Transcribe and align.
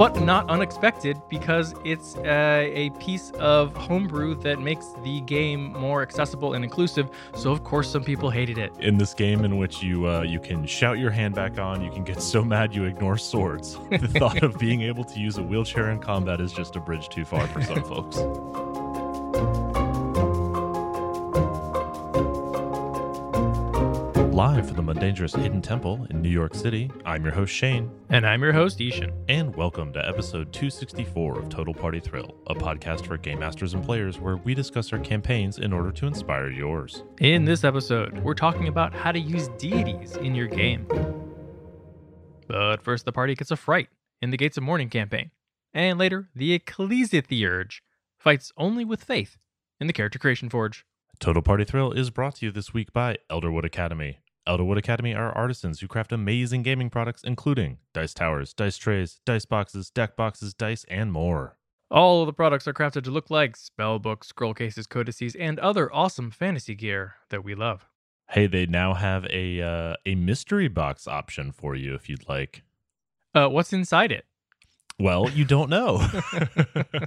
but 0.00 0.18
not 0.22 0.48
unexpected 0.48 1.20
because 1.28 1.74
it's 1.84 2.16
uh, 2.16 2.66
a 2.72 2.88
piece 3.00 3.32
of 3.32 3.76
homebrew 3.76 4.34
that 4.34 4.58
makes 4.58 4.94
the 5.04 5.20
game 5.20 5.74
more 5.74 6.00
accessible 6.00 6.54
and 6.54 6.64
inclusive. 6.64 7.10
So 7.34 7.52
of 7.52 7.64
course, 7.64 7.90
some 7.90 8.02
people 8.02 8.30
hated 8.30 8.56
it. 8.56 8.72
In 8.78 8.96
this 8.96 9.12
game, 9.12 9.44
in 9.44 9.58
which 9.58 9.82
you 9.82 10.08
uh, 10.08 10.22
you 10.22 10.40
can 10.40 10.64
shout 10.64 10.98
your 10.98 11.10
hand 11.10 11.34
back 11.34 11.58
on, 11.58 11.84
you 11.84 11.90
can 11.90 12.02
get 12.02 12.22
so 12.22 12.42
mad 12.42 12.74
you 12.74 12.84
ignore 12.84 13.18
swords. 13.18 13.76
the 13.90 14.08
thought 14.08 14.42
of 14.42 14.58
being 14.58 14.80
able 14.80 15.04
to 15.04 15.20
use 15.20 15.36
a 15.36 15.42
wheelchair 15.42 15.90
in 15.90 15.98
combat 15.98 16.40
is 16.40 16.50
just 16.50 16.76
a 16.76 16.80
bridge 16.80 17.10
too 17.10 17.26
far 17.26 17.46
for 17.48 17.60
some 17.60 17.84
folks. 17.92 18.16
Live 24.40 24.68
from 24.68 24.76
the 24.86 24.94
Mundangerous 24.94 25.36
Hidden 25.38 25.60
Temple 25.60 26.06
in 26.08 26.22
New 26.22 26.30
York 26.30 26.54
City, 26.54 26.90
I'm 27.04 27.22
your 27.24 27.34
host 27.34 27.52
Shane, 27.52 27.90
And 28.08 28.26
I'm 28.26 28.40
your 28.42 28.54
host, 28.54 28.80
I-Hsien. 28.80 29.12
and 29.28 29.54
welcome 29.54 29.92
to 29.92 30.08
episode 30.08 30.50
264 30.54 31.38
of 31.38 31.50
Total 31.50 31.74
Party 31.74 32.00
Thrill, 32.00 32.34
a 32.46 32.54
podcast 32.54 33.04
for 33.04 33.18
game 33.18 33.40
masters 33.40 33.74
and 33.74 33.84
players 33.84 34.18
where 34.18 34.38
we 34.38 34.54
discuss 34.54 34.94
our 34.94 34.98
campaigns 34.98 35.58
in 35.58 35.74
order 35.74 35.92
to 35.92 36.06
inspire 36.06 36.48
yours. 36.48 37.02
In 37.20 37.44
this 37.44 37.64
episode, 37.64 38.16
we're 38.20 38.32
talking 38.32 38.66
about 38.66 38.94
how 38.94 39.12
to 39.12 39.20
use 39.20 39.48
deities 39.58 40.16
in 40.16 40.34
your 40.34 40.46
game. 40.46 40.86
But 42.48 42.80
first, 42.80 43.04
the 43.04 43.12
party 43.12 43.34
gets 43.34 43.50
a 43.50 43.56
fright 43.56 43.88
in 44.22 44.30
the 44.30 44.38
Gates 44.38 44.56
of 44.56 44.62
Mourning 44.62 44.88
campaign. 44.88 45.32
And 45.74 45.98
later, 45.98 46.30
the 46.34 46.54
Ecclesitheurge 46.54 47.82
fights 48.16 48.52
only 48.56 48.86
with 48.86 49.04
faith 49.04 49.36
in 49.78 49.86
the 49.86 49.92
Character 49.92 50.18
Creation 50.18 50.48
Forge. 50.48 50.86
Total 51.18 51.42
Party 51.42 51.64
Thrill 51.64 51.92
is 51.92 52.08
brought 52.08 52.36
to 52.36 52.46
you 52.46 52.52
this 52.52 52.72
week 52.72 52.94
by 52.94 53.18
Elderwood 53.30 53.66
Academy. 53.66 54.16
Elderwood 54.48 54.78
Academy 54.78 55.14
are 55.14 55.32
artisans 55.32 55.80
who 55.80 55.88
craft 55.88 56.12
amazing 56.12 56.62
gaming 56.62 56.90
products, 56.90 57.22
including 57.22 57.78
dice 57.92 58.14
towers, 58.14 58.52
dice 58.54 58.76
trays, 58.76 59.20
dice 59.26 59.44
boxes, 59.44 59.90
deck 59.90 60.16
boxes, 60.16 60.54
dice, 60.54 60.84
and 60.88 61.12
more. 61.12 61.56
All 61.90 62.22
of 62.22 62.26
the 62.26 62.32
products 62.32 62.66
are 62.68 62.72
crafted 62.72 63.04
to 63.04 63.10
look 63.10 63.30
like 63.30 63.56
spell 63.56 63.98
books, 63.98 64.28
scroll 64.28 64.54
cases, 64.54 64.86
codices, 64.86 65.34
and 65.34 65.58
other 65.58 65.92
awesome 65.92 66.30
fantasy 66.30 66.74
gear 66.74 67.16
that 67.30 67.44
we 67.44 67.54
love. 67.54 67.86
Hey, 68.30 68.46
they 68.46 68.64
now 68.66 68.94
have 68.94 69.26
a 69.26 69.60
uh, 69.60 69.96
a 70.06 70.14
mystery 70.14 70.68
box 70.68 71.08
option 71.08 71.50
for 71.50 71.74
you 71.74 71.94
if 71.94 72.08
you'd 72.08 72.28
like. 72.28 72.62
Uh, 73.34 73.48
what's 73.48 73.72
inside 73.72 74.12
it? 74.12 74.24
Well, 75.00 75.30
you 75.30 75.46
don't 75.46 75.70
know. 75.70 76.06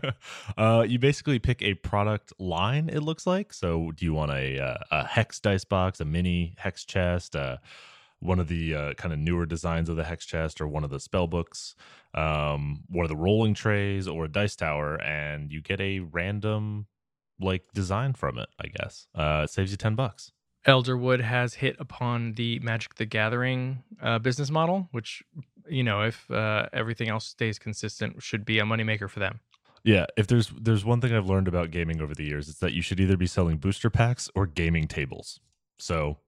uh, 0.58 0.84
you 0.88 0.98
basically 0.98 1.38
pick 1.38 1.62
a 1.62 1.76
product 1.76 2.34
line. 2.40 2.90
It 2.90 3.02
looks 3.02 3.28
like. 3.28 3.54
So, 3.54 3.92
do 3.92 4.04
you 4.04 4.14
want 4.14 4.32
a 4.32 4.60
uh, 4.60 4.78
a 4.90 5.06
hex 5.06 5.40
dice 5.40 5.64
box, 5.64 6.00
a 6.00 6.06
mini 6.06 6.56
hex 6.58 6.86
chest, 6.86 7.36
uh, 7.36 7.58
one 8.20 8.40
of 8.40 8.48
the 8.48 8.74
uh, 8.74 8.94
kind 8.96 9.14
of 9.14 9.20
newer 9.20 9.46
designs 9.46 9.90
of 9.90 9.96
the 9.96 10.04
hex 10.04 10.26
chest, 10.26 10.60
or 10.60 10.68
one 10.68 10.84
of 10.84 10.90
the 10.90 11.00
spell 11.00 11.28
books, 11.28 11.76
um, 12.16 12.84
one 12.90 13.06
of 13.06 13.10
the 13.10 13.16
rolling 13.16 13.54
trays, 13.54 14.08
or 14.08 14.26
a 14.26 14.30
dice 14.30 14.56
tower, 14.56 15.00
and 15.02 15.52
you 15.52 15.62
get 15.62 15.80
a 15.80 16.00
random 16.00 16.88
like 17.40 17.64
design 17.76 18.14
from 18.14 18.40
it. 18.40 18.50
I 18.60 18.68
guess 18.68 19.08
uh, 19.14 19.42
it 19.44 19.52
saves 19.52 19.70
you 19.70 19.78
ten 19.78 19.94
bucks. 19.94 20.32
Elderwood 20.66 21.22
has 21.22 21.56
hit 21.56 21.76
upon 21.80 22.34
the 22.34 22.60
Magic 22.60 22.96
the 22.96 23.06
Gathering 23.06 23.84
uh, 24.02 24.20
business 24.20 24.50
model, 24.50 24.88
which, 24.92 25.24
you 25.68 25.84
know, 25.84 26.02
if 26.02 26.30
uh, 26.32 26.68
everything 26.74 27.10
else 27.10 27.26
stays 27.26 27.60
consistent, 27.60 28.22
should 28.22 28.46
be 28.46 28.60
a 28.60 28.64
moneymaker 28.64 29.10
for 29.10 29.20
them. 29.20 29.40
Yeah, 29.84 30.06
if 30.16 30.28
there's 30.28 30.50
there's 30.60 30.86
one 30.86 31.02
thing 31.02 31.14
I've 31.14 31.28
learned 31.28 31.48
about 31.48 31.72
gaming 31.72 32.02
over 32.02 32.14
the 32.14 32.24
years, 32.24 32.48
it's 32.48 32.60
that 32.60 32.74
you 32.74 32.82
should 32.82 33.00
either 33.00 33.18
be 33.18 33.28
selling 33.28 33.58
booster 33.58 33.90
packs 33.90 34.30
or 34.34 34.48
gaming 34.48 34.88
tables. 34.88 35.40
So, 35.78 36.20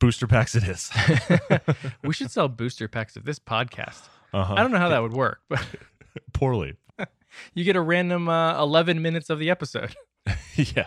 booster 0.00 0.26
packs 0.26 0.56
it 0.56 0.64
is. 0.64 0.90
we 2.04 2.12
should 2.12 2.30
sell 2.32 2.48
booster 2.48 2.88
packs 2.88 3.14
of 3.16 3.24
this 3.24 3.38
podcast. 3.38 4.08
Uh-huh. 4.32 4.54
I 4.54 4.62
don't 4.62 4.72
know 4.72 4.78
how 4.78 4.88
that 4.88 5.02
would 5.02 5.12
work, 5.12 5.40
but 5.48 5.64
Poorly. 6.32 6.74
you 7.54 7.62
get 7.64 7.76
a 7.76 7.80
random 7.80 8.28
uh, 8.28 8.60
11 8.60 9.00
minutes 9.00 9.30
of 9.30 9.38
the 9.38 9.50
episode. 9.50 9.94
yeah. 10.56 10.86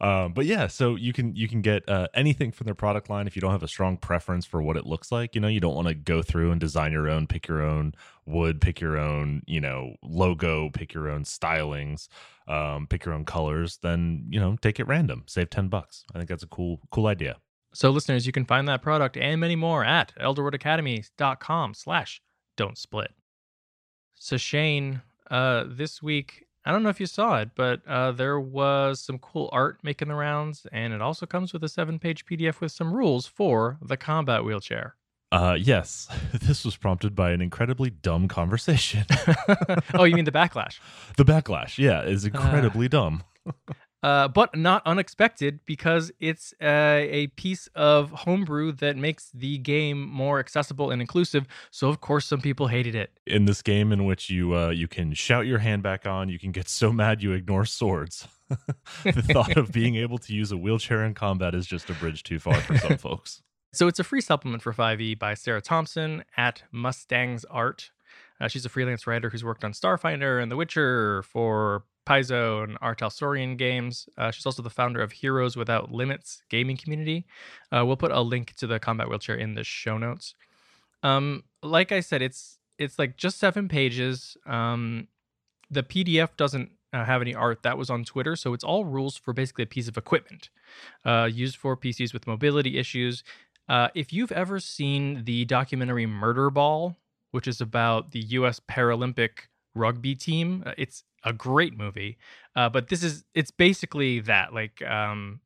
Um, 0.00 0.32
but 0.32 0.46
yeah, 0.46 0.66
so 0.66 0.96
you 0.96 1.12
can 1.12 1.34
you 1.34 1.48
can 1.48 1.62
get 1.62 1.88
uh, 1.88 2.08
anything 2.14 2.52
from 2.52 2.66
their 2.66 2.74
product 2.74 3.08
line 3.08 3.26
if 3.26 3.36
you 3.36 3.40
don't 3.40 3.52
have 3.52 3.62
a 3.62 3.68
strong 3.68 3.96
preference 3.96 4.44
for 4.44 4.62
what 4.62 4.76
it 4.76 4.86
looks 4.86 5.10
like. 5.10 5.34
You 5.34 5.40
know, 5.40 5.48
you 5.48 5.60
don't 5.60 5.74
want 5.74 5.88
to 5.88 5.94
go 5.94 6.22
through 6.22 6.50
and 6.50 6.60
design 6.60 6.92
your 6.92 7.08
own, 7.08 7.26
pick 7.26 7.48
your 7.48 7.62
own 7.62 7.94
wood, 8.26 8.60
pick 8.60 8.80
your 8.80 8.98
own, 8.98 9.42
you 9.46 9.60
know, 9.60 9.94
logo, 10.02 10.70
pick 10.70 10.92
your 10.92 11.08
own 11.08 11.24
stylings, 11.24 12.08
um, 12.48 12.86
pick 12.86 13.04
your 13.04 13.14
own 13.14 13.24
colors. 13.24 13.78
Then 13.82 14.26
you 14.28 14.40
know, 14.40 14.56
take 14.60 14.80
it 14.80 14.86
random, 14.86 15.24
save 15.26 15.50
ten 15.50 15.68
bucks. 15.68 16.04
I 16.14 16.18
think 16.18 16.28
that's 16.28 16.42
a 16.42 16.48
cool 16.48 16.80
cool 16.90 17.06
idea. 17.06 17.36
So, 17.76 17.90
listeners, 17.90 18.26
you 18.26 18.32
can 18.32 18.46
find 18.46 18.66
that 18.68 18.80
product 18.80 19.18
and 19.18 19.38
many 19.38 19.54
more 19.54 19.84
at 19.84 20.14
elderwoodacademy.com 20.18 21.74
slash 21.74 22.22
don't 22.56 22.78
split. 22.78 23.10
So, 24.14 24.38
Shane, 24.38 25.02
uh, 25.30 25.64
this 25.68 26.02
week, 26.02 26.45
I 26.66 26.72
don't 26.72 26.82
know 26.82 26.88
if 26.88 26.98
you 26.98 27.06
saw 27.06 27.38
it, 27.38 27.50
but 27.54 27.80
uh, 27.86 28.10
there 28.10 28.40
was 28.40 29.00
some 29.00 29.18
cool 29.18 29.48
art 29.52 29.78
making 29.84 30.08
the 30.08 30.16
rounds, 30.16 30.66
and 30.72 30.92
it 30.92 31.00
also 31.00 31.24
comes 31.24 31.52
with 31.52 31.62
a 31.62 31.68
seven 31.68 32.00
page 32.00 32.26
PDF 32.26 32.60
with 32.60 32.72
some 32.72 32.92
rules 32.92 33.24
for 33.24 33.78
the 33.80 33.96
combat 33.96 34.44
wheelchair. 34.44 34.96
Uh, 35.30 35.56
yes, 35.58 36.08
this 36.34 36.64
was 36.64 36.76
prompted 36.76 37.14
by 37.14 37.30
an 37.30 37.40
incredibly 37.40 37.90
dumb 37.90 38.26
conversation. 38.26 39.04
oh, 39.94 40.02
you 40.02 40.16
mean 40.16 40.24
the 40.24 40.32
backlash? 40.32 40.80
the 41.16 41.24
backlash, 41.24 41.78
yeah, 41.78 42.02
is 42.02 42.24
incredibly 42.24 42.88
dumb. 42.88 43.22
Uh, 44.06 44.28
but 44.28 44.56
not 44.56 44.82
unexpected 44.86 45.58
because 45.66 46.12
it's 46.20 46.54
uh, 46.62 47.02
a 47.02 47.26
piece 47.34 47.68
of 47.74 48.12
homebrew 48.12 48.70
that 48.70 48.96
makes 48.96 49.32
the 49.34 49.58
game 49.58 50.00
more 50.00 50.38
accessible 50.38 50.92
and 50.92 51.02
inclusive. 51.02 51.44
So 51.72 51.88
of 51.88 52.00
course, 52.00 52.24
some 52.24 52.40
people 52.40 52.68
hated 52.68 52.94
it. 52.94 53.10
In 53.26 53.46
this 53.46 53.62
game, 53.62 53.90
in 53.90 54.04
which 54.04 54.30
you 54.30 54.56
uh, 54.56 54.68
you 54.68 54.86
can 54.86 55.12
shout 55.14 55.46
your 55.46 55.58
hand 55.58 55.82
back 55.82 56.06
on, 56.06 56.28
you 56.28 56.38
can 56.38 56.52
get 56.52 56.68
so 56.68 56.92
mad 56.92 57.20
you 57.20 57.32
ignore 57.32 57.64
swords. 57.64 58.28
the 59.02 59.22
thought 59.22 59.56
of 59.56 59.72
being 59.72 59.96
able 59.96 60.18
to 60.18 60.32
use 60.32 60.52
a 60.52 60.56
wheelchair 60.56 61.04
in 61.04 61.12
combat 61.12 61.52
is 61.52 61.66
just 61.66 61.90
a 61.90 61.94
bridge 61.94 62.22
too 62.22 62.38
far 62.38 62.60
for 62.60 62.78
some 62.78 62.98
folks. 62.98 63.42
So 63.72 63.88
it's 63.88 63.98
a 63.98 64.04
free 64.04 64.22
supplement 64.22 64.62
for 64.62 64.72
5e 64.72 65.18
by 65.18 65.34
Sarah 65.34 65.60
Thompson 65.60 66.24
at 66.34 66.62
Mustangs 66.72 67.44
Art. 67.44 67.90
Uh, 68.40 68.48
she's 68.48 68.64
a 68.64 68.70
freelance 68.70 69.06
writer 69.06 69.28
who's 69.28 69.44
worked 69.44 69.64
on 69.64 69.72
Starfinder 69.72 70.42
and 70.42 70.50
The 70.50 70.56
Witcher 70.56 71.22
for 71.24 71.84
Paizo 72.06 72.64
and 72.64 72.78
Artel 72.80 73.10
Saurian 73.10 73.56
games. 73.56 74.08
Uh, 74.16 74.30
she's 74.30 74.46
also 74.46 74.62
the 74.62 74.70
founder 74.70 75.02
of 75.02 75.12
Heroes 75.12 75.56
Without 75.56 75.92
Limits 75.92 76.42
gaming 76.48 76.76
community. 76.76 77.26
Uh, 77.70 77.84
we'll 77.84 77.96
put 77.96 78.12
a 78.12 78.20
link 78.20 78.54
to 78.54 78.66
the 78.66 78.78
combat 78.78 79.08
wheelchair 79.08 79.34
in 79.34 79.54
the 79.54 79.64
show 79.64 79.98
notes. 79.98 80.34
Um, 81.02 81.44
like 81.62 81.92
I 81.92 82.00
said, 82.00 82.22
it's 82.22 82.58
it's 82.78 82.98
like 82.98 83.16
just 83.16 83.38
seven 83.38 83.68
pages. 83.68 84.36
Um, 84.46 85.08
the 85.70 85.82
PDF 85.82 86.36
doesn't 86.36 86.70
uh, 86.92 87.04
have 87.04 87.22
any 87.22 87.34
art. 87.34 87.62
That 87.62 87.78
was 87.78 87.90
on 87.90 88.04
Twitter, 88.04 88.36
so 88.36 88.52
it's 88.52 88.64
all 88.64 88.84
rules 88.84 89.16
for 89.16 89.32
basically 89.32 89.64
a 89.64 89.68
piece 89.68 89.88
of 89.88 89.96
equipment 89.96 90.50
uh, 91.04 91.28
used 91.30 91.56
for 91.56 91.76
PCs 91.76 92.12
with 92.12 92.26
mobility 92.26 92.78
issues. 92.78 93.24
Uh, 93.68 93.88
if 93.94 94.12
you've 94.12 94.32
ever 94.32 94.60
seen 94.60 95.24
the 95.24 95.44
documentary 95.44 96.06
Murder 96.06 96.50
Ball, 96.50 96.96
which 97.32 97.48
is 97.48 97.60
about 97.60 98.12
the 98.12 98.20
U.S. 98.20 98.60
Paralympic 98.60 99.48
rugby 99.76 100.14
team, 100.14 100.62
uh, 100.66 100.72
it's 100.76 101.04
a 101.22 101.32
great 101.32 101.76
movie. 101.76 102.18
Uh, 102.54 102.68
but 102.68 102.88
this 102.88 103.02
is 103.02 103.24
it's 103.34 103.50
basically 103.50 104.20
that 104.20 104.54
like 104.54 104.82
um, 104.82 105.40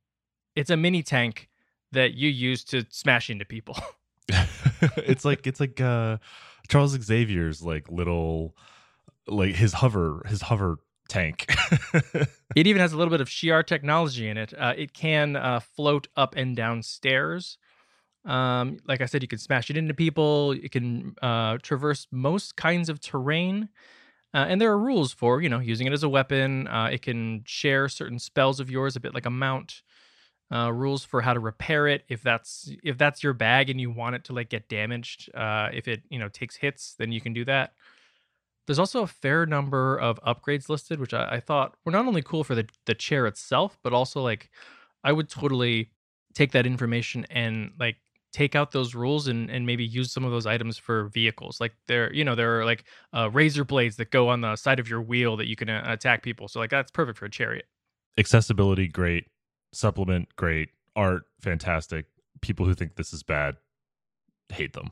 it's 0.55 0.71
a 0.71 0.77
mini 0.77 1.03
tank 1.03 1.49
that 1.93 2.15
you 2.15 2.29
use 2.29 2.65
to 2.65 2.85
smash 2.91 3.31
into 3.31 3.45
people. 3.45 3.77
it's 4.97 5.25
like 5.25 5.47
it's 5.47 5.61
like 5.61 5.81
uh, 5.81 6.19
Charles 6.69 6.93
Xavier's 6.93 7.63
like 7.63 7.91
little 7.91 8.57
like 9.27 9.55
his 9.55 9.75
hover 9.75 10.23
his 10.29 10.43
hover 10.43 10.79
tank. 11.09 11.47
it 12.55 12.67
even 12.67 12.81
has 12.81 12.93
a 12.93 12.97
little 12.97 13.11
bit 13.11 13.21
of 13.21 13.29
Shi'ar 13.29 13.67
technology 13.67 14.29
in 14.29 14.37
it. 14.37 14.55
Uh, 14.57 14.75
it 14.77 14.95
can 14.95 15.37
uh, 15.37 15.61
float 15.61 16.09
up 16.17 16.37
and 16.37 16.57
down 16.57 16.83
stairs. 16.83 17.59
Um, 18.25 18.79
like 18.87 19.01
I 19.01 19.07
said, 19.07 19.23
you 19.23 19.29
can 19.29 19.39
smash 19.39 19.71
it 19.71 19.77
into 19.77 19.95
people. 19.95 20.53
It 20.53 20.71
can 20.71 21.15
uh, 21.23 21.59
traverse 21.63 22.07
most 22.11 22.57
kinds 22.57 22.89
of 22.89 23.01
terrain. 23.01 23.69
Uh, 24.33 24.47
and 24.49 24.61
there 24.61 24.71
are 24.71 24.79
rules 24.79 25.13
for 25.13 25.43
you 25.43 25.49
know 25.49 25.59
using 25.59 25.87
it 25.87 25.93
as 25.93 26.03
a 26.03 26.09
weapon. 26.09 26.69
Uh, 26.69 26.89
it 26.93 27.03
can 27.03 27.43
share 27.47 27.89
certain 27.89 28.19
spells 28.19 28.61
of 28.61 28.71
yours, 28.71 28.97
a 28.97 29.01
bit 29.01 29.15
like 29.15 29.27
a 29.27 29.31
mount. 29.31 29.83
Uh, 30.53 30.69
rules 30.73 31.05
for 31.05 31.21
how 31.21 31.33
to 31.33 31.39
repair 31.39 31.87
it 31.87 32.03
if 32.09 32.23
that's 32.23 32.73
if 32.83 32.99
that's 32.99 33.23
your 33.23 33.33
bag 33.33 33.71
and 33.71 33.81
you 33.81 33.89
want 33.89 34.17
it 34.17 34.25
to 34.25 34.33
like 34.33 34.49
get 34.49 34.69
damaged. 34.69 35.31
Uh, 35.35 35.69
if 35.73 35.87
it 35.87 36.03
you 36.11 36.19
know 36.19 36.29
takes 36.29 36.57
hits, 36.57 36.95
then 36.99 37.13
you 37.13 37.21
can 37.21 37.33
do 37.33 37.45
that. 37.45 37.73
There's 38.67 38.79
also 38.79 39.03
a 39.03 39.07
fair 39.07 39.47
number 39.47 39.97
of 39.99 40.21
upgrades 40.23 40.69
listed, 40.69 41.01
which 41.01 41.15
I, 41.15 41.37
I 41.37 41.41
thought 41.41 41.77
were 41.85 41.93
not 41.93 42.07
only 42.07 42.23
cool 42.23 42.45
for 42.45 42.55
the 42.55 42.69
the 42.87 42.95
chair 42.95 43.27
itself, 43.27 43.79
but 43.83 43.93
also 43.93 44.23
like 44.23 44.51
I 45.05 45.13
would 45.13 45.29
totally 45.29 45.91
take 46.35 46.53
that 46.53 46.67
information 46.67 47.27
and 47.31 47.73
like 47.79 47.97
take 48.33 48.55
out 48.55 48.71
those 48.71 48.95
rules 48.95 49.27
and, 49.27 49.51
and 49.51 49.67
maybe 49.67 49.85
use 49.85 50.13
some 50.13 50.25
of 50.25 50.31
those 50.31 50.47
items 50.47 50.79
for 50.79 51.09
vehicles 51.09 51.61
like 51.61 51.73
there 51.87 52.13
you 52.13 52.25
know 52.25 52.35
there 52.35 52.61
are 52.61 52.65
like 52.65 52.85
uh, 53.13 53.29
razor 53.31 53.65
blades 53.65 53.97
that 53.97 54.11
go 54.11 54.29
on 54.29 54.41
the 54.41 54.55
side 54.57 54.79
of 54.79 54.89
your 54.89 55.03
wheel 55.03 55.37
that 55.37 55.49
you 55.49 55.57
can 55.57 55.69
uh, 55.69 55.83
attack 55.87 56.23
people 56.23 56.47
so 56.49 56.61
like 56.61 56.71
that's 56.71 56.91
perfect 56.91 57.19
for 57.19 57.25
a 57.27 57.31
chariot 57.31 57.67
Accessibility, 58.19 58.89
great. 58.89 59.27
Supplement, 59.73 60.35
great. 60.37 60.71
Art, 60.97 61.23
fantastic. 61.41 62.07
People 62.43 62.67
who 62.67 62.75
think 62.75 62.97
this 62.97 63.13
is 63.13 63.23
bad 63.23 63.57
hate 64.51 64.73
them. 64.73 64.91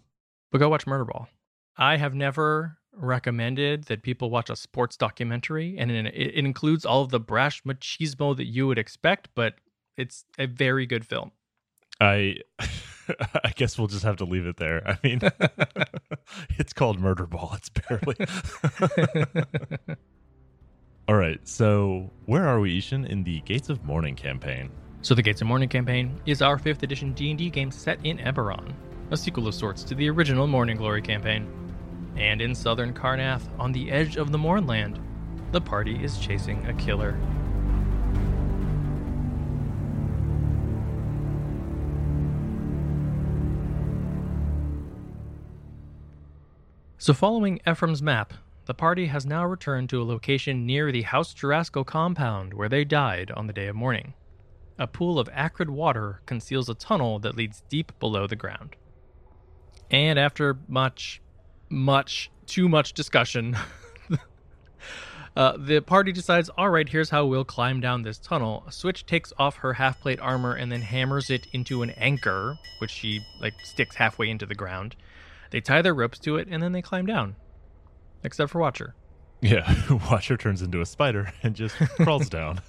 but 0.52 0.58
go 0.58 0.69
watch 0.69 0.87
murder 0.87 1.05
ball 1.05 1.29
i 1.76 1.96
have 1.96 2.14
never 2.14 2.79
recommended 2.93 3.84
that 3.84 4.02
people 4.02 4.31
watch 4.31 4.50
a 4.50 4.56
sports 4.56 4.96
documentary, 4.96 5.76
and 5.79 5.91
it, 5.91 6.06
it 6.06 6.34
includes 6.34 6.84
all 6.84 7.02
of 7.02 7.11
the 7.11 7.20
brash 7.20 7.62
machismo 7.62 8.37
that 8.37 8.46
you 8.46 8.67
would 8.67 8.79
expect, 8.79 9.29
but 9.34 9.55
it's 9.96 10.25
a 10.38 10.46
very 10.46 10.87
good 10.87 11.06
film. 11.06 11.31
I 12.00 12.37
I 13.44 13.50
guess 13.50 13.78
we'll 13.78 13.88
just 13.88 14.05
have 14.05 14.16
to 14.16 14.25
leave 14.25 14.46
it 14.46 14.56
there. 14.56 14.82
I 14.87 14.99
mean, 15.02 15.20
it's 16.58 16.72
called 16.72 17.00
Murder 17.00 17.26
Ball. 17.26 17.56
It's 17.56 17.69
barely. 17.69 18.16
All 21.08 21.16
right, 21.16 21.46
so 21.49 22.10
where 22.26 22.46
are 22.46 22.60
we, 22.60 22.76
I-Hsien, 22.76 23.06
in 23.06 23.25
the 23.25 23.40
Gates 23.40 23.70
of 23.70 23.82
Mourning 23.84 24.14
campaign? 24.14 24.70
So 25.00 25.14
the 25.14 25.22
Gates 25.22 25.40
of 25.40 25.46
Mourning 25.46 25.69
campaign 25.69 26.20
is 26.26 26.43
our 26.43 26.58
5th 26.58 26.82
edition 26.82 27.14
D&D 27.14 27.49
game 27.50 27.70
set 27.70 27.99
in 28.05 28.19
Eberron, 28.19 28.75
a 29.10 29.16
sequel 29.16 29.49
of 29.49 29.55
sorts 29.55 29.82
to 29.84 29.94
the 29.94 30.10
original 30.10 30.46
Morning 30.46 30.76
Glory 30.76 31.00
campaign. 31.00 31.50
And 32.16 32.43
in 32.43 32.55
southern 32.55 32.93
Karrnath, 32.93 33.49
on 33.58 33.72
the 33.72 33.90
edge 33.90 34.16
of 34.16 34.32
the 34.32 34.38
Mournland, 34.38 35.00
the 35.52 35.60
party 35.60 36.02
is 36.02 36.19
chasing 36.19 36.66
a 36.66 36.75
killer. 36.75 37.19
So, 47.00 47.15
following 47.15 47.61
Ephraim's 47.65 48.03
map, 48.03 48.35
the 48.67 48.75
party 48.75 49.06
has 49.06 49.25
now 49.25 49.47
returned 49.47 49.89
to 49.91 50.03
a 50.03 50.05
location 50.05 50.67
near 50.67 50.91
the 50.91 51.03
House 51.03 51.33
Jorasco 51.33 51.87
compound 51.87 52.53
where 52.53 52.69
they 52.69 52.85
died 52.85 53.31
on 53.31 53.47
the 53.47 53.53
day 53.53 53.69
of 53.69 53.77
mourning. 53.77 54.15
A 54.81 54.89
pool 54.89 55.21
of 55.21 55.29
acrid 55.33 55.71
water 55.71 56.23
conceals 56.27 56.69
a 56.69 56.75
tunnel 56.75 57.21
that 57.21 57.37
leads 57.37 57.62
deep 57.69 57.93
below 58.00 58.27
the 58.27 58.35
ground. 58.35 58.75
And 59.93 60.19
after 60.19 60.59
much, 60.67 61.23
much, 61.69 62.33
too 62.47 62.69
much 62.69 62.95
discussion, 62.95 63.56
uh, 65.37 65.56
the 65.56 65.79
party 65.79 66.11
decides 66.11 66.49
all 66.59 66.71
right, 66.71 66.89
here's 66.89 67.11
how 67.11 67.27
we'll 67.27 67.44
climb 67.44 67.81
down 67.81 68.03
this 68.03 68.19
tunnel. 68.19 68.65
Switch 68.71 69.06
takes 69.06 69.33
off 69.39 69.59
her 69.59 69.75
half 69.75 70.01
plate 70.01 70.19
armor 70.19 70.55
and 70.55 70.73
then 70.73 70.83
hammers 70.83 71.31
it 71.31 71.47
into 71.53 71.83
an 71.83 71.91
anchor, 71.91 72.59
which 72.81 72.91
she 72.91 73.21
like 73.41 73.55
sticks 73.62 73.94
halfway 73.94 74.29
into 74.29 74.47
the 74.47 74.56
ground. 74.56 74.97
They 75.50 75.61
tie 75.61 75.83
their 75.83 75.95
ropes 75.95 76.19
to 76.21 76.37
it 76.37 76.49
and 76.50 76.62
then 76.62 76.73
they 76.73 76.83
climb 76.83 77.06
down. 77.06 77.37
Except 78.23 78.50
for 78.50 78.61
Watcher. 78.61 78.95
Yeah, 79.41 79.73
Watcher 80.11 80.37
turns 80.37 80.62
into 80.62 80.81
a 80.81 80.87
spider 80.87 81.33
and 81.43 81.55
just 81.55 81.77
crawls 81.97 82.29
down. 82.29 82.61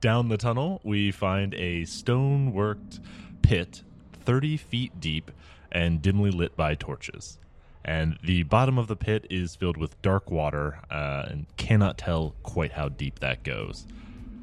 down 0.00 0.28
the 0.28 0.36
tunnel, 0.38 0.80
we 0.82 1.10
find 1.10 1.54
a 1.54 1.84
stone 1.84 2.52
worked 2.52 3.00
pit 3.42 3.82
30 4.24 4.56
feet 4.56 5.00
deep 5.00 5.30
and 5.70 6.00
dimly 6.00 6.30
lit 6.30 6.56
by 6.56 6.74
torches. 6.74 7.38
And 7.84 8.18
the 8.22 8.42
bottom 8.42 8.76
of 8.76 8.86
the 8.86 8.96
pit 8.96 9.26
is 9.30 9.56
filled 9.56 9.76
with 9.76 10.00
dark 10.02 10.30
water 10.30 10.80
uh, 10.90 11.24
and 11.28 11.46
cannot 11.56 11.96
tell 11.96 12.34
quite 12.42 12.72
how 12.72 12.88
deep 12.88 13.20
that 13.20 13.42
goes. 13.44 13.86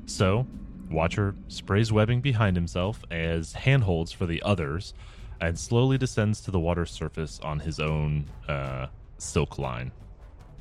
So, 0.08 0.48
Watcher 0.90 1.36
sprays 1.48 1.92
webbing 1.92 2.22
behind 2.22 2.56
himself 2.56 3.04
as 3.12 3.54
handholds 3.54 4.12
for 4.12 4.25
the 4.25 4.42
others 4.42 4.94
and 5.42 5.58
slowly 5.58 5.98
descends 5.98 6.42
to 6.42 6.52
the 6.52 6.60
water's 6.60 6.92
surface 6.92 7.40
on 7.44 7.60
his 7.60 7.80
own 7.80 8.26
uh, 8.48 8.88
silk 9.18 9.58
line. 9.58 9.92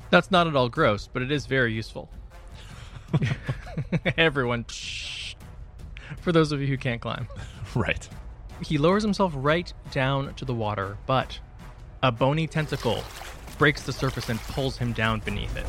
That's 0.09 0.31
not 0.31 0.47
at 0.47 0.55
all 0.55 0.69
gross, 0.69 1.09
but 1.11 1.21
it 1.21 1.31
is 1.31 1.45
very 1.45 1.73
useful. 1.73 2.09
Everyone, 4.17 4.65
shh. 4.69 5.35
for 6.21 6.31
those 6.31 6.51
of 6.51 6.61
you 6.61 6.67
who 6.67 6.77
can't 6.77 7.01
climb. 7.01 7.27
Right. 7.73 8.07
He 8.61 8.77
lowers 8.77 9.03
himself 9.03 9.33
right 9.35 9.71
down 9.91 10.33
to 10.35 10.45
the 10.45 10.53
water, 10.53 10.97
but 11.05 11.39
a 12.03 12.11
bony 12.11 12.47
tentacle 12.47 13.03
breaks 13.57 13.83
the 13.83 13.93
surface 13.93 14.29
and 14.29 14.39
pulls 14.39 14.77
him 14.77 14.93
down 14.93 15.19
beneath 15.21 15.55
it. 15.57 15.65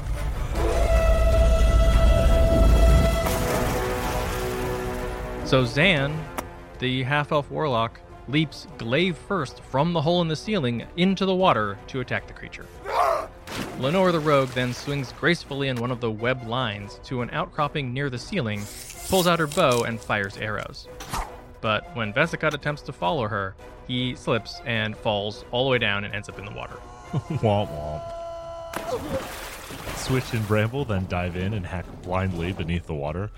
So 5.47 5.64
Zan, 5.64 6.12
the 6.81 7.05
half 7.05 7.31
elf 7.31 7.50
warlock, 7.50 8.00
leaps 8.28 8.67
glaive 8.78 9.17
first 9.17 9.61
from 9.61 9.93
the 9.93 10.02
hole 10.02 10.23
in 10.23 10.28
the 10.28 10.37
ceiling 10.37 10.87
into 10.96 11.25
the 11.25 11.34
water 11.34 11.78
to 11.88 12.00
attack 12.00 12.26
the 12.26 12.32
creature. 12.32 12.67
Lenore 13.78 14.12
the 14.12 14.20
rogue 14.20 14.49
then 14.50 14.73
swings 14.73 15.12
gracefully 15.12 15.69
in 15.69 15.76
one 15.76 15.90
of 15.90 16.00
the 16.00 16.11
web 16.11 16.46
lines 16.46 17.00
to 17.05 17.23
an 17.23 17.31
outcropping 17.31 17.93
near 17.93 18.11
the 18.11 18.19
ceiling, 18.19 18.62
pulls 19.08 19.26
out 19.26 19.38
her 19.38 19.46
bow, 19.46 19.84
and 19.84 20.00
fires 20.00 20.37
arrows. 20.37 20.88
But 21.61 21.94
when 21.96 22.12
Vesicott 22.12 22.55
attempts 22.55 22.82
to 22.82 22.93
follow 22.93 23.28
her, 23.28 23.55
he 23.87 24.14
slips 24.17 24.61
and 24.64 24.96
falls 24.96 25.44
all 25.50 25.64
the 25.64 25.70
way 25.70 25.79
down 25.79 26.05
and 26.05 26.14
ends 26.14 26.29
up 26.29 26.38
in 26.38 26.44
the 26.44 26.52
water. 26.52 26.76
womp 27.12 27.69
womp. 27.70 28.12
Switch 29.96 30.32
and 30.32 30.46
Bramble 30.46 30.84
then 30.84 31.06
dive 31.08 31.37
in 31.37 31.55
and 31.55 31.67
hack 31.67 31.87
blindly 32.02 32.52
beneath 32.52 32.87
the 32.87 32.94
water, 32.94 33.31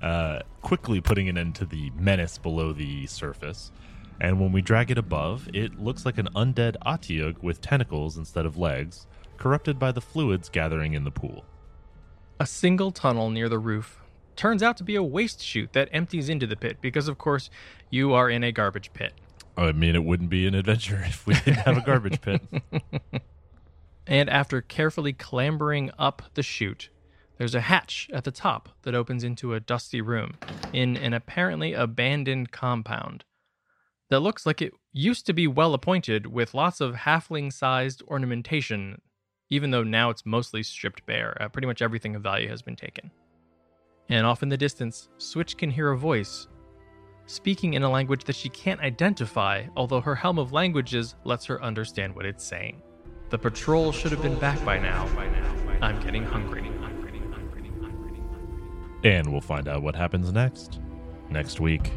uh, 0.00 0.40
quickly 0.62 1.00
putting 1.00 1.28
an 1.28 1.36
end 1.36 1.54
to 1.56 1.64
the 1.64 1.90
menace 1.98 2.38
below 2.38 2.72
the 2.72 3.06
surface. 3.06 3.72
And 4.20 4.40
when 4.40 4.52
we 4.52 4.62
drag 4.62 4.90
it 4.90 4.98
above, 4.98 5.48
it 5.52 5.78
looks 5.78 6.06
like 6.06 6.18
an 6.18 6.28
undead 6.34 6.76
Otyugh 6.86 7.42
with 7.42 7.60
tentacles 7.60 8.16
instead 8.16 8.46
of 8.46 8.56
legs, 8.56 9.06
corrupted 9.36 9.78
by 9.78 9.92
the 9.92 10.00
fluids 10.00 10.48
gathering 10.48 10.94
in 10.94 11.04
the 11.04 11.10
pool. 11.10 11.44
A 12.40 12.46
single 12.46 12.90
tunnel 12.90 13.30
near 13.30 13.48
the 13.48 13.58
roof 13.58 14.00
turns 14.36 14.62
out 14.62 14.76
to 14.76 14.84
be 14.84 14.96
a 14.96 15.02
waste 15.02 15.42
chute 15.42 15.72
that 15.72 15.88
empties 15.92 16.28
into 16.28 16.46
the 16.46 16.56
pit 16.56 16.78
because, 16.80 17.08
of 17.08 17.18
course, 17.18 17.50
you 17.90 18.12
are 18.12 18.30
in 18.30 18.42
a 18.44 18.52
garbage 18.52 18.92
pit. 18.92 19.12
I 19.56 19.72
mean, 19.72 19.94
it 19.94 20.04
wouldn't 20.04 20.30
be 20.30 20.46
an 20.46 20.54
adventure 20.54 21.02
if 21.06 21.26
we 21.26 21.34
didn't 21.34 21.58
have 21.58 21.76
a 21.76 21.82
garbage 21.82 22.20
pit. 22.20 22.42
and 24.06 24.28
after 24.28 24.60
carefully 24.60 25.12
clambering 25.12 25.90
up 25.98 26.22
the 26.34 26.42
chute, 26.42 26.90
there's 27.38 27.54
a 27.54 27.62
hatch 27.62 28.08
at 28.12 28.24
the 28.24 28.30
top 28.30 28.68
that 28.82 28.94
opens 28.94 29.24
into 29.24 29.54
a 29.54 29.60
dusty 29.60 30.00
room 30.00 30.34
in 30.72 30.96
an 30.96 31.12
apparently 31.12 31.72
abandoned 31.72 32.52
compound 32.52 33.24
that 34.10 34.20
looks 34.20 34.46
like 34.46 34.62
it 34.62 34.72
used 34.92 35.26
to 35.26 35.32
be 35.32 35.46
well 35.46 35.74
appointed 35.74 36.26
with 36.26 36.54
lots 36.54 36.80
of 36.80 36.94
halfling 36.94 37.52
sized 37.52 38.02
ornamentation, 38.08 39.00
even 39.50 39.70
though 39.70 39.82
now 39.82 40.10
it's 40.10 40.26
mostly 40.26 40.62
stripped 40.62 41.04
bare. 41.06 41.36
Uh, 41.40 41.48
pretty 41.48 41.66
much 41.66 41.82
everything 41.82 42.14
of 42.14 42.22
value 42.22 42.48
has 42.48 42.62
been 42.62 42.76
taken. 42.76 43.10
And 44.08 44.26
off 44.26 44.42
in 44.42 44.48
the 44.48 44.56
distance, 44.56 45.08
Switch 45.18 45.56
can 45.56 45.70
hear 45.70 45.90
a 45.90 45.98
voice 45.98 46.46
speaking 47.26 47.74
in 47.74 47.82
a 47.82 47.90
language 47.90 48.24
that 48.24 48.36
she 48.36 48.48
can't 48.50 48.80
identify, 48.80 49.64
although 49.76 50.00
her 50.00 50.14
helm 50.14 50.38
of 50.38 50.52
languages 50.52 51.14
lets 51.24 51.46
her 51.46 51.62
understand 51.62 52.14
what 52.14 52.26
it's 52.26 52.44
saying. 52.44 52.82
The 53.30 53.38
patrol 53.38 53.92
should 53.92 54.12
have 54.12 54.22
been 54.22 54.38
back 54.38 54.62
by 54.64 54.78
now. 54.78 55.08
I'm 55.80 56.00
getting 56.00 56.24
hungry. 56.24 56.70
And 59.02 59.30
we'll 59.30 59.40
find 59.40 59.68
out 59.68 59.82
what 59.82 59.94
happens 59.94 60.32
next. 60.32 60.80
Next 61.30 61.60
week. 61.60 61.90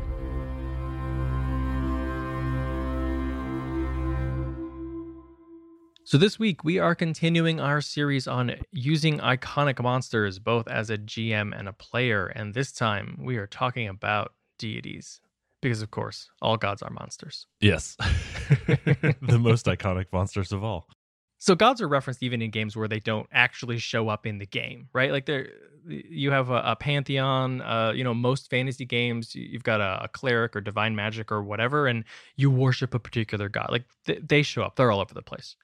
So, 6.07 6.17
this 6.17 6.39
week 6.39 6.63
we 6.63 6.79
are 6.79 6.95
continuing 6.95 7.59
our 7.59 7.81
series 7.81 8.29
on 8.29 8.55
using 8.71 9.19
iconic 9.19 9.83
monsters 9.83 10.39
both 10.39 10.65
as 10.69 10.89
a 10.89 10.97
GM 10.97 11.51
and 11.53 11.67
a 11.67 11.73
player. 11.73 12.27
And 12.27 12.53
this 12.53 12.71
time 12.71 13.19
we 13.21 13.35
are 13.35 13.45
talking 13.45 13.89
about 13.89 14.33
deities. 14.57 15.19
Because, 15.61 15.81
of 15.81 15.91
course, 15.91 16.29
all 16.41 16.55
gods 16.55 16.81
are 16.81 16.91
monsters. 16.91 17.45
Yes. 17.59 17.97
the 18.67 19.37
most 19.41 19.65
iconic 19.65 20.05
monsters 20.13 20.53
of 20.53 20.63
all. 20.63 20.87
So, 21.39 21.55
gods 21.55 21.81
are 21.81 21.89
referenced 21.89 22.23
even 22.23 22.41
in 22.41 22.51
games 22.51 22.77
where 22.77 22.87
they 22.87 23.01
don't 23.01 23.27
actually 23.33 23.77
show 23.77 24.07
up 24.07 24.25
in 24.25 24.37
the 24.37 24.45
game, 24.45 24.87
right? 24.93 25.11
Like, 25.11 25.25
there, 25.25 25.49
you 25.85 26.31
have 26.31 26.49
a, 26.49 26.61
a 26.67 26.75
pantheon. 26.77 27.59
Uh, 27.61 27.91
you 27.93 28.05
know, 28.05 28.13
most 28.13 28.49
fantasy 28.49 28.85
games, 28.85 29.35
you've 29.35 29.63
got 29.63 29.81
a, 29.81 30.05
a, 30.05 30.07
cleric 30.07 30.55
or 30.55 30.61
divine 30.61 30.95
magic 30.95 31.33
or 31.33 31.43
whatever, 31.43 31.85
and 31.85 32.05
you 32.37 32.49
worship 32.49 32.93
a 32.93 32.99
particular 32.99 33.49
god. 33.49 33.67
Like, 33.71 33.83
th- 34.05 34.21
they 34.25 34.41
show 34.41 34.63
up, 34.63 34.77
they're 34.77 34.89
all 34.89 35.01
over 35.01 35.13
the 35.13 35.21
place. 35.21 35.57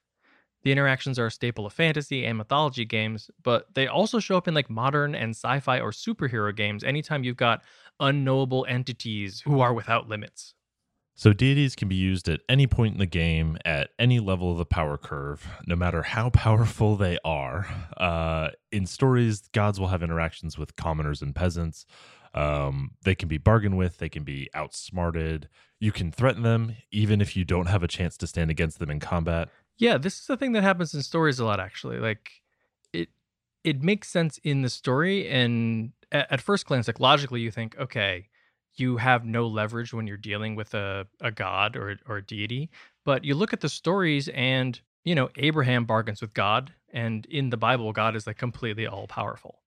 The 0.63 0.71
interactions 0.71 1.19
are 1.19 1.27
a 1.27 1.31
staple 1.31 1.65
of 1.65 1.73
fantasy 1.73 2.25
and 2.25 2.37
mythology 2.37 2.85
games, 2.85 3.29
but 3.43 3.67
they 3.73 3.87
also 3.87 4.19
show 4.19 4.37
up 4.37 4.47
in 4.47 4.53
like 4.53 4.69
modern 4.69 5.13
and 5.13 5.31
sci 5.31 5.59
fi 5.59 5.79
or 5.79 5.91
superhero 5.91 6.55
games 6.55 6.83
anytime 6.83 7.23
you've 7.23 7.37
got 7.37 7.63
unknowable 7.99 8.65
entities 8.69 9.41
who 9.41 9.59
are 9.59 9.73
without 9.73 10.07
limits. 10.07 10.53
So, 11.15 11.31
deities 11.31 11.75
can 11.75 11.87
be 11.87 11.95
used 11.95 12.27
at 12.27 12.41
any 12.49 12.65
point 12.65 12.93
in 12.93 12.99
the 12.99 13.05
game, 13.05 13.57
at 13.63 13.89
any 13.99 14.19
level 14.19 14.51
of 14.51 14.57
the 14.57 14.65
power 14.65 14.97
curve, 14.97 15.47
no 15.67 15.75
matter 15.75 16.01
how 16.01 16.29
powerful 16.31 16.95
they 16.95 17.19
are. 17.23 17.67
Uh, 17.97 18.49
in 18.71 18.87
stories, 18.87 19.41
gods 19.53 19.79
will 19.79 19.89
have 19.89 20.01
interactions 20.01 20.57
with 20.57 20.75
commoners 20.75 21.21
and 21.21 21.35
peasants. 21.35 21.85
Um, 22.33 22.91
they 23.03 23.13
can 23.13 23.29
be 23.29 23.37
bargained 23.37 23.77
with, 23.77 23.99
they 23.99 24.09
can 24.09 24.23
be 24.23 24.49
outsmarted. 24.55 25.49
You 25.79 25.91
can 25.91 26.11
threaten 26.11 26.41
them, 26.41 26.75
even 26.91 27.21
if 27.21 27.37
you 27.37 27.45
don't 27.45 27.67
have 27.67 27.83
a 27.83 27.87
chance 27.87 28.17
to 28.17 28.27
stand 28.27 28.49
against 28.49 28.79
them 28.79 28.89
in 28.89 28.99
combat. 28.99 29.49
Yeah, 29.77 29.97
this 29.97 30.19
is 30.19 30.27
the 30.27 30.37
thing 30.37 30.51
that 30.53 30.63
happens 30.63 30.93
in 30.93 31.01
stories 31.01 31.39
a 31.39 31.45
lot 31.45 31.59
actually. 31.59 31.99
Like 31.99 32.31
it 32.93 33.09
it 33.63 33.81
makes 33.83 34.09
sense 34.09 34.39
in 34.43 34.61
the 34.61 34.69
story 34.69 35.27
and 35.29 35.91
at, 36.11 36.31
at 36.31 36.41
first 36.41 36.65
glance 36.65 36.87
like 36.87 36.99
logically 36.99 37.41
you 37.41 37.51
think, 37.51 37.77
okay, 37.77 38.27
you 38.75 38.97
have 38.97 39.25
no 39.25 39.47
leverage 39.47 39.93
when 39.93 40.07
you're 40.07 40.17
dealing 40.17 40.55
with 40.55 40.73
a, 40.73 41.07
a 41.21 41.31
god 41.31 41.75
or 41.75 41.97
or 42.07 42.17
a 42.17 42.25
deity, 42.25 42.69
but 43.05 43.23
you 43.25 43.35
look 43.35 43.53
at 43.53 43.61
the 43.61 43.69
stories 43.69 44.29
and 44.29 44.81
you 45.05 45.15
know, 45.15 45.29
Abraham 45.35 45.83
bargains 45.85 46.21
with 46.21 46.33
God, 46.33 46.71
and 46.93 47.25
in 47.25 47.49
the 47.49 47.57
Bible, 47.57 47.91
God 47.91 48.15
is 48.15 48.25
like 48.25 48.37
completely 48.37 48.87
all 48.87 49.05
powerful. 49.07 49.61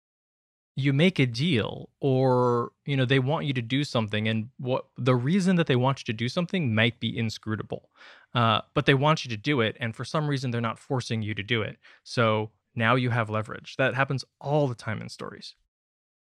You 0.78 0.92
make 0.92 1.18
a 1.18 1.24
deal, 1.26 1.88
or 2.00 2.72
you 2.84 2.96
know, 2.98 3.06
they 3.06 3.18
want 3.18 3.46
you 3.46 3.54
to 3.54 3.62
do 3.62 3.82
something, 3.82 4.28
and 4.28 4.50
what 4.58 4.84
the 4.98 5.14
reason 5.14 5.56
that 5.56 5.66
they 5.66 5.76
want 5.76 6.00
you 6.00 6.04
to 6.12 6.16
do 6.16 6.28
something 6.28 6.74
might 6.74 7.00
be 7.00 7.16
inscrutable, 7.16 7.88
uh, 8.36 8.60
but 8.74 8.84
they 8.84 8.92
want 8.92 9.24
you 9.24 9.30
to 9.30 9.36
do 9.36 9.62
it, 9.62 9.78
and 9.80 9.96
for 9.96 10.04
some 10.04 10.28
reason, 10.28 10.50
they're 10.50 10.60
not 10.60 10.78
forcing 10.78 11.22
you 11.22 11.34
to 11.34 11.42
do 11.42 11.62
it. 11.62 11.78
So 12.04 12.50
now 12.74 12.94
you 12.94 13.08
have 13.08 13.30
leverage. 13.30 13.76
That 13.78 13.94
happens 13.94 14.26
all 14.42 14.68
the 14.68 14.74
time 14.74 15.00
in 15.00 15.08
stories. 15.08 15.54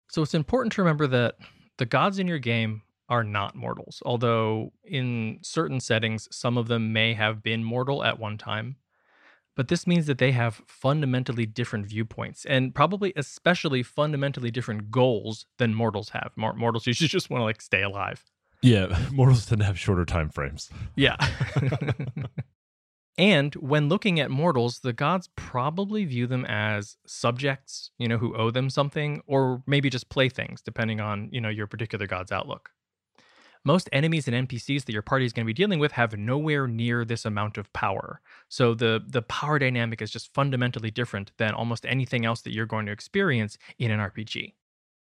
So 0.09 0.21
it's 0.21 0.33
important 0.33 0.73
to 0.73 0.81
remember 0.81 1.07
that 1.07 1.35
the 1.77 1.85
gods 1.85 2.19
in 2.19 2.27
your 2.27 2.39
game 2.39 2.81
are 3.07 3.23
not 3.23 3.55
mortals, 3.55 4.03
although 4.05 4.73
in 4.83 5.39
certain 5.43 5.79
settings, 5.79 6.27
some 6.29 6.57
of 6.57 6.67
them 6.67 6.91
may 6.91 7.13
have 7.13 7.41
been 7.41 7.63
mortal 7.63 8.03
at 8.03 8.19
one 8.19 8.37
time. 8.37 8.75
But 9.55 9.69
this 9.69 9.87
means 9.87 10.05
that 10.07 10.17
they 10.17 10.33
have 10.33 10.61
fundamentally 10.67 11.45
different 11.45 11.85
viewpoints 11.85 12.43
and 12.43 12.75
probably 12.75 13.13
especially 13.15 13.81
fundamentally 13.81 14.51
different 14.51 14.91
goals 14.91 15.45
than 15.57 15.73
mortals 15.73 16.09
have. 16.09 16.31
Mortals 16.35 16.85
usually 16.85 17.07
just 17.19 17.29
want 17.29 17.39
to 17.39 17.45
like 17.45 17.61
stay 17.61 17.81
alive. 17.81 18.25
Yeah, 18.63 18.97
mortals 19.11 19.45
tend 19.45 19.59
to 19.61 19.65
have 19.65 19.77
shorter 19.77 20.05
time 20.05 20.29
frames. 20.29 20.69
Yeah. 20.95 21.17
and 23.17 23.53
when 23.55 23.89
looking 23.89 24.19
at 24.19 24.31
mortals, 24.31 24.79
the 24.79 24.93
gods 24.93 25.29
probably 25.35 26.05
view 26.05 26.25
them 26.27 26.45
as 26.45 26.97
subjects, 27.05 27.91
you 27.97 28.07
know, 28.07 28.17
who 28.17 28.35
owe 28.35 28.51
them 28.51 28.69
something 28.69 29.21
or 29.27 29.61
maybe 29.67 29.89
just 29.89 30.09
playthings 30.09 30.61
depending 30.61 30.99
on, 30.99 31.29
you 31.31 31.41
know, 31.41 31.49
your 31.49 31.67
particular 31.67 32.07
god's 32.07 32.31
outlook 32.31 32.71
most 33.65 33.89
enemies 33.91 34.27
and 34.27 34.47
NPCs 34.47 34.85
that 34.85 34.93
your 34.93 35.01
party 35.01 35.25
is 35.25 35.33
going 35.33 35.45
to 35.45 35.49
be 35.49 35.53
dealing 35.53 35.79
with 35.79 35.93
have 35.93 36.17
nowhere 36.17 36.67
near 36.67 37.05
this 37.05 37.25
amount 37.25 37.57
of 37.57 37.71
power. 37.73 38.21
So 38.49 38.73
the 38.73 39.01
the 39.07 39.21
power 39.21 39.59
dynamic 39.59 40.01
is 40.01 40.11
just 40.11 40.33
fundamentally 40.33 40.91
different 40.91 41.31
than 41.37 41.53
almost 41.53 41.85
anything 41.85 42.25
else 42.25 42.41
that 42.41 42.53
you're 42.53 42.65
going 42.65 42.85
to 42.87 42.91
experience 42.91 43.57
in 43.79 43.91
an 43.91 43.99
RPG. 43.99 44.53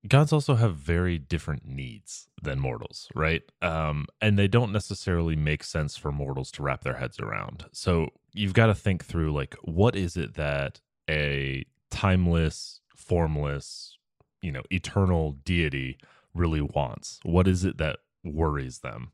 Gods 0.07 0.33
also 0.33 0.55
have 0.55 0.77
very 0.77 1.19
different 1.19 1.67
needs 1.67 2.29
than 2.41 2.61
mortals, 2.61 3.09
right? 3.15 3.43
Um, 3.61 4.07
and 4.21 4.39
they 4.39 4.47
don't 4.47 4.73
necessarily 4.73 5.35
make 5.35 5.65
sense 5.65 5.97
for 5.97 6.13
mortals 6.13 6.53
to 6.53 6.63
wrap 6.63 6.83
their 6.83 6.95
heads 6.95 7.19
around. 7.19 7.67
So 7.73 8.11
you've 8.33 8.55
got 8.55 8.67
to 8.67 8.75
think 8.75 9.05
through 9.05 9.33
like, 9.33 9.57
what 9.63 9.97
is 9.97 10.17
it 10.17 10.35
that 10.35 10.81
a 11.11 11.65
timeless, 11.91 12.81
formless, 12.97 13.97
you 14.41 14.53
know, 14.53 14.63
eternal 14.71 15.33
deity 15.33 15.99
really 16.33 16.61
wants? 16.61 17.19
What 17.25 17.49
is 17.49 17.65
it 17.65 17.79
that 17.79 17.99
worries 18.25 18.81
them. 18.81 19.13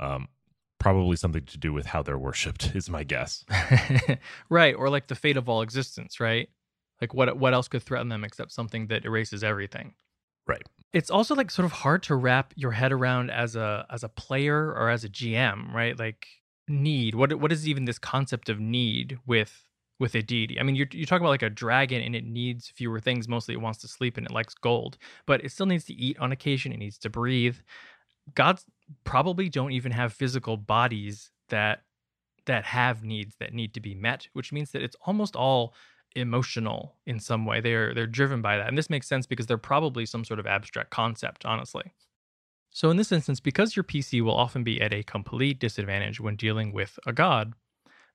Um, 0.00 0.28
probably 0.78 1.16
something 1.16 1.44
to 1.44 1.58
do 1.58 1.72
with 1.72 1.86
how 1.86 2.02
they're 2.02 2.18
worshipped 2.18 2.72
is 2.74 2.90
my 2.90 3.04
guess. 3.04 3.44
right, 4.50 4.74
or 4.74 4.90
like 4.90 5.06
the 5.06 5.14
fate 5.14 5.36
of 5.36 5.48
all 5.48 5.62
existence, 5.62 6.20
right? 6.20 6.48
Like 7.00 7.14
what 7.14 7.36
what 7.36 7.54
else 7.54 7.68
could 7.68 7.82
threaten 7.82 8.08
them 8.08 8.24
except 8.24 8.52
something 8.52 8.86
that 8.88 9.04
erases 9.04 9.44
everything? 9.44 9.94
Right. 10.46 10.62
It's 10.92 11.10
also 11.10 11.34
like 11.34 11.50
sort 11.50 11.64
of 11.64 11.72
hard 11.72 12.02
to 12.04 12.14
wrap 12.14 12.52
your 12.56 12.72
head 12.72 12.92
around 12.92 13.30
as 13.30 13.56
a 13.56 13.86
as 13.90 14.04
a 14.04 14.08
player 14.08 14.72
or 14.72 14.90
as 14.90 15.04
a 15.04 15.08
GM, 15.08 15.72
right? 15.72 15.98
Like 15.98 16.26
need. 16.68 17.14
What 17.14 17.34
what 17.34 17.52
is 17.52 17.68
even 17.68 17.84
this 17.84 17.98
concept 17.98 18.48
of 18.48 18.60
need 18.60 19.18
with 19.26 19.64
with 20.00 20.14
a 20.16 20.22
deity. 20.22 20.58
I 20.58 20.64
mean, 20.64 20.74
you're, 20.74 20.88
you're 20.90 21.06
talking 21.06 21.24
about 21.24 21.30
like 21.30 21.42
a 21.42 21.48
dragon 21.50 22.02
and 22.02 22.16
it 22.16 22.24
needs 22.24 22.68
fewer 22.68 22.98
things. 22.98 23.28
Mostly 23.28 23.54
it 23.54 23.60
wants 23.60 23.80
to 23.82 23.88
sleep 23.88 24.16
and 24.16 24.26
it 24.26 24.32
likes 24.32 24.52
gold, 24.54 24.98
but 25.24 25.44
it 25.44 25.52
still 25.52 25.66
needs 25.66 25.84
to 25.84 25.94
eat 25.94 26.18
on 26.18 26.32
occasion. 26.32 26.72
It 26.72 26.78
needs 26.78 26.98
to 26.98 27.10
breathe 27.10 27.56
gods 28.34 28.64
probably 29.04 29.48
don't 29.48 29.72
even 29.72 29.92
have 29.92 30.12
physical 30.12 30.56
bodies 30.56 31.30
that 31.48 31.82
that 32.46 32.64
have 32.64 33.02
needs 33.02 33.36
that 33.40 33.54
need 33.54 33.72
to 33.74 33.80
be 33.80 33.94
met, 33.94 34.28
which 34.32 34.52
means 34.52 34.70
that 34.72 34.82
it's 34.82 34.96
almost 35.06 35.34
all 35.34 35.74
emotional 36.14 36.96
in 37.06 37.18
some 37.20 37.44
way. 37.46 37.60
They're 37.60 37.94
they're 37.94 38.06
driven 38.06 38.42
by 38.42 38.56
that. 38.56 38.68
And 38.68 38.78
this 38.78 38.90
makes 38.90 39.06
sense 39.06 39.26
because 39.26 39.46
they're 39.46 39.58
probably 39.58 40.06
some 40.06 40.24
sort 40.24 40.40
of 40.40 40.46
abstract 40.46 40.90
concept, 40.90 41.44
honestly. 41.44 41.92
So 42.70 42.90
in 42.90 42.96
this 42.96 43.12
instance, 43.12 43.38
because 43.40 43.76
your 43.76 43.84
PC 43.84 44.20
will 44.20 44.36
often 44.36 44.64
be 44.64 44.80
at 44.80 44.92
a 44.92 45.04
complete 45.04 45.60
disadvantage 45.60 46.20
when 46.20 46.34
dealing 46.34 46.72
with 46.72 46.98
a 47.06 47.12
god, 47.12 47.54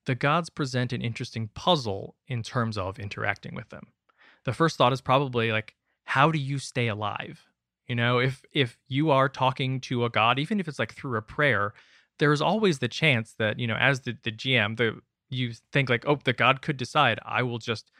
the 0.05 0.15
gods 0.15 0.49
present 0.49 0.91
an 0.91 1.01
interesting 1.01 1.49
puzzle 1.53 2.15
in 2.27 2.43
terms 2.43 2.77
of 2.77 2.99
interacting 2.99 3.55
with 3.55 3.69
them. 3.69 3.87
The 4.45 4.53
first 4.53 4.77
thought 4.77 4.93
is 4.93 5.01
probably 5.01 5.51
like, 5.51 5.75
how 6.05 6.31
do 6.31 6.39
you 6.39 6.59
stay 6.59 6.87
alive? 6.87 7.45
You 7.87 7.95
know, 7.95 8.19
if 8.19 8.43
if 8.53 8.77
you 8.87 9.11
are 9.11 9.29
talking 9.29 9.79
to 9.81 10.05
a 10.05 10.09
god, 10.09 10.39
even 10.39 10.59
if 10.59 10.67
it's 10.67 10.79
like 10.79 10.93
through 10.93 11.17
a 11.17 11.21
prayer, 11.21 11.73
there's 12.19 12.41
always 12.41 12.79
the 12.79 12.87
chance 12.87 13.33
that, 13.39 13.59
you 13.59 13.65
know, 13.65 13.75
as 13.75 14.01
the, 14.01 14.17
the 14.23 14.31
GM, 14.31 14.77
the 14.77 14.99
you 15.29 15.53
think 15.71 15.89
like, 15.89 16.05
oh, 16.07 16.19
the 16.23 16.33
god 16.33 16.61
could 16.61 16.77
decide, 16.77 17.19
I 17.25 17.43
will 17.43 17.59
just 17.59 17.91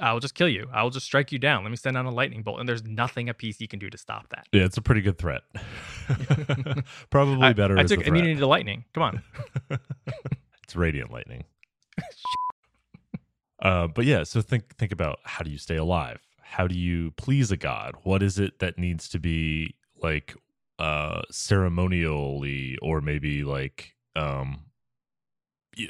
I'll 0.00 0.20
just 0.20 0.34
kill 0.34 0.48
you. 0.48 0.68
I'll 0.72 0.90
just 0.90 1.04
strike 1.04 1.32
you 1.32 1.38
down. 1.38 1.64
Let 1.64 1.70
me 1.70 1.76
send 1.76 1.98
out 1.98 2.06
a 2.06 2.10
lightning 2.10 2.42
bolt. 2.42 2.60
And 2.60 2.68
there's 2.68 2.82
nothing 2.82 3.28
a 3.28 3.34
PC 3.34 3.68
can 3.68 3.78
do 3.78 3.90
to 3.90 3.98
stop 3.98 4.26
that. 4.30 4.48
Yeah, 4.50 4.64
it's 4.64 4.78
a 4.78 4.82
pretty 4.82 5.02
good 5.02 5.18
threat. 5.18 5.42
Probably 7.10 7.48
I, 7.48 7.52
better. 7.52 7.76
I, 7.76 7.84
took 7.84 8.00
immunity 8.06 8.36
to 8.36 8.46
lightning. 8.46 8.86
Come 8.94 9.02
on. 9.02 9.22
it's 10.62 10.74
radiant 10.74 11.12
lightning. 11.12 11.44
uh, 13.62 13.88
but 13.88 14.06
yeah, 14.06 14.22
so 14.24 14.40
think 14.40 14.76
think 14.76 14.92
about 14.92 15.18
how 15.24 15.44
do 15.44 15.50
you 15.50 15.58
stay 15.58 15.76
alive? 15.76 16.20
how 16.52 16.66
do 16.66 16.76
you 16.76 17.12
please 17.12 17.50
a 17.50 17.56
god? 17.56 17.94
What 18.02 18.22
is 18.22 18.38
it 18.38 18.58
that 18.58 18.78
needs 18.78 19.08
to 19.08 19.18
be 19.18 19.74
like 20.02 20.36
uh 20.78 21.22
ceremonially 21.30 22.76
or 22.82 23.00
maybe 23.00 23.42
like 23.42 23.94
um 24.16 24.64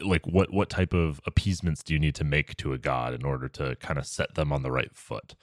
like 0.04 0.26
what 0.26 0.52
what 0.52 0.70
type 0.70 0.92
of 0.92 1.20
appeasements 1.26 1.82
do 1.82 1.92
you 1.92 2.00
need 2.00 2.14
to 2.14 2.24
make 2.24 2.56
to 2.56 2.72
a 2.72 2.78
god 2.78 3.14
in 3.14 3.24
order 3.24 3.48
to 3.48 3.76
kind 3.76 3.98
of 3.98 4.06
set 4.06 4.34
them 4.34 4.52
on 4.52 4.62
the 4.62 4.70
right 4.70 4.94
foot? 4.94 5.34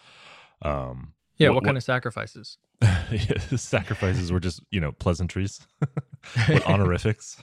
Um 0.62 1.13
yeah, 1.38 1.50
what, 1.50 1.55
what 1.55 1.63
kind 1.63 1.75
what, 1.75 1.77
of 1.77 1.84
sacrifices? 1.84 2.58
sacrifices 3.55 4.31
were 4.31 4.39
just, 4.39 4.62
you 4.72 4.79
know, 4.79 4.91
pleasantries. 4.91 5.65
honorifics? 6.65 7.41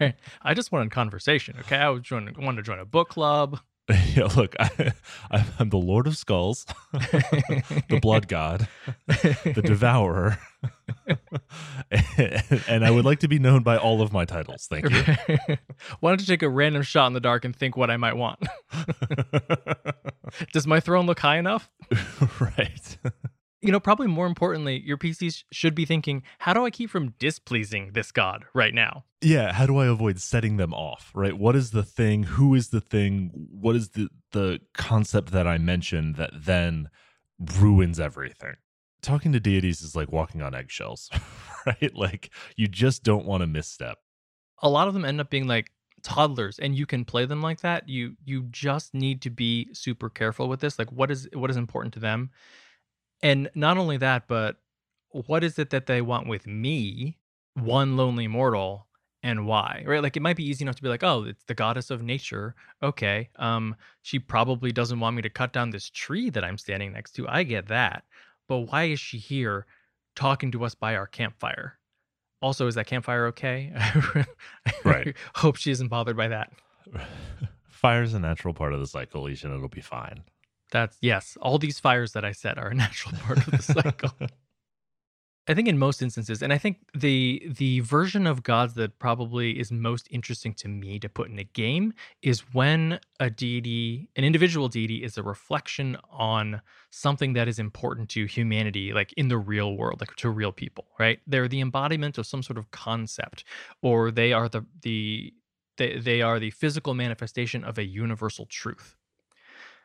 I 0.42 0.54
just 0.54 0.72
wanted 0.72 0.90
conversation. 0.90 1.56
Okay. 1.60 1.76
I 1.76 1.88
was 1.90 2.02
join, 2.02 2.32
wanted 2.38 2.56
to 2.56 2.62
join 2.62 2.80
a 2.80 2.84
book 2.84 3.10
club. 3.10 3.60
yeah, 4.16 4.24
look, 4.36 4.56
I, 4.58 4.92
am 5.60 5.70
the 5.70 5.78
Lord 5.78 6.08
of 6.08 6.16
Skulls, 6.16 6.66
the 6.92 8.00
Blood 8.02 8.26
God, 8.26 8.66
the 9.06 9.62
Devourer, 9.64 10.38
and, 11.90 12.62
and, 12.68 12.84
I 12.84 12.90
would 12.90 13.04
like 13.04 13.20
to 13.20 13.28
be 13.28 13.38
known 13.38 13.62
by 13.62 13.76
all 13.76 14.02
of 14.02 14.12
my 14.12 14.24
titles. 14.24 14.66
Thank 14.68 14.90
you. 14.90 15.16
Why 16.00 16.10
don't 16.10 16.20
you 16.20 16.26
take 16.26 16.42
a 16.42 16.48
random 16.48 16.82
shot 16.82 17.06
in 17.06 17.12
the 17.12 17.20
dark 17.20 17.44
and 17.44 17.54
think 17.54 17.76
what 17.76 17.90
I 17.90 17.96
might 17.96 18.16
want? 18.16 18.40
Does 20.52 20.66
my 20.66 20.80
throne 20.80 21.06
look 21.06 21.20
high 21.20 21.38
enough? 21.38 21.70
right 22.40 22.98
you 23.66 23.72
know, 23.72 23.80
probably 23.80 24.06
more 24.06 24.26
importantly, 24.26 24.80
your 24.84 24.96
PCs 24.96 25.42
should 25.50 25.74
be 25.74 25.84
thinking, 25.84 26.22
how 26.38 26.52
do 26.52 26.64
I 26.64 26.70
keep 26.70 26.88
from 26.88 27.14
displeasing 27.18 27.90
this 27.94 28.12
god 28.12 28.44
right 28.54 28.72
now? 28.72 29.04
Yeah, 29.20 29.52
how 29.52 29.66
do 29.66 29.76
I 29.78 29.86
avoid 29.86 30.20
setting 30.20 30.56
them 30.56 30.72
off, 30.72 31.10
right? 31.14 31.36
What 31.36 31.56
is 31.56 31.72
the 31.72 31.82
thing? 31.82 32.22
Who 32.22 32.54
is 32.54 32.68
the 32.68 32.80
thing? 32.80 33.30
What 33.34 33.74
is 33.74 33.90
the 33.90 34.08
the 34.30 34.60
concept 34.74 35.32
that 35.32 35.48
I 35.48 35.58
mentioned 35.58 36.16
that 36.16 36.30
then 36.32 36.90
ruins 37.58 37.98
everything? 37.98 38.56
Talking 39.02 39.32
to 39.32 39.40
deities 39.40 39.82
is 39.82 39.94
like 39.94 40.10
walking 40.10 40.42
on 40.42 40.54
eggshells, 40.54 41.10
right? 41.66 41.94
Like 41.94 42.30
you 42.56 42.66
just 42.66 43.02
don't 43.02 43.26
want 43.26 43.42
to 43.42 43.46
misstep. 43.46 43.98
A 44.62 44.68
lot 44.68 44.88
of 44.88 44.94
them 44.94 45.04
end 45.04 45.20
up 45.20 45.30
being 45.30 45.46
like 45.46 45.70
toddlers 46.02 46.58
and 46.58 46.76
you 46.76 46.86
can 46.86 47.04
play 47.04 47.26
them 47.26 47.42
like 47.42 47.60
that. 47.60 47.88
You 47.88 48.16
you 48.24 48.44
just 48.50 48.94
need 48.94 49.22
to 49.22 49.30
be 49.30 49.68
super 49.72 50.08
careful 50.08 50.48
with 50.48 50.60
this. 50.60 50.78
Like 50.78 50.92
what 50.92 51.10
is 51.10 51.28
what 51.32 51.50
is 51.50 51.56
important 51.56 51.94
to 51.94 52.00
them? 52.00 52.30
And 53.22 53.50
not 53.54 53.78
only 53.78 53.96
that, 53.98 54.28
but 54.28 54.56
what 55.10 55.42
is 55.42 55.58
it 55.58 55.70
that 55.70 55.86
they 55.86 56.02
want 56.02 56.28
with 56.28 56.46
me, 56.46 57.18
one 57.54 57.96
lonely 57.96 58.28
mortal, 58.28 58.86
and 59.22 59.46
why? 59.46 59.82
Right? 59.86 60.02
Like 60.02 60.16
it 60.16 60.22
might 60.22 60.36
be 60.36 60.46
easy 60.46 60.64
enough 60.64 60.76
to 60.76 60.82
be 60.82 60.88
like, 60.88 61.02
"Oh, 61.02 61.24
it's 61.24 61.42
the 61.44 61.54
goddess 61.54 61.90
of 61.90 62.02
nature." 62.02 62.54
Okay. 62.82 63.30
Um 63.36 63.74
she 64.02 64.18
probably 64.18 64.72
doesn't 64.72 65.00
want 65.00 65.16
me 65.16 65.22
to 65.22 65.30
cut 65.30 65.52
down 65.52 65.70
this 65.70 65.90
tree 65.90 66.30
that 66.30 66.44
I'm 66.44 66.58
standing 66.58 66.92
next 66.92 67.12
to. 67.12 67.28
I 67.28 67.42
get 67.42 67.68
that. 67.68 68.04
But 68.48 68.58
why 68.58 68.84
is 68.84 69.00
she 69.00 69.18
here 69.18 69.66
talking 70.14 70.50
to 70.52 70.64
us 70.64 70.74
by 70.74 70.96
our 70.96 71.06
campfire? 71.06 71.78
Also, 72.42 72.66
is 72.66 72.74
that 72.74 72.86
campfire 72.86 73.26
okay? 73.26 73.72
right. 74.84 75.16
hope 75.34 75.56
she 75.56 75.70
isn't 75.70 75.88
bothered 75.88 76.16
by 76.16 76.28
that. 76.28 76.52
Fire 77.68 78.02
is 78.02 78.14
a 78.14 78.18
natural 78.18 78.54
part 78.54 78.72
of 78.72 78.80
the 78.80 78.86
cycle, 78.86 79.22
Legion. 79.22 79.54
It'll 79.54 79.68
be 79.68 79.80
fine. 79.80 80.22
That's 80.70 80.96
yes. 81.00 81.36
All 81.40 81.58
these 81.58 81.78
fires 81.78 82.12
that 82.12 82.24
I 82.24 82.32
said 82.32 82.58
are 82.58 82.68
a 82.68 82.74
natural 82.74 83.14
part 83.18 83.38
of 83.38 83.50
the 83.50 83.62
cycle. 83.62 84.12
I 85.48 85.54
think 85.54 85.68
in 85.68 85.78
most 85.78 86.02
instances, 86.02 86.42
and 86.42 86.52
I 86.52 86.58
think 86.58 86.78
the 86.92 87.40
the 87.56 87.78
version 87.80 88.26
of 88.26 88.42
gods 88.42 88.74
that 88.74 88.98
probably 88.98 89.58
is 89.60 89.70
most 89.70 90.08
interesting 90.10 90.52
to 90.54 90.68
me 90.68 90.98
to 90.98 91.08
put 91.08 91.30
in 91.30 91.38
a 91.38 91.44
game 91.44 91.94
is 92.20 92.40
when 92.52 92.98
a 93.20 93.30
deity, 93.30 94.08
an 94.16 94.24
individual 94.24 94.68
deity, 94.68 95.04
is 95.04 95.16
a 95.16 95.22
reflection 95.22 95.96
on 96.10 96.60
something 96.90 97.34
that 97.34 97.46
is 97.46 97.60
important 97.60 98.08
to 98.10 98.24
humanity, 98.24 98.92
like 98.92 99.12
in 99.12 99.28
the 99.28 99.38
real 99.38 99.76
world, 99.76 100.00
like 100.00 100.16
to 100.16 100.30
real 100.30 100.50
people, 100.50 100.86
right? 100.98 101.20
They're 101.28 101.46
the 101.48 101.60
embodiment 101.60 102.18
of 102.18 102.26
some 102.26 102.42
sort 102.42 102.58
of 102.58 102.72
concept, 102.72 103.44
or 103.82 104.10
they 104.10 104.32
are 104.32 104.48
the 104.48 104.66
the 104.82 105.32
They 105.76 105.98
they 106.00 106.22
are 106.22 106.40
the 106.40 106.50
physical 106.50 106.92
manifestation 106.94 107.62
of 107.62 107.78
a 107.78 107.84
universal 107.84 108.46
truth. 108.46 108.96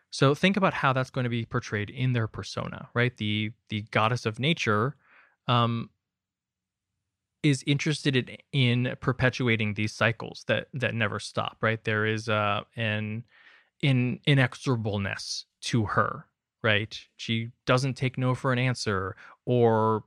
So 0.09 0.35
think 0.35 0.57
about 0.57 0.73
how 0.73 0.93
that's 0.93 1.09
going 1.09 1.23
to 1.23 1.29
be 1.29 1.45
portrayed 1.45 1.89
in 1.89 2.13
their 2.13 2.27
persona, 2.27 2.89
right? 2.93 3.15
The 3.15 3.51
the 3.69 3.83
goddess 3.91 4.25
of 4.25 4.39
nature 4.39 4.95
um, 5.47 5.89
is 7.43 7.63
interested 7.65 8.15
in, 8.15 8.37
in 8.51 8.95
perpetuating 9.01 9.73
these 9.73 9.93
cycles 9.93 10.43
that 10.47 10.67
that 10.73 10.93
never 10.93 11.19
stop, 11.19 11.57
right? 11.61 11.83
There 11.83 12.05
is 12.05 12.29
uh, 12.29 12.61
an 12.75 13.23
in 13.81 14.19
inexorableness 14.27 15.45
to 15.61 15.85
her, 15.85 16.25
right? 16.63 16.97
She 17.17 17.49
doesn't 17.65 17.95
take 17.95 18.17
no 18.17 18.35
for 18.35 18.53
an 18.53 18.59
answer, 18.59 19.15
or 19.45 20.03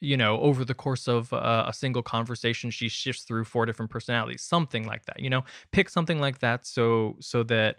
you 0.00 0.16
know, 0.16 0.40
over 0.40 0.64
the 0.64 0.74
course 0.74 1.06
of 1.06 1.32
uh, 1.32 1.64
a 1.68 1.72
single 1.72 2.02
conversation, 2.02 2.70
she 2.70 2.88
shifts 2.88 3.22
through 3.22 3.44
four 3.44 3.66
different 3.66 3.90
personalities, 3.90 4.42
something 4.42 4.84
like 4.84 5.04
that. 5.04 5.20
You 5.20 5.30
know, 5.30 5.44
pick 5.70 5.88
something 5.88 6.18
like 6.18 6.40
that, 6.40 6.66
so 6.66 7.16
so 7.20 7.44
that 7.44 7.76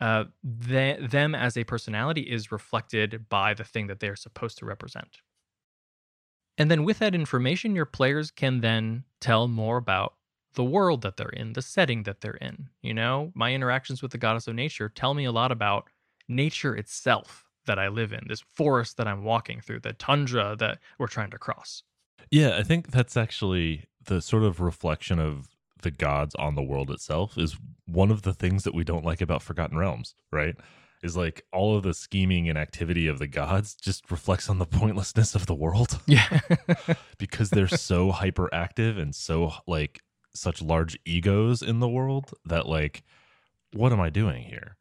uh, 0.00 0.24
them 0.42 1.34
as 1.34 1.56
a 1.56 1.64
personality 1.64 2.22
is 2.22 2.50
reflected 2.50 3.28
by 3.28 3.52
the 3.52 3.64
thing 3.64 3.86
that 3.88 4.00
they're 4.00 4.16
supposed 4.16 4.58
to 4.58 4.66
represent. 4.66 5.18
And 6.58 6.70
then 6.70 6.84
with 6.84 6.98
that 7.00 7.14
information, 7.14 7.74
your 7.74 7.84
players 7.84 8.30
can 8.30 8.60
then 8.60 9.04
tell 9.20 9.48
more 9.48 9.76
about 9.76 10.14
the 10.54 10.64
world 10.64 11.02
that 11.02 11.16
they're 11.16 11.28
in, 11.28 11.52
the 11.52 11.62
setting 11.62 12.04
that 12.04 12.20
they're 12.22 12.32
in. 12.32 12.68
You 12.82 12.94
know, 12.94 13.30
my 13.34 13.52
interactions 13.52 14.02
with 14.02 14.12
the 14.12 14.18
goddess 14.18 14.48
of 14.48 14.54
nature 14.54 14.88
tell 14.88 15.14
me 15.14 15.24
a 15.24 15.32
lot 15.32 15.52
about 15.52 15.88
nature 16.28 16.74
itself 16.74 17.44
that 17.66 17.78
I 17.78 17.88
live 17.88 18.12
in, 18.12 18.26
this 18.28 18.42
forest 18.54 18.96
that 18.96 19.06
I'm 19.06 19.22
walking 19.22 19.60
through, 19.60 19.80
the 19.80 19.92
tundra 19.92 20.56
that 20.58 20.78
we're 20.98 21.08
trying 21.08 21.30
to 21.30 21.38
cross. 21.38 21.82
Yeah, 22.30 22.56
I 22.56 22.62
think 22.62 22.90
that's 22.90 23.16
actually 23.16 23.84
the 24.04 24.22
sort 24.22 24.44
of 24.44 24.60
reflection 24.60 25.18
of 25.18 25.48
the 25.82 25.90
gods 25.90 26.34
on 26.36 26.54
the 26.54 26.62
world 26.62 26.90
itself 26.90 27.36
is 27.36 27.56
one 27.86 28.10
of 28.10 28.22
the 28.22 28.32
things 28.32 28.64
that 28.64 28.74
we 28.74 28.82
don't 28.82 29.04
like 29.04 29.20
about 29.20 29.42
Forgotten 29.42 29.76
Realms, 29.76 30.14
right? 30.32 30.56
Is 31.06 31.16
like 31.16 31.42
all 31.52 31.74
of 31.76 31.82
the 31.84 31.94
scheming 31.94 32.48
and 32.50 32.58
activity 32.58 33.06
of 33.06 33.18
the 33.18 33.26
gods 33.26 33.74
just 33.74 34.10
reflects 34.10 34.50
on 34.50 34.58
the 34.58 34.66
pointlessness 34.80 35.34
of 35.34 35.46
the 35.46 35.54
world. 35.54 35.98
Yeah. 36.06 36.40
because 37.18 37.48
they're 37.50 37.66
so 37.68 38.12
hyperactive 38.12 38.98
and 39.00 39.14
so 39.14 39.52
like 39.66 40.02
such 40.34 40.60
large 40.60 40.98
egos 41.06 41.62
in 41.62 41.80
the 41.80 41.88
world 41.88 42.32
that 42.44 42.66
like 42.66 43.02
what 43.72 43.92
am 43.92 44.00
I 44.00 44.10
doing 44.10 44.42
here? 44.44 44.76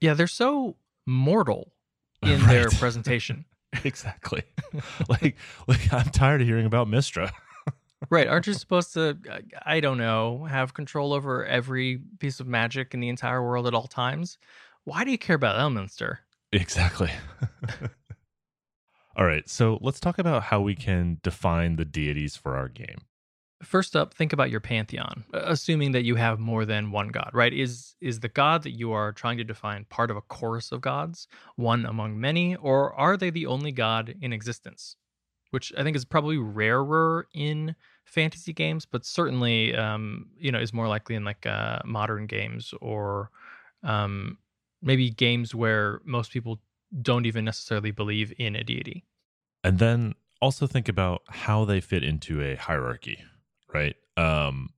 Yeah, 0.00 0.14
they're 0.14 0.26
so 0.26 0.76
mortal 1.06 1.72
in 2.22 2.40
Right. 2.40 2.48
their 2.48 2.70
presentation. 2.70 3.44
exactly. 3.84 4.42
like 5.08 5.36
like 5.68 5.92
I'm 5.92 6.06
tired 6.10 6.40
of 6.40 6.46
hearing 6.48 6.66
about 6.66 6.88
Mystra. 6.88 7.30
Right. 8.10 8.28
Aren't 8.28 8.46
you 8.46 8.52
supposed 8.52 8.92
to, 8.94 9.16
I 9.64 9.80
don't 9.80 9.96
know, 9.96 10.44
have 10.44 10.74
control 10.74 11.14
over 11.14 11.46
every 11.46 12.00
piece 12.18 12.38
of 12.38 12.46
magic 12.46 12.92
in 12.92 13.00
the 13.00 13.08
entire 13.08 13.42
world 13.42 13.66
at 13.66 13.72
all 13.72 13.86
times? 13.86 14.36
Why 14.84 15.04
do 15.04 15.10
you 15.10 15.18
care 15.18 15.36
about 15.36 15.56
Elminster? 15.56 16.18
Exactly. 16.52 17.10
All 19.16 19.24
right, 19.24 19.48
so 19.48 19.78
let's 19.80 20.00
talk 20.00 20.18
about 20.18 20.44
how 20.44 20.60
we 20.60 20.74
can 20.74 21.18
define 21.22 21.76
the 21.76 21.84
deities 21.84 22.36
for 22.36 22.56
our 22.56 22.68
game. 22.68 22.98
First 23.62 23.96
up, 23.96 24.12
think 24.12 24.32
about 24.32 24.50
your 24.50 24.60
pantheon, 24.60 25.24
assuming 25.32 25.92
that 25.92 26.04
you 26.04 26.16
have 26.16 26.38
more 26.38 26.66
than 26.66 26.90
one 26.90 27.08
god, 27.08 27.30
right? 27.32 27.52
Is 27.52 27.94
is 28.00 28.20
the 28.20 28.28
god 28.28 28.62
that 28.64 28.72
you 28.72 28.92
are 28.92 29.12
trying 29.12 29.38
to 29.38 29.44
define 29.44 29.86
part 29.88 30.10
of 30.10 30.16
a 30.16 30.20
chorus 30.20 30.70
of 30.72 30.80
gods, 30.80 31.28
one 31.56 31.86
among 31.86 32.20
many, 32.20 32.56
or 32.56 32.92
are 32.94 33.16
they 33.16 33.30
the 33.30 33.46
only 33.46 33.72
god 33.72 34.14
in 34.20 34.32
existence? 34.32 34.96
Which 35.50 35.72
I 35.78 35.84
think 35.84 35.96
is 35.96 36.04
probably 36.04 36.36
rarer 36.36 37.28
in 37.32 37.76
fantasy 38.04 38.52
games, 38.52 38.84
but 38.84 39.06
certainly, 39.06 39.74
um, 39.74 40.26
you 40.36 40.52
know, 40.52 40.58
is 40.58 40.74
more 40.74 40.88
likely 40.88 41.14
in 41.14 41.24
like 41.24 41.46
uh, 41.46 41.78
modern 41.84 42.26
games 42.26 42.74
or 42.80 43.30
um, 43.84 44.38
maybe 44.84 45.10
games 45.10 45.54
where 45.54 46.00
most 46.04 46.30
people 46.30 46.60
don't 47.02 47.26
even 47.26 47.44
necessarily 47.44 47.90
believe 47.90 48.32
in 48.38 48.54
a 48.54 48.62
deity. 48.62 49.04
And 49.64 49.78
then 49.78 50.14
also 50.40 50.66
think 50.66 50.88
about 50.88 51.22
how 51.28 51.64
they 51.64 51.80
fit 51.80 52.04
into 52.04 52.40
a 52.42 52.54
hierarchy, 52.54 53.18
right? 53.72 53.96
Um 54.16 54.70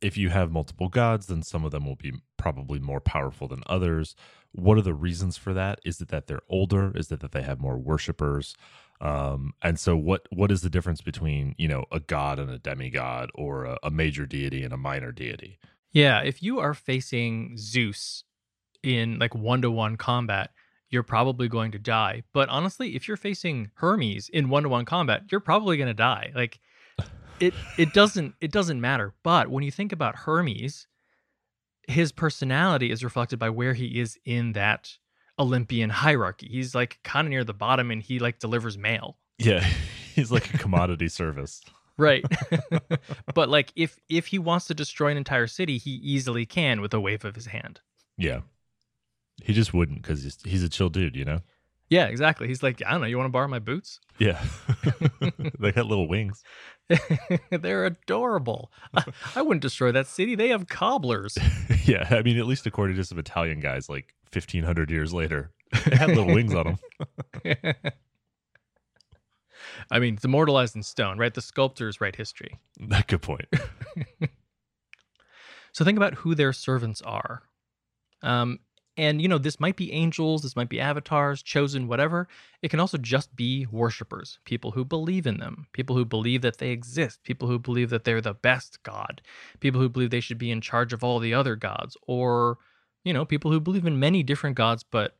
if 0.00 0.16
you 0.16 0.30
have 0.30 0.50
multiple 0.50 0.88
gods, 0.88 1.26
then 1.26 1.42
some 1.42 1.64
of 1.64 1.70
them 1.70 1.86
will 1.86 1.96
be 1.96 2.12
probably 2.36 2.80
more 2.80 3.00
powerful 3.00 3.46
than 3.46 3.62
others. 3.66 4.16
What 4.50 4.76
are 4.76 4.82
the 4.82 4.94
reasons 4.94 5.36
for 5.36 5.54
that? 5.54 5.78
Is 5.84 6.00
it 6.00 6.08
that 6.08 6.26
they're 6.26 6.42
older? 6.48 6.90
Is 6.96 7.10
it 7.12 7.20
that 7.20 7.30
they 7.30 7.42
have 7.42 7.60
more 7.60 7.78
worshippers? 7.78 8.56
Um, 9.00 9.54
and 9.62 9.78
so, 9.78 9.96
what 9.96 10.26
what 10.30 10.50
is 10.50 10.62
the 10.62 10.70
difference 10.70 11.00
between 11.00 11.54
you 11.56 11.68
know 11.68 11.84
a 11.90 12.00
god 12.00 12.38
and 12.38 12.50
a 12.50 12.58
demigod, 12.58 13.30
or 13.34 13.64
a, 13.64 13.78
a 13.82 13.90
major 13.90 14.26
deity 14.26 14.62
and 14.62 14.72
a 14.72 14.76
minor 14.76 15.12
deity? 15.12 15.58
Yeah, 15.92 16.20
if 16.20 16.42
you 16.42 16.58
are 16.58 16.74
facing 16.74 17.56
Zeus 17.56 18.24
in 18.82 19.18
like 19.18 19.34
one 19.34 19.62
to 19.62 19.70
one 19.70 19.96
combat, 19.96 20.50
you're 20.90 21.02
probably 21.02 21.48
going 21.48 21.72
to 21.72 21.78
die. 21.78 22.22
But 22.32 22.48
honestly, 22.48 22.94
if 22.94 23.08
you're 23.08 23.16
facing 23.16 23.70
Hermes 23.74 24.28
in 24.28 24.48
one 24.48 24.64
to 24.64 24.68
one 24.68 24.84
combat, 24.84 25.24
you're 25.30 25.40
probably 25.40 25.76
going 25.76 25.88
to 25.88 25.94
die. 25.94 26.32
Like 26.34 26.60
it 27.40 27.54
it 27.78 27.92
doesn't 27.92 28.34
it 28.40 28.52
doesn't 28.52 28.80
matter. 28.80 29.14
But 29.22 29.48
when 29.48 29.64
you 29.64 29.70
think 29.70 29.92
about 29.92 30.16
Hermes, 30.16 30.86
his 31.88 32.12
personality 32.12 32.90
is 32.90 33.02
reflected 33.02 33.38
by 33.38 33.50
where 33.50 33.74
he 33.74 34.00
is 34.00 34.18
in 34.24 34.52
that 34.52 34.96
Olympian 35.38 35.90
hierarchy. 35.90 36.48
He's 36.48 36.74
like 36.74 37.00
kind 37.02 37.26
of 37.26 37.30
near 37.30 37.44
the 37.44 37.54
bottom 37.54 37.90
and 37.90 38.02
he 38.02 38.18
like 38.18 38.38
delivers 38.38 38.78
mail. 38.78 39.16
Yeah, 39.38 39.66
he's 40.14 40.30
like 40.30 40.54
a 40.54 40.58
commodity 40.58 41.08
service. 41.08 41.62
Right. 41.96 42.24
but 43.34 43.48
like 43.48 43.72
if 43.76 43.98
if 44.08 44.28
he 44.28 44.38
wants 44.38 44.66
to 44.66 44.74
destroy 44.74 45.10
an 45.10 45.16
entire 45.16 45.46
city, 45.46 45.78
he 45.78 45.92
easily 45.92 46.46
can 46.46 46.80
with 46.80 46.94
a 46.94 47.00
wave 47.00 47.24
of 47.24 47.34
his 47.34 47.46
hand. 47.46 47.80
Yeah, 48.16 48.40
he 49.42 49.52
just 49.52 49.72
wouldn't 49.72 50.02
because 50.02 50.22
he's, 50.22 50.38
he's 50.42 50.62
a 50.62 50.68
chill 50.68 50.88
dude, 50.88 51.16
you 51.16 51.24
know. 51.24 51.40
Yeah, 51.88 52.06
exactly. 52.06 52.48
He's 52.48 52.62
like, 52.62 52.82
I 52.86 52.92
don't 52.92 53.02
know, 53.02 53.06
you 53.06 53.18
want 53.18 53.26
to 53.26 53.32
borrow 53.32 53.48
my 53.48 53.58
boots? 53.58 54.00
Yeah, 54.18 54.44
they 55.58 55.72
got 55.72 55.86
little 55.86 56.06
wings. 56.06 56.44
They're 57.50 57.86
adorable. 57.86 58.70
I, 58.94 59.04
I 59.34 59.42
wouldn't 59.42 59.62
destroy 59.62 59.90
that 59.90 60.06
city. 60.06 60.36
They 60.36 60.50
have 60.50 60.68
cobblers. 60.68 61.36
yeah, 61.84 62.06
I 62.08 62.22
mean, 62.22 62.38
at 62.38 62.46
least 62.46 62.64
according 62.66 62.96
to 62.96 63.04
some 63.04 63.18
Italian 63.18 63.58
guys, 63.58 63.88
like 63.88 64.14
fifteen 64.30 64.62
hundred 64.62 64.92
years 64.92 65.12
later, 65.12 65.50
they 65.86 65.96
had 65.96 66.10
little 66.10 66.26
wings 66.32 66.54
on 66.54 66.78
them. 67.44 67.74
I 69.90 69.98
mean, 69.98 70.14
it's 70.14 70.24
immortalized 70.24 70.76
in 70.76 70.84
stone, 70.84 71.18
right? 71.18 71.34
The 71.34 71.42
sculptors 71.42 72.00
write 72.00 72.14
history. 72.14 72.60
Good 73.08 73.22
point. 73.22 73.46
So 75.72 75.84
think 75.84 75.96
about 75.96 76.14
who 76.14 76.34
their 76.34 76.52
servants 76.52 77.00
are. 77.02 77.42
Um, 78.22 78.60
and, 79.02 79.20
you 79.20 79.26
know, 79.26 79.38
this 79.38 79.58
might 79.58 79.74
be 79.74 79.92
angels, 79.92 80.42
this 80.42 80.54
might 80.54 80.68
be 80.68 80.78
avatars, 80.78 81.42
chosen, 81.42 81.88
whatever. 81.88 82.28
It 82.62 82.68
can 82.68 82.78
also 82.78 82.98
just 82.98 83.34
be 83.34 83.66
worshipers, 83.66 84.38
people 84.44 84.70
who 84.70 84.84
believe 84.84 85.26
in 85.26 85.38
them, 85.38 85.66
people 85.72 85.96
who 85.96 86.04
believe 86.04 86.42
that 86.42 86.58
they 86.58 86.70
exist, 86.70 87.24
people 87.24 87.48
who 87.48 87.58
believe 87.58 87.90
that 87.90 88.04
they're 88.04 88.20
the 88.20 88.34
best 88.34 88.80
God, 88.84 89.20
people 89.58 89.80
who 89.80 89.88
believe 89.88 90.10
they 90.10 90.20
should 90.20 90.38
be 90.38 90.52
in 90.52 90.60
charge 90.60 90.92
of 90.92 91.02
all 91.02 91.18
the 91.18 91.34
other 91.34 91.56
gods, 91.56 91.96
or, 92.06 92.58
you 93.02 93.12
know, 93.12 93.24
people 93.24 93.50
who 93.50 93.58
believe 93.58 93.86
in 93.86 93.98
many 93.98 94.22
different 94.22 94.54
gods, 94.54 94.84
but 94.84 95.16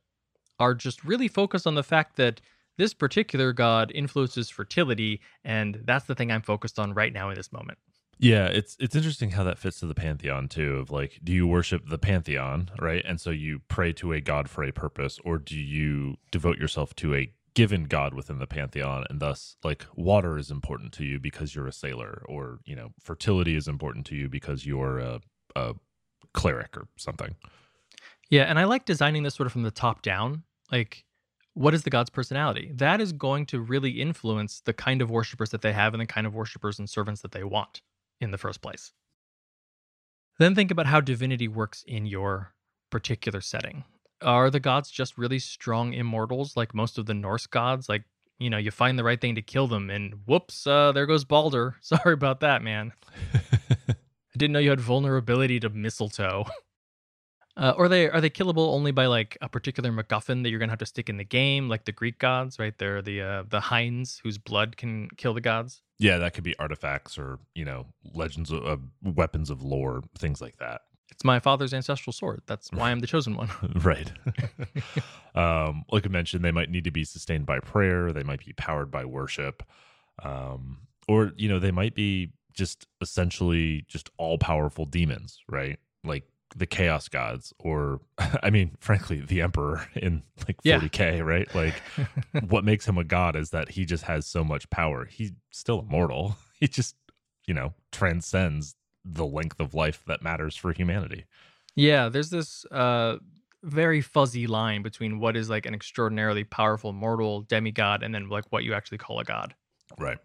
are 0.59 0.73
just 0.73 1.03
really 1.03 1.27
focused 1.27 1.67
on 1.67 1.75
the 1.75 1.83
fact 1.83 2.15
that 2.15 2.39
this 2.77 2.93
particular 2.93 3.51
god 3.51 3.91
influences 3.93 4.49
fertility, 4.49 5.19
and 5.43 5.81
that's 5.83 6.05
the 6.05 6.15
thing 6.15 6.31
I'm 6.31 6.41
focused 6.41 6.79
on 6.79 6.93
right 6.93 7.11
now 7.11 7.29
in 7.29 7.35
this 7.35 7.51
moment. 7.51 7.79
Yeah, 8.19 8.45
it's 8.45 8.77
it's 8.79 8.95
interesting 8.95 9.31
how 9.31 9.43
that 9.43 9.59
fits 9.59 9.79
to 9.79 9.85
the 9.85 9.95
pantheon 9.95 10.47
too. 10.47 10.77
Of 10.77 10.91
like, 10.91 11.19
do 11.23 11.33
you 11.33 11.47
worship 11.47 11.89
the 11.89 11.97
pantheon, 11.97 12.69
right? 12.79 13.03
And 13.05 13.19
so 13.19 13.31
you 13.31 13.61
pray 13.67 13.91
to 13.93 14.13
a 14.13 14.21
god 14.21 14.49
for 14.49 14.63
a 14.63 14.71
purpose, 14.71 15.19
or 15.25 15.37
do 15.37 15.59
you 15.59 16.17
devote 16.31 16.57
yourself 16.57 16.95
to 16.97 17.15
a 17.15 17.33
given 17.53 17.83
god 17.85 18.13
within 18.13 18.39
the 18.39 18.47
pantheon, 18.47 19.05
and 19.09 19.19
thus, 19.19 19.57
like, 19.63 19.85
water 19.95 20.37
is 20.37 20.49
important 20.49 20.91
to 20.93 21.05
you 21.05 21.19
because 21.19 21.53
you're 21.53 21.67
a 21.67 21.73
sailor, 21.73 22.23
or 22.25 22.59
you 22.65 22.75
know, 22.75 22.89
fertility 22.99 23.55
is 23.55 23.67
important 23.67 24.05
to 24.07 24.15
you 24.15 24.29
because 24.29 24.65
you're 24.65 24.99
a, 24.99 25.19
a 25.55 25.75
cleric 26.33 26.77
or 26.77 26.87
something. 26.97 27.35
Yeah, 28.29 28.43
and 28.43 28.57
I 28.57 28.63
like 28.63 28.85
designing 28.85 29.23
this 29.23 29.35
sort 29.35 29.47
of 29.47 29.53
from 29.53 29.63
the 29.63 29.71
top 29.71 30.01
down. 30.01 30.43
Like, 30.71 31.03
what 31.53 31.73
is 31.73 31.83
the 31.83 31.89
god's 31.89 32.09
personality? 32.09 32.71
That 32.73 33.01
is 33.01 33.11
going 33.11 33.45
to 33.47 33.59
really 33.59 34.01
influence 34.01 34.61
the 34.61 34.73
kind 34.73 35.01
of 35.01 35.11
worshipers 35.11 35.51
that 35.51 35.61
they 35.61 35.73
have 35.73 35.93
and 35.93 36.01
the 36.01 36.07
kind 36.07 36.25
of 36.25 36.33
worshipers 36.33 36.79
and 36.79 36.89
servants 36.89 37.21
that 37.21 37.31
they 37.31 37.43
want 37.43 37.81
in 38.19 38.31
the 38.31 38.37
first 38.37 38.61
place. 38.61 38.93
Then 40.39 40.55
think 40.55 40.71
about 40.71 40.87
how 40.87 41.01
divinity 41.01 41.47
works 41.47 41.83
in 41.87 42.05
your 42.05 42.53
particular 42.89 43.41
setting. 43.41 43.83
Are 44.21 44.49
the 44.49 44.59
gods 44.59 44.89
just 44.89 45.17
really 45.17 45.39
strong 45.39 45.93
immortals 45.93 46.55
like 46.55 46.73
most 46.73 46.97
of 46.97 47.05
the 47.05 47.13
Norse 47.13 47.45
gods? 47.45 47.89
Like, 47.89 48.03
you 48.39 48.49
know, 48.49 48.57
you 48.57 48.71
find 48.71 48.97
the 48.97 49.03
right 49.03 49.19
thing 49.19 49.35
to 49.35 49.41
kill 49.41 49.67
them 49.67 49.89
and 49.89 50.15
whoops, 50.25 50.65
uh, 50.65 50.91
there 50.91 51.05
goes 51.05 51.25
Balder. 51.25 51.75
Sorry 51.81 52.13
about 52.13 52.39
that, 52.39 52.61
man. 52.61 52.93
I 53.33 54.37
didn't 54.37 54.53
know 54.53 54.59
you 54.59 54.71
had 54.71 54.79
vulnerability 54.79 55.59
to 55.59 55.69
mistletoe. 55.69 56.45
Uh, 57.55 57.73
or 57.77 57.87
they 57.87 58.09
are 58.09 58.19
they 58.19 58.31
killable 58.31 58.73
only 58.73 58.91
by 58.91 59.05
like 59.05 59.37
a 59.41 59.47
particular 59.47 59.91
MacGuffin 59.91 60.41
that 60.41 60.49
you're 60.49 60.57
gonna 60.59 60.71
have 60.71 60.79
to 60.79 60.87
stick 60.87 61.07
in 61.07 61.17
the 61.17 61.23
game, 61.23 61.69
like 61.69 61.85
the 61.85 61.91
Greek 61.91 62.17
gods, 62.17 62.57
right? 62.57 62.75
They're 62.79 63.03
the 63.03 63.21
uh, 63.21 63.43
the 63.47 63.59
hinds 63.59 64.19
whose 64.23 64.39
blood 64.39 64.75
can 64.75 65.07
kill 65.17 65.35
the 65.35 65.41
gods. 65.41 65.83
Yeah, 66.03 66.17
that 66.17 66.33
could 66.33 66.43
be 66.43 66.53
artifacts 66.59 67.17
or 67.17 67.39
you 67.55 67.63
know 67.63 67.85
legends 68.13 68.51
of 68.51 68.65
uh, 68.65 68.75
weapons 69.01 69.49
of 69.49 69.63
lore, 69.63 70.03
things 70.17 70.41
like 70.41 70.57
that. 70.57 70.81
It's 71.09 71.23
my 71.23 71.39
father's 71.39 71.73
ancestral 71.73 72.11
sword. 72.11 72.41
That's 72.45 72.69
why 72.73 72.91
I'm 72.91 72.99
the 72.99 73.07
chosen 73.07 73.37
one. 73.37 73.49
right. 73.75 74.11
um, 75.35 75.85
like 75.89 76.05
I 76.05 76.09
mentioned, 76.09 76.43
they 76.43 76.51
might 76.51 76.69
need 76.69 76.83
to 76.83 76.91
be 76.91 77.05
sustained 77.05 77.45
by 77.45 77.59
prayer. 77.59 78.11
They 78.11 78.23
might 78.23 78.45
be 78.45 78.51
powered 78.51 78.91
by 78.91 79.05
worship, 79.05 79.63
um, 80.21 80.79
or 81.07 81.31
you 81.37 81.47
know, 81.47 81.59
they 81.59 81.71
might 81.71 81.95
be 81.95 82.33
just 82.51 82.85
essentially 82.99 83.85
just 83.87 84.09
all 84.17 84.37
powerful 84.37 84.85
demons, 84.85 85.39
right? 85.47 85.79
Like 86.03 86.25
the 86.55 86.65
chaos 86.65 87.07
gods, 87.09 87.53
or 87.59 87.99
I 88.43 88.49
mean, 88.49 88.71
frankly, 88.79 89.19
the 89.21 89.41
emperor 89.41 89.87
in 89.95 90.23
like 90.47 90.57
Yeah. 90.63 90.79
40k, 90.79 91.25
right? 91.25 91.53
Like, 91.55 91.75
what 92.49 92.63
makes 92.63 92.87
him 92.87 92.97
a 92.97 93.03
god 93.03 93.35
is 93.35 93.49
that 93.51 93.71
he 93.71 93.85
just 93.85 94.03
has 94.03 94.25
so 94.25 94.43
much 94.43 94.69
power. 94.69 95.05
He's 95.05 95.31
still 95.51 95.79
immortal. 95.79 96.35
He 96.59 96.67
just, 96.69 96.95
you 97.45 97.53
know, 97.53 97.73
transcends 97.91 98.75
the 99.03 99.25
length 99.25 99.59
of 99.59 99.73
life 99.73 100.01
that 100.07 100.21
matters 100.21 100.55
for 100.55 100.71
humanity. 100.71 101.25
Yeah, 101.75 102.07
there's 102.07 102.29
this 102.29 102.63
uh 102.71 103.17
very 103.63 103.99
fuzzy 103.99 104.47
line 104.47 104.81
between 104.81 105.19
what 105.19 105.35
is 105.35 105.49
like 105.49 105.65
an 105.65 105.73
extraordinarily 105.73 106.45
powerful 106.45 106.93
mortal 106.93 107.41
demigod 107.41 108.01
and 108.01 108.15
then 108.15 108.29
like 108.29 108.45
what 108.49 108.63
you 108.63 108.73
actually 108.73 108.97
call 108.97 109.19
a 109.19 109.25
god. 109.25 109.55
Right. 109.99 110.19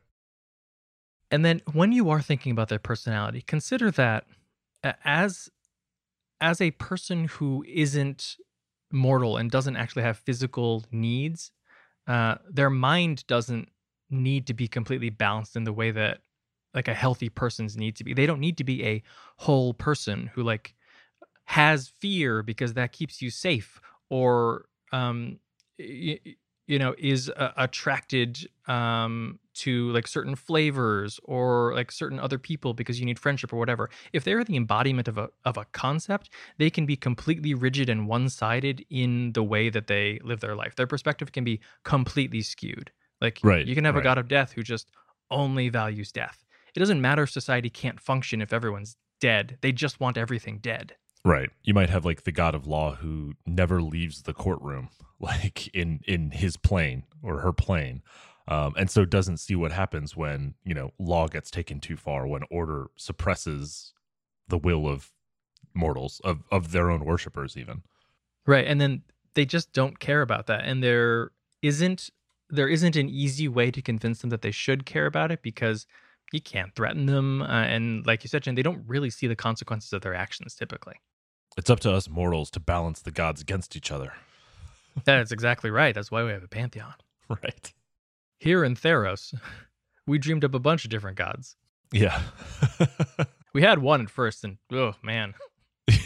And 1.31 1.45
then 1.45 1.61
when 1.73 1.93
you 1.93 2.09
are 2.11 2.23
thinking 2.23 2.53
about 2.53 2.69
their 2.69 2.79
personality, 2.79 3.43
consider 3.43 3.91
that 3.93 4.25
as 5.05 5.51
as 6.41 6.61
a 6.61 6.71
person 6.73 7.27
who 7.27 7.65
isn't 7.69 8.37
mortal 8.93 9.37
and 9.37 9.51
doesn't 9.51 9.77
actually 9.77 10.03
have 10.03 10.19
physical 10.19 10.85
needs, 10.91 11.53
uh, 12.07 12.37
their 12.51 12.71
mind 12.71 13.27
doesn't 13.27 13.69
need 14.11 14.47
to 14.47 14.55
be 14.55 14.69
completely 14.69 15.11
balanced 15.11 15.57
in 15.57 15.65
the 15.65 15.73
way 15.73 15.91
that 15.91 16.21
like 16.75 16.89
a 16.89 16.95
healthy 16.95 17.29
person's 17.29 17.77
need 17.77 17.97
to 17.97 18.05
be. 18.05 18.15
They 18.15 18.27
don't 18.27 18.41
need 18.41 18.59
to 18.59 18.65
be 18.65 18.85
a 18.85 19.03
whole 19.37 19.75
person 19.75 20.31
who 20.35 20.43
like 20.43 20.75
has 21.47 21.89
fear 21.89 22.43
because 22.43 22.75
that 22.75 22.93
keeps 22.93 23.23
you 23.23 23.31
safe 23.31 23.81
or 24.11 24.67
um 24.93 25.39
y- 25.79 26.21
y- 26.25 26.35
you 26.67 26.79
know 26.79 26.95
is 26.99 27.31
uh, 27.31 27.53
attracted 27.57 28.49
um 28.67 29.39
to 29.59 29.91
like 29.93 30.07
certain 30.07 30.35
flavors 30.35 31.19
or 31.25 31.75
like 31.75 31.91
certain 31.91 32.19
other 32.19 32.39
people 32.39 32.75
because 32.75 32.99
you 32.99 33.07
need 33.07 33.19
friendship 33.19 33.53
or 33.53 33.57
whatever. 33.57 33.91
If 34.13 34.25
they're 34.25 34.45
the 34.45 34.57
embodiment 34.57 35.09
of 35.09 35.19
a 35.19 35.29
of 35.45 35.57
a 35.57 35.67
concept 35.67 36.31
they 36.59 36.71
can 36.71 36.87
be 36.87 36.97
completely 36.97 37.55
rigid 37.55 37.89
and 37.89 38.07
one-sided 38.07 38.85
in 38.91 39.33
the 39.33 39.43
way 39.43 39.69
that 39.69 39.87
they 39.87 40.21
live 40.23 40.41
their 40.41 40.55
life. 40.55 40.77
Their 40.77 40.87
perspective 40.87 41.33
can 41.33 41.45
be 41.45 41.61
completely 41.85 42.43
skewed. 42.43 42.91
Like 43.21 43.41
Right, 43.43 43.67
you 43.67 43.75
can 43.75 43.85
have 43.85 43.97
a 43.97 44.03
god 44.03 44.19
of 44.19 44.29
death 44.29 44.53
who 44.53 44.63
just 44.63 44.91
only 45.31 45.69
values 45.69 46.13
death. 46.13 46.45
It 46.75 46.79
doesn't 46.79 47.01
matter 47.01 47.25
if 47.25 47.31
society 47.31 47.71
can't 47.71 48.01
function 48.01 48.41
if 48.41 48.53
everyone's 48.53 48.97
dead. 49.21 49.59
They 49.61 49.73
just 49.73 50.01
want 50.01 50.17
everything 50.17 50.59
dead. 50.59 50.95
Right. 51.25 51.51
You 51.63 51.75
might 51.75 51.91
have 51.91 52.05
like 52.05 52.23
the 52.23 52.33
god 52.33 52.55
of 52.55 52.67
law 52.67 52.95
who 52.95 53.35
never 53.47 53.83
leaves 53.83 54.23
the 54.23 54.35
courtroom, 54.35 54.91
like 55.21 55.69
in 55.75 56.01
in 56.07 56.31
his 56.31 56.57
plane 56.57 57.05
or 57.23 57.41
her 57.41 57.53
plane. 57.53 58.03
Um, 58.49 58.73
and 58.79 58.91
so 58.91 59.05
doesn't 59.05 59.37
see 59.37 59.55
what 59.55 59.73
happens 59.73 60.17
when, 60.17 60.55
you 60.65 60.75
know, 60.75 60.93
law 60.99 61.29
gets 61.29 61.51
taken 61.51 61.81
too 61.81 61.97
far, 61.97 62.27
when 62.27 62.43
order 62.51 62.87
suppresses 62.97 63.93
the 64.49 64.57
will 64.57 64.89
of 64.89 65.13
mortals, 65.75 66.21
of, 66.25 66.43
of 66.51 66.73
their 66.73 66.91
own 66.91 67.05
worshippers 67.05 67.57
even. 67.59 67.83
Right. 68.47 68.67
And 68.67 68.81
then 68.81 69.03
they 69.35 69.45
just 69.45 69.75
don't 69.75 69.99
care 69.99 70.23
about 70.23 70.47
that. 70.47 70.65
And 70.65 70.83
there 70.83 71.31
isn't 71.63 72.11
there 72.51 72.69
isn't 72.69 72.97
an 72.97 73.11
easy 73.11 73.47
way 73.47 73.71
to 73.71 73.83
convince 73.83 74.23
them 74.23 74.31
that 74.31 74.41
they 74.41 74.51
should 74.51 74.87
care 74.87 75.05
about 75.05 75.31
it 75.31 75.43
because 75.43 75.87
you 76.33 76.41
can't 76.41 76.75
threaten 76.75 77.05
them. 77.05 77.43
Uh, 77.43 77.47
and 77.47 78.07
like 78.07 78.25
you 78.25 78.29
said, 78.29 78.43
Jen, 78.43 78.55
they 78.55 78.63
don't 78.63 78.83
really 78.87 79.11
see 79.11 79.27
the 79.27 79.37
consequences 79.37 79.93
of 79.93 80.01
their 80.01 80.15
actions 80.15 80.55
typically. 80.55 80.95
It's 81.59 81.69
up 81.69 81.81
to 81.81 81.93
us 81.93 82.09
mortals 82.09 82.51
to 82.53 82.61
balance 82.61 83.01
the 83.03 83.11
gods 83.11 83.43
against 83.43 83.77
each 83.77 83.93
other. 83.93 84.15
That's 85.05 85.33
exactly 85.33 85.71
right. 85.71 85.95
That's 85.95 86.11
why 86.11 86.25
we 86.25 86.31
have 86.31 86.45
a 86.45 86.49
pantheon. 86.49 86.95
Right. 87.29 87.75
Here 88.39 88.65
in 88.65 88.75
Theros, 88.75 89.35
we 90.07 90.19
dreamed 90.19 90.45
up 90.45 90.55
a 90.55 90.59
bunch 90.59 90.85
of 90.85 90.91
different 90.91 91.17
gods. 91.19 91.57
Yeah. 91.93 92.21
We 93.55 93.63
had 93.63 93.79
one 93.79 94.03
at 94.03 94.11
first, 94.11 94.45
and 94.45 94.59
oh 94.73 94.93
man. 95.03 95.35
yeah. 95.89 95.97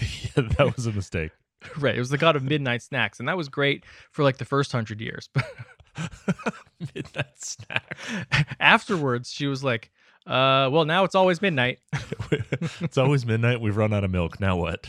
That 0.56 0.72
was 0.74 0.86
a 0.86 0.92
mistake. 0.92 1.32
Right. 1.76 1.94
It 1.94 1.98
was 1.98 2.08
the 2.08 2.16
god 2.16 2.36
of 2.36 2.42
midnight 2.42 2.82
snacks, 2.82 3.18
and 3.18 3.28
that 3.28 3.36
was 3.36 3.48
great 3.48 3.84
for 4.10 4.22
like 4.22 4.38
the 4.38 4.44
first 4.44 4.72
hundred 4.72 5.00
years. 5.00 5.28
Midnight 6.94 7.36
snack. 7.36 7.98
afterwards, 8.60 9.30
she 9.30 9.46
was 9.46 9.62
like, 9.62 9.90
uh, 10.26 10.70
well, 10.72 10.84
now 10.84 11.04
it's 11.04 11.14
always 11.14 11.42
midnight. 11.42 11.80
it's 12.80 12.96
always 12.96 13.26
midnight. 13.26 13.60
We've 13.60 13.76
run 13.76 13.92
out 13.92 14.04
of 14.04 14.10
milk. 14.10 14.40
Now 14.40 14.56
what? 14.56 14.88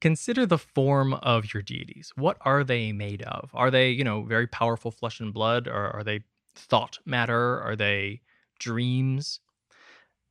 Consider 0.00 0.44
the 0.46 0.58
form 0.58 1.14
of 1.14 1.52
your 1.54 1.62
deities. 1.62 2.12
What 2.16 2.36
are 2.42 2.64
they 2.64 2.92
made 2.92 3.22
of? 3.22 3.50
Are 3.54 3.70
they, 3.70 3.90
you 3.90 4.04
know, 4.04 4.22
very 4.22 4.46
powerful 4.46 4.90
flesh 4.90 5.20
and 5.20 5.32
blood? 5.32 5.66
Or 5.66 5.90
are 5.90 6.04
they 6.04 6.20
thought 6.54 6.98
matter? 7.06 7.60
Are 7.60 7.76
they 7.76 8.20
dreams? 8.58 9.40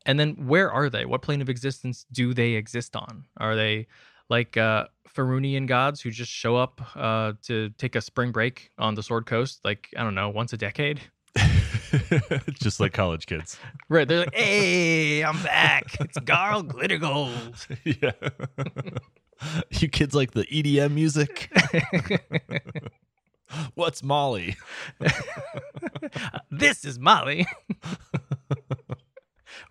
And 0.05 0.19
then 0.19 0.47
where 0.47 0.71
are 0.71 0.89
they? 0.89 1.05
What 1.05 1.23
plane 1.23 1.41
of 1.41 1.49
existence 1.49 2.05
do 2.11 2.33
they 2.33 2.51
exist 2.51 2.95
on? 2.95 3.25
Are 3.37 3.55
they 3.55 3.87
like 4.29 4.55
uh, 4.55 4.85
Faerûnian 5.15 5.65
gods 5.67 6.01
who 6.01 6.11
just 6.11 6.31
show 6.31 6.55
up 6.55 6.81
uh, 6.95 7.33
to 7.43 7.69
take 7.77 7.95
a 7.95 8.01
spring 8.01 8.31
break 8.31 8.69
on 8.77 8.95
the 8.95 9.03
Sword 9.03 9.25
Coast, 9.25 9.61
like, 9.63 9.89
I 9.97 10.03
don't 10.03 10.15
know, 10.15 10.29
once 10.29 10.53
a 10.53 10.57
decade? 10.57 11.01
Just 12.53 12.79
like 12.79 12.93
college 12.93 13.25
kids. 13.25 13.57
Right. 13.87 14.07
They're 14.07 14.19
like, 14.19 14.33
hey, 14.33 15.23
I'm 15.23 15.41
back. 15.43 15.95
It's 15.99 16.17
Garl 16.17 16.63
Glittergold. 16.67 17.67
yeah. 18.01 18.29
you 19.69 19.89
kids 19.89 20.15
like 20.15 20.31
the 20.31 20.45
EDM 20.45 20.91
music? 20.91 21.51
What's 23.75 24.03
Molly? 24.03 24.57
this 26.51 26.83
is 26.83 26.99
Molly. 26.99 27.45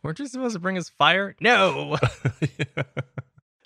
Weren't 0.03 0.19
you 0.19 0.27
supposed 0.27 0.55
to 0.55 0.61
bring 0.61 0.79
us 0.79 0.89
fire? 0.89 1.35
No. 1.41 1.97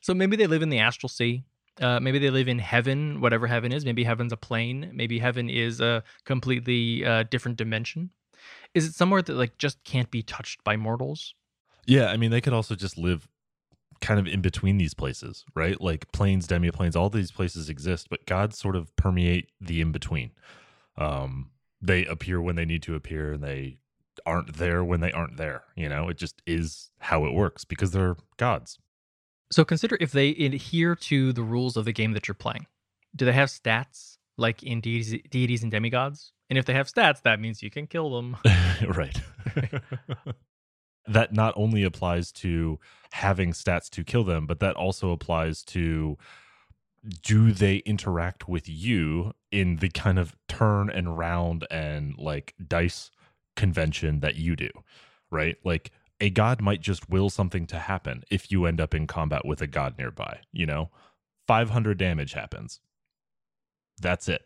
So 0.08 0.14
maybe 0.14 0.36
they 0.36 0.46
live 0.46 0.62
in 0.62 0.70
the 0.70 0.78
astral 0.78 1.08
sea. 1.08 1.44
Uh, 1.80 2.00
maybe 2.00 2.18
they 2.18 2.30
live 2.30 2.48
in 2.48 2.58
heaven, 2.58 3.20
whatever 3.20 3.46
heaven 3.46 3.72
is. 3.72 3.84
Maybe 3.84 4.04
heaven's 4.04 4.32
a 4.32 4.38
plane. 4.38 4.90
Maybe 4.94 5.18
heaven 5.18 5.50
is 5.50 5.82
a 5.82 6.02
completely 6.24 7.04
uh, 7.04 7.24
different 7.24 7.58
dimension. 7.58 8.08
Is 8.74 8.86
it 8.86 8.94
somewhere 8.94 9.20
that 9.20 9.34
like 9.34 9.58
just 9.58 9.84
can't 9.84 10.10
be 10.10 10.22
touched 10.22 10.64
by 10.64 10.76
mortals? 10.76 11.34
yeah, 11.86 12.06
I 12.06 12.16
mean, 12.16 12.30
they 12.30 12.40
could 12.40 12.52
also 12.52 12.74
just 12.74 12.98
live 12.98 13.28
kind 14.00 14.20
of 14.20 14.26
in 14.26 14.40
between 14.40 14.78
these 14.78 14.94
places, 14.94 15.44
right? 15.54 15.80
Like 15.80 16.10
planes, 16.12 16.46
demi-planes, 16.46 16.96
all 16.96 17.10
these 17.10 17.30
places 17.30 17.68
exist, 17.68 18.08
but 18.10 18.26
gods 18.26 18.58
sort 18.58 18.76
of 18.76 18.94
permeate 18.96 19.50
the 19.60 19.80
in 19.80 19.92
between. 19.92 20.30
Um, 20.96 21.50
they 21.80 22.04
appear 22.06 22.40
when 22.40 22.56
they 22.56 22.64
need 22.64 22.82
to 22.84 22.94
appear, 22.94 23.32
and 23.32 23.42
they 23.42 23.78
aren't 24.26 24.56
there 24.56 24.82
when 24.84 25.00
they 25.00 25.12
aren't 25.12 25.36
there. 25.36 25.64
You 25.76 25.88
know, 25.88 26.08
it 26.08 26.18
just 26.18 26.42
is 26.46 26.90
how 26.98 27.24
it 27.24 27.32
works 27.32 27.64
because 27.64 27.92
they're 27.92 28.16
gods. 28.36 28.78
So 29.50 29.64
consider 29.64 29.96
if 30.00 30.12
they 30.12 30.30
adhere 30.30 30.94
to 30.94 31.32
the 31.32 31.42
rules 31.42 31.76
of 31.76 31.84
the 31.84 31.92
game 31.92 32.12
that 32.12 32.28
you're 32.28 32.34
playing. 32.34 32.66
Do 33.16 33.24
they 33.24 33.32
have 33.32 33.48
stats 33.48 34.18
like 34.36 34.62
in 34.62 34.80
deities, 34.80 35.14
deities 35.30 35.62
and 35.62 35.70
demigods? 35.70 36.32
And 36.50 36.58
if 36.58 36.64
they 36.64 36.74
have 36.74 36.90
stats, 36.92 37.22
that 37.22 37.40
means 37.40 37.62
you 37.62 37.70
can 37.70 37.86
kill 37.86 38.14
them. 38.14 38.36
right. 38.88 39.18
that 41.08 41.32
not 41.32 41.54
only 41.56 41.82
applies 41.82 42.32
to 42.32 42.78
having 43.12 43.52
stats 43.52 43.88
to 43.90 44.04
kill 44.04 44.24
them, 44.24 44.46
but 44.46 44.60
that 44.60 44.76
also 44.76 45.10
applies 45.10 45.62
to 45.62 46.16
do 47.22 47.52
they 47.52 47.76
interact 47.78 48.48
with 48.48 48.68
you 48.68 49.32
in 49.50 49.76
the 49.76 49.88
kind 49.88 50.18
of 50.18 50.36
turn 50.48 50.90
and 50.90 51.16
round 51.16 51.66
and 51.70 52.16
like 52.18 52.54
dice 52.66 53.10
convention 53.56 54.20
that 54.20 54.36
you 54.36 54.56
do, 54.56 54.70
right? 55.30 55.56
Like 55.64 55.90
a 56.20 56.30
god 56.30 56.60
might 56.60 56.80
just 56.80 57.08
will 57.08 57.30
something 57.30 57.66
to 57.68 57.78
happen 57.78 58.24
if 58.30 58.50
you 58.50 58.66
end 58.66 58.80
up 58.80 58.94
in 58.94 59.06
combat 59.06 59.46
with 59.46 59.62
a 59.62 59.66
god 59.66 59.96
nearby, 59.98 60.40
you 60.52 60.66
know? 60.66 60.90
500 61.46 61.96
damage 61.96 62.34
happens. 62.34 62.80
That's 64.00 64.28
it. 64.28 64.42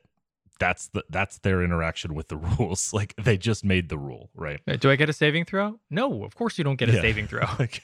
That's 0.63 0.89
the 0.89 1.05
that's 1.11 1.39
their 1.39 1.63
interaction 1.65 2.15
with 2.15 2.29
the 2.29 2.37
rules. 2.59 2.93
Like 2.93 3.15
they 3.17 3.37
just 3.37 3.65
made 3.65 3.89
the 3.89 3.99
rule, 3.99 4.31
right? 4.35 4.61
Do 4.81 4.91
I 4.91 4.97
get 4.97 5.09
a 5.09 5.13
saving 5.13 5.45
throw? 5.45 5.81
No, 5.91 6.23
of 6.25 6.35
course 6.37 6.57
you 6.59 6.65
don't 6.65 6.77
get 6.77 6.89
a 6.89 6.93
Yeah. 6.95 7.01
saving 7.03 7.27
throw. 7.27 7.47
Like 7.59 7.83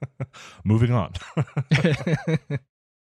moving 0.64 0.92
on. 0.92 1.12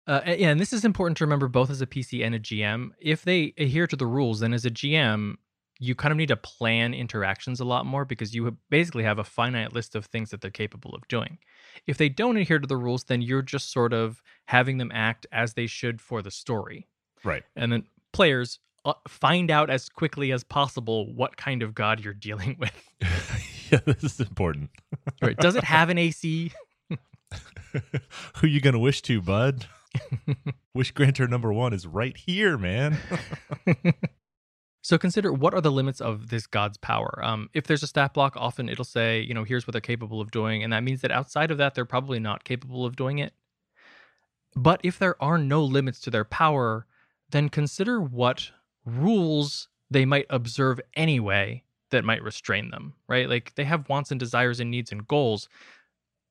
uh, 0.07 0.21
and- 0.25 0.39
yeah, 0.39 0.49
and 0.49 0.59
this 0.59 0.73
is 0.73 0.85
important 0.85 1.17
to 1.17 1.23
remember 1.25 1.47
both 1.47 1.69
as 1.69 1.81
a 1.81 1.87
PC 1.87 2.25
and 2.25 2.35
a 2.35 2.39
GM. 2.39 2.89
If 2.99 3.23
they 3.23 3.53
adhere 3.57 3.87
to 3.87 3.95
the 3.95 4.05
rules, 4.07 4.39
then 4.39 4.53
as 4.53 4.65
a 4.65 4.69
GM, 4.71 5.35
you 5.79 5.95
kind 5.95 6.11
of 6.11 6.17
need 6.17 6.27
to 6.27 6.35
plan 6.35 6.93
interactions 6.93 7.59
a 7.59 7.65
lot 7.65 7.85
more 7.85 8.03
because 8.05 8.35
you 8.35 8.57
basically 8.69 9.03
have 9.03 9.17
a 9.19 9.23
finite 9.23 9.71
list 9.73 9.95
of 9.95 10.05
things 10.05 10.29
that 10.31 10.41
they're 10.41 10.51
capable 10.51 10.93
of 10.93 11.07
doing. 11.07 11.37
If 11.87 11.97
they 11.97 12.09
don't 12.09 12.37
adhere 12.37 12.59
to 12.59 12.67
the 12.67 12.75
rules, 12.77 13.05
then 13.05 13.21
you're 13.21 13.41
just 13.41 13.71
sort 13.71 13.93
of 13.93 14.21
having 14.45 14.77
them 14.77 14.91
act 14.93 15.25
as 15.31 15.53
they 15.53 15.67
should 15.67 16.01
for 16.01 16.21
the 16.21 16.31
story. 16.31 16.87
right. 17.23 17.43
And 17.55 17.71
then 17.71 17.85
players 18.11 18.59
find 19.07 19.51
out 19.51 19.69
as 19.69 19.89
quickly 19.89 20.31
as 20.31 20.43
possible 20.43 21.13
what 21.13 21.37
kind 21.37 21.63
of 21.63 21.75
god 21.75 22.03
you're 22.03 22.13
dealing 22.13 22.57
with. 22.59 22.71
yeah, 23.71 23.79
this 23.85 24.03
is 24.03 24.19
important. 24.19 24.69
right. 25.21 25.37
Does 25.37 25.55
it 25.55 25.63
have 25.63 25.89
an 25.89 25.97
AC? 25.97 26.51
Who 28.37 28.47
you 28.47 28.61
gonna 28.61 28.79
wish 28.79 29.01
to, 29.03 29.21
bud? 29.21 29.67
wish 30.73 30.91
granter 30.91 31.27
number 31.27 31.51
one 31.51 31.73
is 31.73 31.87
right 31.87 32.15
here, 32.15 32.57
man. 32.57 32.97
so 34.81 34.97
consider 34.97 35.31
what 35.31 35.53
are 35.53 35.61
the 35.61 35.71
limits 35.71 36.01
of 36.01 36.29
this 36.29 36.47
god's 36.47 36.77
power. 36.77 37.19
Um, 37.23 37.49
if 37.53 37.65
there's 37.65 37.83
a 37.83 37.87
stat 37.87 38.13
block, 38.13 38.35
often 38.35 38.69
it'll 38.69 38.85
say, 38.85 39.21
you 39.21 39.33
know, 39.33 39.43
here's 39.43 39.67
what 39.67 39.73
they're 39.73 39.81
capable 39.81 40.21
of 40.21 40.31
doing, 40.31 40.63
and 40.63 40.73
that 40.73 40.83
means 40.83 41.01
that 41.01 41.11
outside 41.11 41.51
of 41.51 41.57
that, 41.57 41.75
they're 41.75 41.85
probably 41.85 42.19
not 42.19 42.43
capable 42.43 42.85
of 42.85 42.95
doing 42.95 43.19
it. 43.19 43.33
But 44.55 44.81
if 44.83 44.97
there 44.97 45.21
are 45.21 45.37
no 45.37 45.63
limits 45.63 45.99
to 46.01 46.09
their 46.09 46.25
power, 46.25 46.87
then 47.31 47.49
consider 47.49 48.01
what 48.01 48.51
rules 48.85 49.67
they 49.91 50.05
might 50.05 50.25
observe 50.29 50.79
anyway 50.95 51.63
that 51.91 52.05
might 52.05 52.21
restrain 52.21 52.69
them, 52.69 52.93
right? 53.07 53.27
Like 53.27 53.53
they 53.55 53.63
have 53.63 53.89
wants 53.89 54.11
and 54.11 54.19
desires 54.19 54.59
and 54.59 54.69
needs 54.69 54.91
and 54.91 55.07
goals. 55.07 55.49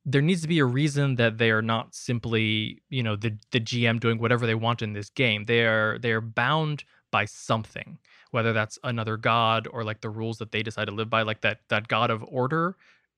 There 0.04 0.22
needs 0.22 0.42
to 0.42 0.48
be 0.48 0.60
a 0.60 0.64
reason 0.64 1.16
that 1.16 1.38
they 1.38 1.50
are 1.50 1.62
not 1.62 1.94
simply, 1.94 2.80
you 2.88 3.02
know, 3.02 3.16
the 3.16 3.36
the 3.50 3.60
GM 3.60 4.00
doing 4.00 4.18
whatever 4.18 4.46
they 4.46 4.54
want 4.54 4.82
in 4.82 4.92
this 4.92 5.10
game. 5.10 5.44
They 5.44 5.64
are 5.64 5.98
they 5.98 6.12
are 6.12 6.20
bound 6.20 6.84
by 7.10 7.24
something, 7.24 7.98
whether 8.30 8.52
that's 8.52 8.78
another 8.84 9.16
god 9.16 9.66
or 9.70 9.82
like 9.84 10.00
the 10.00 10.10
rules 10.10 10.38
that 10.38 10.52
they 10.52 10.62
decide 10.62 10.86
to 10.86 10.94
live 10.94 11.10
by. 11.10 11.22
Like 11.22 11.40
that 11.42 11.60
that 11.68 11.88
god 11.88 12.10
of 12.10 12.24
order 12.28 12.76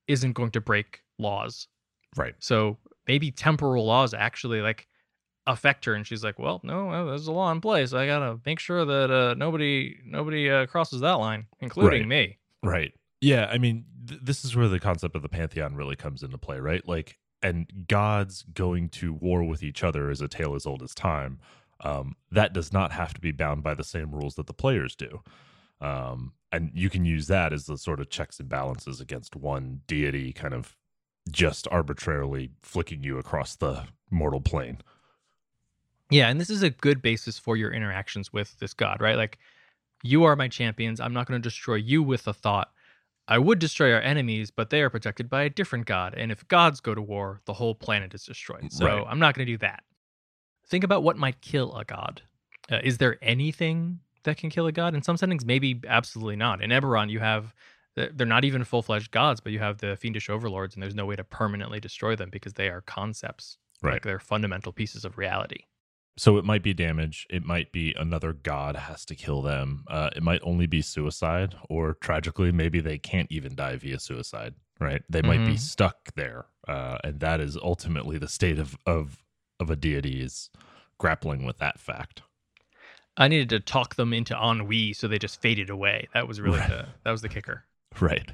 isn't 0.08 0.32
going 0.32 0.50
to 0.52 0.60
break 0.60 1.02
laws. 1.18 1.68
Right. 2.16 2.34
So 2.38 2.78
maybe 3.06 3.30
temporal 3.30 3.86
laws 3.86 4.14
actually 4.14 4.62
like 4.62 4.88
affect 5.52 5.84
her 5.84 5.94
and 5.94 6.06
she's 6.06 6.24
like 6.24 6.38
well 6.38 6.60
no 6.62 7.06
there's 7.06 7.26
a 7.26 7.32
law 7.32 7.50
in 7.52 7.60
place. 7.60 7.92
I 7.92 8.06
gotta 8.06 8.38
make 8.44 8.58
sure 8.58 8.84
that 8.84 9.10
uh, 9.10 9.34
nobody 9.34 9.96
nobody 10.04 10.50
uh, 10.50 10.66
crosses 10.66 11.00
that 11.00 11.14
line 11.14 11.46
including 11.60 12.02
right. 12.02 12.08
me. 12.08 12.38
Right. 12.62 12.92
Yeah 13.20 13.46
i 13.50 13.58
mean 13.58 13.84
th- 14.06 14.20
this 14.22 14.44
is 14.44 14.56
where 14.56 14.68
the 14.68 14.80
concept 14.80 15.14
of 15.16 15.22
the 15.22 15.28
pantheon 15.28 15.74
really 15.74 15.96
comes 15.96 16.22
into 16.22 16.38
play 16.38 16.58
right? 16.58 16.86
Like 16.86 17.18
and 17.42 17.86
gods 17.88 18.44
going 18.54 18.88
to 18.90 19.12
war 19.14 19.44
with 19.44 19.62
each 19.62 19.82
other 19.82 20.10
is 20.10 20.20
a 20.20 20.28
tale 20.28 20.54
as 20.54 20.66
old 20.66 20.82
as 20.82 20.94
time. 20.94 21.38
Um, 21.82 22.16
that 22.30 22.52
does 22.52 22.72
not 22.72 22.92
have 22.92 23.14
to 23.14 23.20
be 23.20 23.32
bound 23.32 23.62
by 23.62 23.74
the 23.74 23.84
same 23.84 24.14
rules 24.14 24.34
that 24.34 24.46
the 24.46 24.52
players 24.52 24.94
do. 24.94 25.22
Um, 25.80 26.34
and 26.52 26.70
you 26.74 26.90
can 26.90 27.04
use 27.04 27.26
that 27.28 27.52
as 27.52 27.64
the 27.64 27.78
sort 27.78 28.00
of 28.00 28.10
checks 28.10 28.38
and 28.38 28.48
balances 28.48 29.00
against 29.00 29.34
one 29.34 29.80
deity 29.86 30.32
kind 30.32 30.52
of 30.52 30.76
just 31.30 31.66
arbitrarily 31.70 32.50
flicking 32.62 33.02
you 33.02 33.18
across 33.18 33.56
the 33.56 33.84
mortal 34.10 34.40
plane 34.40 34.78
yeah, 36.10 36.28
and 36.28 36.40
this 36.40 36.50
is 36.50 36.62
a 36.62 36.70
good 36.70 37.02
basis 37.02 37.38
for 37.38 37.56
your 37.56 37.72
interactions 37.72 38.32
with 38.32 38.58
this 38.58 38.74
god, 38.74 39.00
right? 39.00 39.16
Like, 39.16 39.38
you 40.02 40.24
are 40.24 40.36
my 40.36 40.48
champions. 40.48 41.00
I'm 41.00 41.12
not 41.12 41.26
going 41.26 41.40
to 41.40 41.46
destroy 41.46 41.76
you 41.76 42.02
with 42.02 42.26
a 42.26 42.32
thought. 42.32 42.72
I 43.28 43.38
would 43.38 43.58
destroy 43.58 43.92
our 43.92 44.00
enemies, 44.00 44.50
but 44.50 44.70
they 44.70 44.82
are 44.82 44.90
protected 44.90 45.30
by 45.30 45.42
a 45.44 45.50
different 45.50 45.86
god. 45.86 46.14
And 46.16 46.32
if 46.32 46.46
gods 46.48 46.80
go 46.80 46.94
to 46.94 47.02
war, 47.02 47.40
the 47.44 47.52
whole 47.52 47.74
planet 47.74 48.12
is 48.14 48.24
destroyed. 48.24 48.72
So 48.72 48.86
Right. 48.86 49.04
I'm 49.08 49.20
not 49.20 49.34
going 49.34 49.46
to 49.46 49.52
do 49.52 49.58
that. 49.58 49.84
Think 50.66 50.84
about 50.84 51.02
what 51.02 51.16
might 51.16 51.40
kill 51.40 51.76
a 51.76 51.84
god. 51.84 52.22
Uh, 52.70 52.80
is 52.82 52.98
there 52.98 53.18
anything 53.22 54.00
that 54.24 54.36
can 54.36 54.50
kill 54.50 54.66
a 54.66 54.72
god? 54.72 54.94
In 54.94 55.02
some 55.02 55.16
settings, 55.16 55.44
maybe 55.44 55.80
absolutely 55.86 56.36
not. 56.36 56.62
In 56.62 56.70
Eberron, 56.70 57.10
you 57.10 57.20
have 57.20 57.54
they're 57.96 58.10
they're 58.12 58.26
not 58.26 58.44
even 58.44 58.64
full 58.64 58.82
fledged 58.82 59.10
gods, 59.10 59.40
but 59.40 59.52
you 59.52 59.58
have 59.58 59.78
the 59.78 59.96
fiendish 59.96 60.30
overlords, 60.30 60.74
and 60.74 60.82
there's 60.82 60.94
no 60.94 61.06
way 61.06 61.16
to 61.16 61.24
permanently 61.24 61.80
destroy 61.80 62.16
them 62.16 62.30
because 62.30 62.54
they 62.54 62.68
are 62.68 62.80
concepts. 62.82 63.58
Right. 63.82 63.94
Like 63.94 64.02
they're 64.02 64.20
fundamental 64.20 64.72
pieces 64.72 65.04
of 65.04 65.18
reality. 65.18 65.64
So 66.20 66.36
it 66.36 66.44
might 66.44 66.62
be 66.62 66.74
damage. 66.74 67.26
It 67.30 67.46
might 67.46 67.72
be 67.72 67.94
another 67.98 68.34
god 68.34 68.76
has 68.76 69.06
to 69.06 69.14
kill 69.14 69.40
them. 69.40 69.84
Uh, 69.88 70.10
it 70.14 70.22
might 70.22 70.42
only 70.42 70.66
be 70.66 70.82
suicide, 70.82 71.54
or 71.70 71.94
tragically, 71.94 72.52
maybe 72.52 72.78
they 72.80 72.98
can't 72.98 73.32
even 73.32 73.54
die 73.54 73.76
via 73.76 73.98
suicide. 73.98 74.52
Right? 74.78 75.02
They 75.08 75.22
might 75.22 75.46
be 75.46 75.54
Mhm. 75.54 75.58
stuck 75.58 76.12
there, 76.16 76.44
uh, 76.68 76.98
and 77.02 77.20
that 77.20 77.40
is 77.40 77.56
ultimately 77.56 78.18
the 78.18 78.28
state 78.28 78.58
of 78.58 78.76
of 78.84 79.16
of 79.58 79.70
a 79.70 79.76
deity 79.76 80.20
is 80.20 80.50
grappling 80.98 81.44
with 81.46 81.56
that 81.56 81.80
fact. 81.80 82.20
I 83.16 83.28
needed 83.28 83.48
to 83.50 83.60
talk 83.60 83.94
them 83.94 84.12
into 84.12 84.34
ennui, 84.34 84.92
so 84.92 85.08
they 85.08 85.18
just 85.18 85.40
faded 85.40 85.70
away. 85.70 86.08
That 86.12 86.28
was 86.28 86.38
really 86.38 86.58
Right. 86.58 86.68
the 86.68 86.88
that 87.02 87.12
was 87.12 87.22
the 87.22 87.30
kicker. 87.30 87.64
Right. 88.00 88.30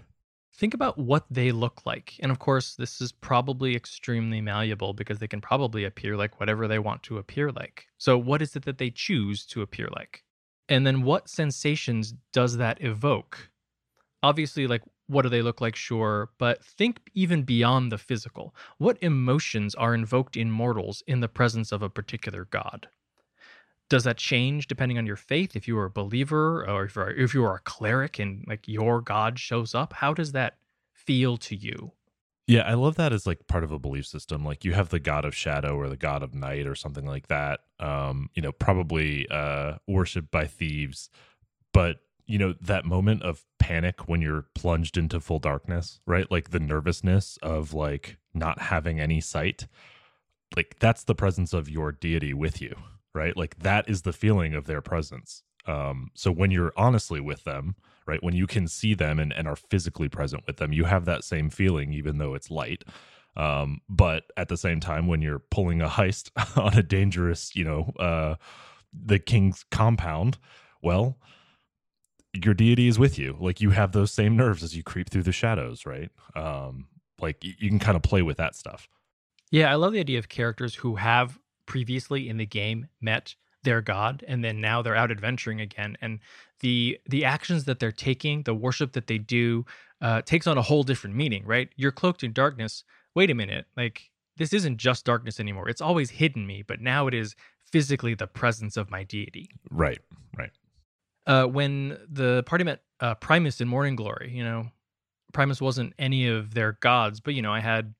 Think 0.56 0.72
about 0.72 0.96
what 0.96 1.26
they 1.30 1.52
look 1.52 1.84
like, 1.84 2.14
and 2.20 2.32
of 2.32 2.38
course, 2.38 2.74
this 2.76 3.00
is 3.02 3.12
probably 3.12 3.76
extremely 3.76 4.40
malleable 4.40 4.94
because 4.94 5.18
they 5.18 5.28
can 5.28 5.42
probably 5.42 5.84
appear 5.84 6.16
like 6.16 6.40
whatever 6.40 6.66
they 6.66 6.78
want 6.78 7.02
to 7.04 7.18
appear 7.18 7.52
like. 7.52 7.86
So, 7.98 8.16
what 8.16 8.40
is 8.40 8.56
it 8.56 8.64
that 8.64 8.78
they 8.78 8.90
choose 8.90 9.44
to 9.46 9.60
appear 9.60 9.88
like? 9.94 10.24
And 10.68 10.86
then, 10.86 11.02
what 11.02 11.28
sensations 11.28 12.14
does 12.32 12.56
that 12.56 12.82
evoke? 12.82 13.50
Obviously, 14.22 14.66
like 14.66 14.82
what 15.08 15.22
do 15.22 15.28
they 15.28 15.42
look 15.42 15.60
like? 15.60 15.76
Sure, 15.76 16.30
but 16.38 16.64
think 16.64 17.00
even 17.14 17.42
beyond 17.42 17.92
the 17.92 17.98
physical. 17.98 18.54
What 18.78 18.98
emotions 19.00 19.74
are 19.74 19.94
invoked 19.94 20.36
in 20.36 20.50
mortals 20.50 21.02
in 21.06 21.20
the 21.20 21.28
presence 21.28 21.70
of 21.70 21.82
a 21.82 21.90
particular 21.90 22.44
god? 22.46 22.88
Does 23.88 24.04
that 24.04 24.16
change 24.16 24.66
depending 24.66 24.98
on 24.98 25.06
your 25.06 25.16
faith 25.16 25.54
if 25.56 25.68
you 25.68 25.78
are 25.78 25.86
a 25.86 25.90
believer 25.90 26.68
or 26.68 26.84
if 26.84 26.96
if 26.96 27.34
you 27.34 27.44
are 27.44 27.56
a 27.56 27.60
cleric 27.60 28.18
and 28.18 28.44
like 28.46 28.66
your 28.66 29.00
god 29.00 29.38
shows 29.38 29.74
up 29.74 29.92
how 29.92 30.12
does 30.14 30.32
that 30.32 30.56
feel 30.92 31.36
to 31.36 31.54
you 31.54 31.92
Yeah, 32.48 32.62
I 32.62 32.74
love 32.74 32.94
that 32.96 33.12
as 33.12 33.26
like 33.26 33.46
part 33.48 33.64
of 33.64 33.72
a 33.72 33.78
belief 33.78 34.06
system. 34.06 34.44
Like 34.44 34.64
you 34.64 34.72
have 34.72 34.90
the 34.90 35.00
god 35.00 35.24
of 35.24 35.34
shadow 35.34 35.76
or 35.76 35.88
the 35.88 35.96
god 35.96 36.22
of 36.22 36.32
night 36.34 36.66
or 36.66 36.74
something 36.76 37.04
like 37.04 37.26
that. 37.26 37.60
Um, 37.80 38.30
you 38.34 38.42
know, 38.42 38.52
probably 38.52 39.26
uh 39.30 39.78
worshipped 39.88 40.30
by 40.30 40.46
thieves. 40.46 41.10
But, 41.72 41.96
you 42.26 42.38
know, 42.38 42.54
that 42.60 42.84
moment 42.84 43.22
of 43.22 43.44
panic 43.58 44.08
when 44.08 44.22
you're 44.22 44.46
plunged 44.54 44.96
into 44.96 45.20
full 45.20 45.40
darkness, 45.40 46.00
right? 46.06 46.30
Like 46.30 46.50
the 46.50 46.60
nervousness 46.60 47.36
of 47.42 47.74
like 47.74 48.16
not 48.32 48.60
having 48.60 49.00
any 49.00 49.20
sight. 49.20 49.66
Like 50.56 50.76
that's 50.78 51.04
the 51.04 51.14
presence 51.14 51.52
of 51.52 51.68
your 51.68 51.90
deity 51.92 52.32
with 52.32 52.62
you, 52.62 52.76
right? 53.16 53.36
Like 53.36 53.58
that 53.60 53.88
is 53.88 54.02
the 54.02 54.12
feeling 54.12 54.54
of 54.54 54.66
their 54.66 54.80
presence. 54.80 55.42
Um, 55.66 56.10
so 56.14 56.30
when 56.30 56.52
you're 56.52 56.72
honestly 56.76 57.20
with 57.20 57.42
them, 57.44 57.74
right, 58.06 58.22
when 58.22 58.34
you 58.36 58.46
can 58.46 58.68
see 58.68 58.94
them 58.94 59.18
and, 59.18 59.32
and 59.32 59.48
are 59.48 59.56
physically 59.56 60.08
present 60.08 60.44
with 60.46 60.58
them, 60.58 60.72
you 60.72 60.84
have 60.84 61.06
that 61.06 61.24
same 61.24 61.50
feeling, 61.50 61.92
even 61.92 62.18
though 62.18 62.34
it's 62.34 62.50
light. 62.50 62.84
Um, 63.36 63.80
but 63.88 64.24
at 64.36 64.48
the 64.48 64.56
same 64.56 64.78
time, 64.78 65.08
when 65.08 65.20
you're 65.22 65.40
pulling 65.40 65.82
a 65.82 65.88
heist 65.88 66.30
on 66.56 66.78
a 66.78 66.82
dangerous, 66.82 67.56
you 67.56 67.64
know, 67.64 67.92
uh, 67.98 68.36
the 68.92 69.18
king's 69.18 69.64
compound, 69.72 70.38
well, 70.82 71.18
your 72.32 72.54
deity 72.54 72.86
is 72.86 72.98
with 72.98 73.18
you. 73.18 73.36
Like 73.40 73.60
you 73.60 73.70
have 73.70 73.90
those 73.92 74.12
same 74.12 74.36
nerves 74.36 74.62
as 74.62 74.76
you 74.76 74.82
creep 74.84 75.10
through 75.10 75.24
the 75.24 75.32
shadows, 75.32 75.84
right? 75.84 76.10
Um, 76.34 76.86
like 77.20 77.42
you 77.42 77.68
can 77.68 77.78
kind 77.78 77.96
of 77.96 78.02
play 78.02 78.22
with 78.22 78.36
that 78.36 78.54
stuff. 78.54 78.88
yeah 79.50 79.70
i 79.70 79.74
love 79.74 79.92
the 79.92 80.00
idea 80.00 80.18
of 80.18 80.28
characters 80.28 80.74
who 80.74 80.96
have 80.96 81.38
previously 81.66 82.28
in 82.28 82.36
the 82.36 82.46
game 82.46 82.88
met 83.00 83.34
their 83.62 83.80
god 83.82 84.24
and 84.28 84.44
then 84.44 84.60
now 84.60 84.80
they're 84.80 84.96
out 84.96 85.10
adventuring 85.10 85.60
again. 85.60 85.96
And 86.00 86.20
the 86.60 86.98
the 87.08 87.24
actions 87.24 87.64
that 87.64 87.80
they're 87.80 87.92
taking 87.92 88.42
the 88.44 88.54
worship 88.54 88.92
that 88.92 89.06
they 89.08 89.18
do 89.18 89.66
uh, 90.00 90.22
takes 90.22 90.46
on 90.46 90.58
a 90.58 90.62
whole 90.62 90.82
different 90.82 91.16
meaning 91.16 91.44
right? 91.44 91.68
You're 91.76 91.92
cloaked 91.92 92.22
in 92.22 92.32
darkness. 92.32 92.84
Wait 93.14 93.30
a 93.30 93.34
minute. 93.34 93.66
Like 93.76 94.10
this 94.36 94.52
isn't 94.52 94.76
just 94.76 95.04
darkness 95.04 95.40
anymore. 95.40 95.68
It's 95.68 95.80
always 95.80 96.10
hidden 96.10 96.46
me 96.46 96.62
but 96.62 96.80
now 96.80 97.06
it 97.06 97.14
is 97.14 97.34
physically 97.72 98.14
the 98.14 98.26
presence 98.26 98.76
of 98.76 98.90
my 98.90 99.02
deity. 99.02 99.50
Right, 99.70 99.98
right. 100.38 100.52
uh, 101.26 101.46
when 101.46 101.98
the 102.08 102.42
party 102.44 102.64
met 102.64 102.80
uh, 103.00 103.14
Primus 103.16 103.60
in 103.60 103.68
Morning 103.68 103.96
Glory, 103.96 104.30
you 104.32 104.44
know, 104.44 104.68
Primus 105.32 105.60
wasn't 105.60 105.92
any 105.98 106.28
of 106.28 106.54
their 106.54 106.72
gods, 106.80 107.20
but 107.20 107.34
you 107.34 107.42
know, 107.42 107.52
I 107.52 107.60
had 107.60 107.94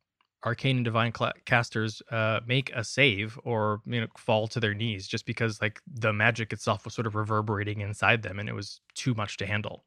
arcane 0.47 0.77
and 0.77 0.85
divine 0.85 1.13
cla 1.13 1.33
casters 1.45 2.01
uh, 2.13 2.41
make 2.47 2.71
a 2.75 2.85
save 2.85 3.39
or 3.45 3.81
you 3.85 4.01
know 4.01 4.07
fall 4.17 4.47
to 4.47 4.61
their 4.61 4.75
knees 4.75 5.07
just 5.07 5.27
because 5.27 5.61
like 5.61 5.81
the 5.93 6.13
magic 6.13 6.53
itself 6.53 6.85
was 6.85 6.95
sort 6.95 7.07
of 7.07 7.17
reverberating 7.17 7.81
inside 7.81 8.23
them 8.23 8.39
and 8.39 8.49
it 8.49 8.55
was 8.55 8.81
too 8.95 9.13
much 9.15 9.37
to 9.37 9.47
handle. 9.47 9.85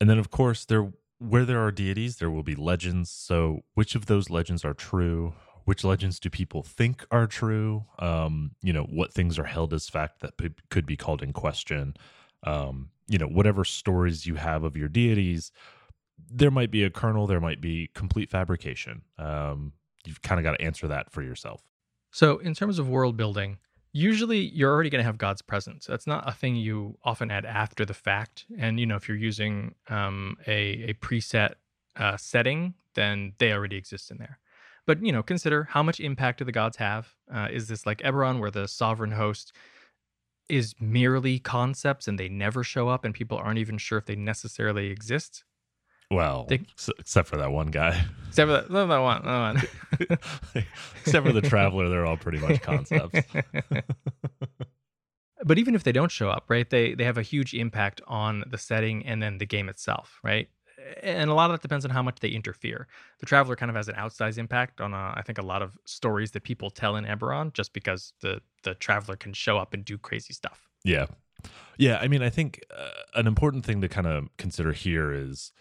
And 0.00 0.10
then, 0.10 0.18
of 0.18 0.30
course, 0.30 0.64
there 0.64 0.92
where 1.18 1.44
there 1.44 1.62
are 1.62 1.70
deities, 1.70 2.16
there 2.16 2.30
will 2.30 2.42
be 2.42 2.54
legends. 2.54 3.10
So, 3.10 3.60
which 3.74 3.94
of 3.94 4.06
those 4.06 4.30
legends 4.30 4.64
are 4.64 4.74
true? 4.74 5.34
Which 5.64 5.84
legends 5.84 6.18
do 6.18 6.30
people 6.30 6.62
think 6.62 7.06
are 7.10 7.26
true? 7.26 7.84
Um, 7.98 8.52
you 8.62 8.72
know, 8.72 8.84
what 8.84 9.12
things 9.12 9.38
are 9.38 9.44
held 9.44 9.72
as 9.74 9.88
fact 9.88 10.20
that 10.20 10.38
p- 10.38 10.54
could 10.70 10.86
be 10.86 10.96
called 10.96 11.22
in 11.22 11.32
question? 11.32 11.94
Um, 12.42 12.90
you 13.06 13.18
know, 13.18 13.26
whatever 13.26 13.64
stories 13.64 14.26
you 14.26 14.36
have 14.36 14.64
of 14.64 14.76
your 14.76 14.88
deities, 14.88 15.52
there 16.30 16.50
might 16.50 16.70
be 16.70 16.82
a 16.82 16.90
kernel, 16.90 17.26
there 17.26 17.40
might 17.40 17.60
be 17.60 17.90
complete 17.94 18.30
fabrication. 18.30 19.02
Um, 19.18 19.74
you've 20.04 20.22
kind 20.22 20.38
of 20.38 20.44
got 20.44 20.58
to 20.58 20.64
answer 20.64 20.88
that 20.88 21.10
for 21.10 21.22
yourself. 21.22 21.62
So, 22.10 22.38
in 22.38 22.54
terms 22.54 22.78
of 22.78 22.88
world 22.88 23.16
building, 23.16 23.58
usually 23.92 24.38
you're 24.38 24.72
already 24.72 24.90
going 24.90 25.00
to 25.00 25.06
have 25.06 25.18
God's 25.18 25.42
presence. 25.42 25.86
That's 25.86 26.06
not 26.06 26.28
a 26.28 26.32
thing 26.32 26.56
you 26.56 26.98
often 27.04 27.30
add 27.30 27.44
after 27.44 27.84
the 27.84 27.94
fact. 27.94 28.46
And 28.58 28.80
you 28.80 28.86
know, 28.86 28.96
if 28.96 29.08
you're 29.08 29.16
using 29.16 29.74
um, 29.88 30.36
a 30.46 30.90
a 30.90 30.94
preset 30.94 31.54
uh, 31.96 32.16
setting, 32.16 32.74
then 32.94 33.34
they 33.38 33.52
already 33.52 33.76
exist 33.76 34.10
in 34.10 34.18
there. 34.18 34.38
But 34.86 35.04
you 35.04 35.12
know, 35.12 35.22
consider 35.22 35.64
how 35.64 35.82
much 35.82 36.00
impact 36.00 36.38
do 36.38 36.44
the 36.44 36.52
gods 36.52 36.78
have? 36.78 37.14
Uh, 37.32 37.48
is 37.50 37.68
this 37.68 37.86
like 37.86 37.98
Eberron, 37.98 38.40
where 38.40 38.50
the 38.50 38.66
sovereign 38.66 39.12
host 39.12 39.52
is 40.50 40.74
merely 40.80 41.38
concepts 41.38 42.08
and 42.08 42.18
they 42.18 42.28
never 42.28 42.64
show 42.64 42.88
up 42.88 43.04
and 43.04 43.14
people 43.14 43.38
aren't 43.38 43.58
even 43.58 43.78
sure 43.78 43.98
if 43.98 44.06
they 44.06 44.16
necessarily 44.16 44.88
exist. 44.88 45.44
Well, 46.10 46.46
They- 46.48 46.66
except 46.98 47.28
for 47.28 47.36
that 47.36 47.52
one 47.52 47.68
guy. 47.68 48.04
Except 48.28 48.48
for 48.48 48.52
that, 48.52 48.70
no, 48.70 48.86
that 48.86 48.98
one. 48.98 49.24
That 49.24 49.54
one. 50.54 50.64
except 51.04 51.26
for 51.26 51.32
the 51.32 51.40
traveler, 51.40 51.88
they're 51.88 52.06
all 52.06 52.16
pretty 52.16 52.38
much 52.38 52.62
concepts. 52.62 53.18
but 55.44 55.58
even 55.58 55.74
if 55.74 55.82
they 55.82 55.92
don't 55.92 56.10
show 56.12 56.28
up, 56.28 56.44
right? 56.48 56.68
They 56.68 56.94
they 56.94 57.04
have 57.04 57.18
a 57.18 57.22
huge 57.22 57.54
impact 57.54 58.00
on 58.06 58.44
the 58.46 58.58
setting 58.58 59.04
and 59.06 59.22
then 59.22 59.38
the 59.38 59.46
game 59.46 59.68
itself, 59.68 60.20
right? 60.22 60.48
And 61.02 61.28
a 61.30 61.34
lot 61.34 61.50
of 61.50 61.54
that 61.54 61.62
depends 61.62 61.84
on 61.84 61.90
how 61.90 62.02
much 62.02 62.20
they 62.20 62.28
interfere. 62.28 62.86
The 63.18 63.26
Traveler 63.26 63.54
kind 63.56 63.68
of 63.68 63.76
has 63.76 63.88
an 63.88 63.96
outsized 63.96 64.38
impact 64.38 64.80
on, 64.80 64.94
uh, 64.94 65.12
I 65.14 65.22
think, 65.22 65.38
a 65.38 65.42
lot 65.44 65.60
of 65.62 65.76
stories 65.84 66.30
that 66.32 66.42
people 66.42 66.70
tell 66.70 66.96
in 66.96 67.04
Eberron, 67.04 67.52
just 67.52 67.72
because 67.72 68.12
the 68.20 68.40
the 68.62 68.74
Traveler 68.74 69.16
can 69.16 69.32
show 69.32 69.58
up 69.58 69.74
and 69.74 69.84
do 69.84 69.98
crazy 69.98 70.32
stuff. 70.34 70.68
Yeah. 70.84 71.06
Yeah. 71.78 71.98
I 72.00 72.08
mean, 72.08 72.22
I 72.22 72.30
think 72.30 72.62
uh, 72.76 72.90
an 73.14 73.26
important 73.26 73.64
thing 73.64 73.80
to 73.80 73.88
kind 73.88 74.06
of 74.06 74.28
consider 74.36 74.72
here 74.72 75.12
is, 75.12 75.52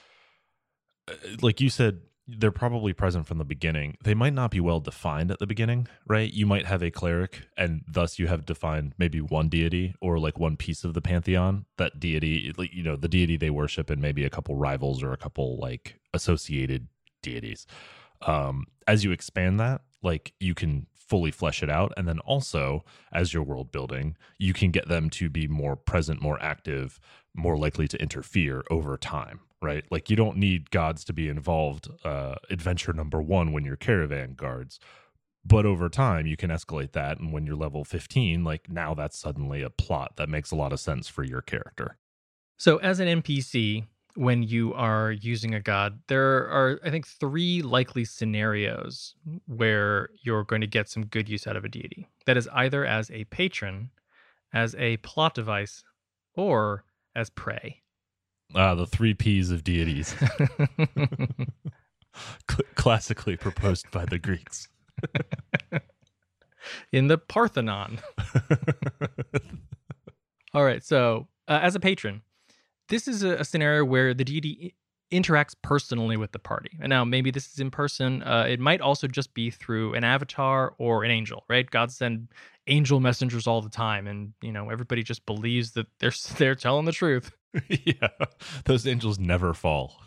like 1.41 1.62
you 1.62 1.69
said, 1.69 2.02
they're 2.28 2.52
probably 2.52 2.93
present 2.93 3.26
from 3.26 3.39
the 3.39 3.45
beginning. 3.45 3.98
They 4.04 4.13
might 4.13 4.34
not 4.34 4.52
be 4.52 4.60
well 4.60 4.80
defined 4.80 5.32
at 5.32 5.39
the 5.39 5.48
beginning, 5.48 5.88
right? 6.08 6.32
You 6.32 6.45
might 6.45 6.67
have 6.67 6.84
a 6.84 6.91
cleric, 6.91 7.41
and 7.58 7.82
thus 7.88 8.19
you 8.19 8.28
have 8.28 8.45
defined 8.45 8.93
maybe 8.98 9.19
one 9.19 9.50
deity 9.50 9.95
or 10.00 10.19
like 10.19 10.38
one 10.38 10.56
piece 10.56 10.84
of 10.84 10.93
the 10.93 11.02
pantheon. 11.02 11.65
That 11.78 12.00
deity, 12.00 12.54
like, 12.56 12.74
you 12.74 12.84
know, 12.84 12.95
the 12.95 13.08
deity 13.08 13.36
they 13.36 13.50
worship, 13.50 13.89
and 13.89 14.02
maybe 14.02 14.26
a 14.26 14.30
couple 14.30 14.56
rivals 14.56 15.02
or 15.02 15.12
a 15.12 15.17
couple 15.17 15.58
like 15.58 16.00
associated 16.13 16.88
deities. 17.24 17.65
Um, 18.22 18.67
as 18.88 19.04
you 19.04 19.12
expand 19.12 19.60
that, 19.60 19.82
like 20.04 20.34
you 20.39 20.54
can 20.54 20.86
fully 20.93 21.32
flesh 21.32 21.63
it 21.63 21.69
out. 21.69 21.91
And 21.98 22.08
then 22.08 22.19
also, 22.19 22.86
as 23.12 23.34
you're 23.34 23.43
world 23.43 23.72
building, 23.72 24.15
you 24.38 24.54
can 24.54 24.69
get 24.69 24.88
them 24.88 25.10
to 25.12 25.30
be 25.30 25.48
more 25.48 25.76
present, 25.76 26.22
more 26.22 26.41
active, 26.41 27.00
more 27.34 27.58
likely 27.58 27.88
to 27.88 28.02
interfere 28.02 28.63
over 28.69 28.95
time, 28.98 29.39
right? 29.62 29.86
Like 29.89 30.10
you 30.10 30.15
don't 30.15 30.38
need 30.38 30.72
gods 30.72 31.04
to 31.06 31.13
be 31.13 31.28
involved 31.28 31.89
uh, 32.04 32.36
adventure 32.50 32.93
number 32.93 33.22
one 33.22 33.52
when 33.52 33.65
you're 33.65 33.76
caravan 33.76 34.34
guards. 34.34 34.80
But 35.45 35.65
over 35.65 35.89
time, 35.89 36.28
you 36.28 36.36
can 36.36 36.50
escalate 36.50 36.91
that. 36.91 37.19
And 37.19 37.32
when 37.32 37.45
you're 37.45 37.56
level 37.56 37.84
15, 37.84 38.43
like 38.43 38.69
now 38.69 38.93
that's 38.93 39.17
suddenly 39.17 39.62
a 39.62 39.69
plot 39.69 40.17
that 40.17 40.30
makes 40.30 40.52
a 40.52 40.56
lot 40.56 40.74
of 40.74 40.80
sense 40.80 41.08
for 41.08 41.24
your 41.24 41.41
character. 41.41 41.98
So, 42.58 42.78
as 42.78 43.00
an 43.00 43.22
NPC, 43.22 43.86
when 44.15 44.43
you 44.43 44.74
are 44.74 45.12
using 45.12 45.54
a 45.56 45.62
god, 45.62 46.02
there 46.08 46.50
are, 46.50 46.80
I 46.84 46.89
think, 46.89 47.08
three 47.08 47.62
likely 47.62 48.04
scenarios 48.04 49.15
where 49.45 50.10
you're 50.22 50.43
going 50.43 50.60
to 50.62 50.67
get 50.67 50.89
some 50.89 51.06
good 51.06 51.30
use 51.30 51.48
out 51.48 51.56
of 51.56 51.63
a 51.63 51.69
deity. 51.69 52.10
That 52.26 52.36
is 52.36 52.50
either 52.54 52.86
as 52.86 53.10
a 53.12 53.24
patron, 53.26 53.91
as 54.52 54.76
a 54.76 54.98
plot 54.98 55.36
device, 55.36 55.84
or 56.36 56.84
as 57.15 57.30
prey. 57.30 57.82
Ah, 58.56 58.74
the 58.76 58.88
three 58.88 59.14
P's 59.14 59.52
of 59.52 59.64
deities, 59.64 60.16
classically 62.76 63.38
proposed 63.38 63.90
by 63.92 64.06
the 64.06 64.18
Greeks. 64.20 64.68
In 66.92 67.08
the 67.08 67.18
Parthenon. 67.18 68.00
All 70.54 70.64
right. 70.64 70.84
So, 70.84 71.28
uh, 71.48 71.60
as 71.62 71.76
a 71.76 71.80
patron, 71.80 72.22
this 72.90 73.08
is 73.08 73.24
a, 73.24 73.36
a 73.36 73.46
scenario 73.46 73.86
where 73.86 74.14
the 74.14 74.26
deity 74.26 74.76
interacts 75.12 75.56
personally 75.62 76.17
with 76.17 76.32
the 76.32 76.39
party. 76.39 76.72
And 76.80 76.89
now, 76.89 77.04
maybe 77.04 77.32
this 77.32 77.52
is 77.52 77.60
in 77.60 77.72
person. 77.72 78.24
Uh, 78.24 78.45
it 78.48 78.60
might 78.60 78.82
also 78.82 79.08
just 79.08 79.34
be 79.34 79.50
through 79.50 79.93
an 79.95 80.04
avatar 80.04 80.74
or 80.78 81.04
an 81.04 81.12
angel, 81.12 81.43
right? 81.50 81.69
God 81.69 81.91
send 81.91 82.28
angel 82.67 83.00
messengers 83.00 83.48
all 83.48 83.62
the 83.62 83.69
time, 83.69 84.08
and 84.08 84.34
you 84.41 84.52
know 84.52 84.69
everybody 84.69 85.04
just 85.04 85.26
believes 85.26 85.72
that 85.72 85.88
they're 86.00 86.13
they're 86.38 86.56
telling 86.56 86.86
the 86.86 86.91
truth, 86.91 87.32
yeah, 87.67 88.10
those 88.65 88.86
angels 88.88 89.19
never 89.19 89.54
fall. 89.54 90.02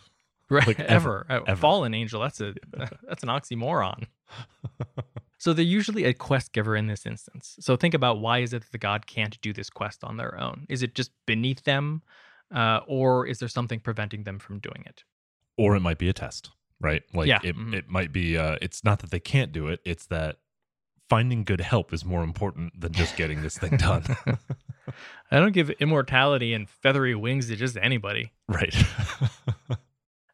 right? 0.49 0.67
Like, 0.67 0.81
ever, 0.81 1.27
ever, 1.29 1.45
ever. 1.49 1.61
fallen 1.61 1.95
angel. 1.95 2.21
That's 2.21 2.41
a 2.41 2.55
that's 3.09 3.23
an 3.23 3.29
oxymoron. 3.29 4.07
So 5.39 5.53
they're 5.53 5.65
usually 5.65 6.05
a 6.05 6.15
quest 6.15 6.53
giver 6.53 6.77
in 6.77 6.87
this 6.87 7.05
instance. 7.05 7.57
So 7.59 7.77
think 7.77 7.95
about 7.95 8.21
why 8.21 8.39
is 8.39 8.53
it 8.53 8.63
that 8.63 8.71
the 8.71 8.79
god 8.79 9.09
can't 9.09 9.41
do 9.41 9.53
this 9.53 9.71
quest 9.71 10.05
on 10.05 10.17
their 10.17 10.41
own? 10.41 10.67
Is 10.69 10.85
it 10.85 10.95
just 10.95 11.11
beneath 11.27 11.65
them, 11.65 12.03
uh, 12.53 12.81
or 12.87 13.27
is 13.27 13.39
there 13.39 13.49
something 13.49 13.81
preventing 13.81 14.25
them 14.25 14.39
from 14.39 14.59
doing 14.59 14.85
it? 14.87 15.05
or 15.59 15.77
it 15.77 15.81
might 15.81 15.99
be 15.99 16.09
a 16.09 16.13
test, 16.15 16.51
right? 16.81 17.03
Like 17.13 17.29
Yeah, 17.29 17.41
it, 17.45 17.57
mhm. 17.57 17.75
it 17.75 17.89
might 17.89 18.11
be. 18.11 18.39
Uh, 18.39 18.57
it's 18.63 18.83
not 18.83 19.01
that 19.01 19.11
they 19.11 19.21
can't 19.21 19.53
do 19.53 19.69
it; 19.69 19.81
it's 19.85 20.07
that 20.07 20.39
finding 21.11 21.45
good 21.45 21.61
help 21.61 21.93
is 21.93 22.07
more 22.07 22.25
important 22.25 22.81
than 22.81 22.93
just 22.93 23.17
getting 23.17 23.43
this 23.43 23.59
thing 23.59 23.77
done. 23.77 24.05
I 25.31 25.39
don't 25.41 25.53
give 25.53 25.69
immortality 25.73 26.55
and 26.55 26.69
feathery 26.69 27.15
wings 27.15 27.49
to 27.49 27.57
just 27.57 27.77
anybody. 27.77 28.33
right. 28.49 28.75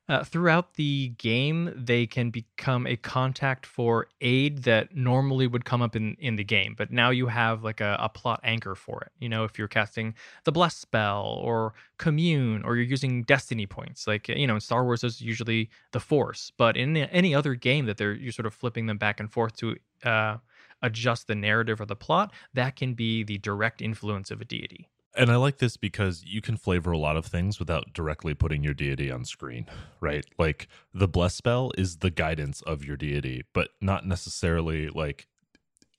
Uh, 0.09 0.25
throughout 0.25 0.75
the 0.75 1.09
game, 1.19 1.71
they 1.77 2.07
can 2.07 2.31
become 2.31 2.87
a 2.87 2.97
contact 2.97 3.67
for 3.67 4.07
aid 4.23 4.63
that 4.63 4.97
normally 4.97 5.47
would 5.47 5.67
come 5.67 5.83
up 5.83 5.95
in, 5.95 6.17
in 6.19 6.37
the 6.37 6.45
game, 6.45 6.75
but 6.79 6.91
now 6.91 7.11
you 7.11 7.27
have 7.27 7.63
like 7.63 7.83
a, 7.83 7.95
a 8.01 8.09
plot 8.09 8.41
anchor 8.43 8.75
for 8.75 9.03
it. 9.03 9.13
You 9.19 9.29
know, 9.29 9.45
if 9.45 9.59
you're 9.59 9.69
casting 9.69 10.15
the 10.45 10.53
Bless 10.53 10.75
spell 10.75 11.39
or 11.43 11.75
Commune 11.99 12.63
or 12.65 12.77
you're 12.77 12.87
using 12.87 13.23
Destiny 13.25 13.67
points, 13.67 14.07
like, 14.07 14.29
you 14.29 14.47
know, 14.47 14.55
in 14.55 14.61
Star 14.61 14.83
Wars, 14.83 15.03
there's 15.03 15.21
usually 15.21 15.69
the 15.93 16.01
Force, 16.01 16.53
but 16.57 16.75
in 16.75 16.97
any 16.97 17.35
other 17.35 17.55
game 17.55 17.85
that 17.85 17.99
they're 17.99 18.15
you're 18.15 18.33
sort 18.33 18.47
of 18.47 18.55
flipping 18.55 18.87
them 18.87 18.97
back 18.97 19.21
and 19.21 19.31
forth 19.31 19.57
to 19.57 19.77
uh, 20.05 20.39
adjust 20.81 21.27
the 21.27 21.35
narrative 21.35 21.83
or 21.83 21.87
the 21.87 21.95
plot, 21.95 22.33
that 22.55 22.77
can 22.77 22.95
be 22.95 23.25
the 23.25 23.37
direct 23.37 23.83
influence 23.83 24.31
of 24.31 24.41
a 24.41 24.45
deity. 24.47 24.89
And 25.19 25.31
I 25.31 25.37
like 25.37 25.59
this 25.59 25.77
because 25.77 26.25
you 26.25 26.41
can 26.41 26.57
flavor 26.57 26.93
a 26.93 26.99
lot 26.99 27.17
of 27.17 27.27
things 27.27 27.59
without 27.59 27.93
directly 27.93 28.35
putting 28.35 28.63
your 28.63 28.73
deity 28.73 29.11
on 29.11 29.25
screen, 29.25 29.67
right? 30.01 30.25
Like 30.39 30.69
the 30.95 31.09
bless 31.09 31.35
spell 31.35 31.73
is 31.77 31.99
the 31.99 32.11
guidance 32.11 32.63
of 32.63 32.85
your 32.85 32.97
deity, 32.97 33.45
but 33.53 33.71
not 33.81 34.07
necessarily 34.07 34.89
like 34.89 35.27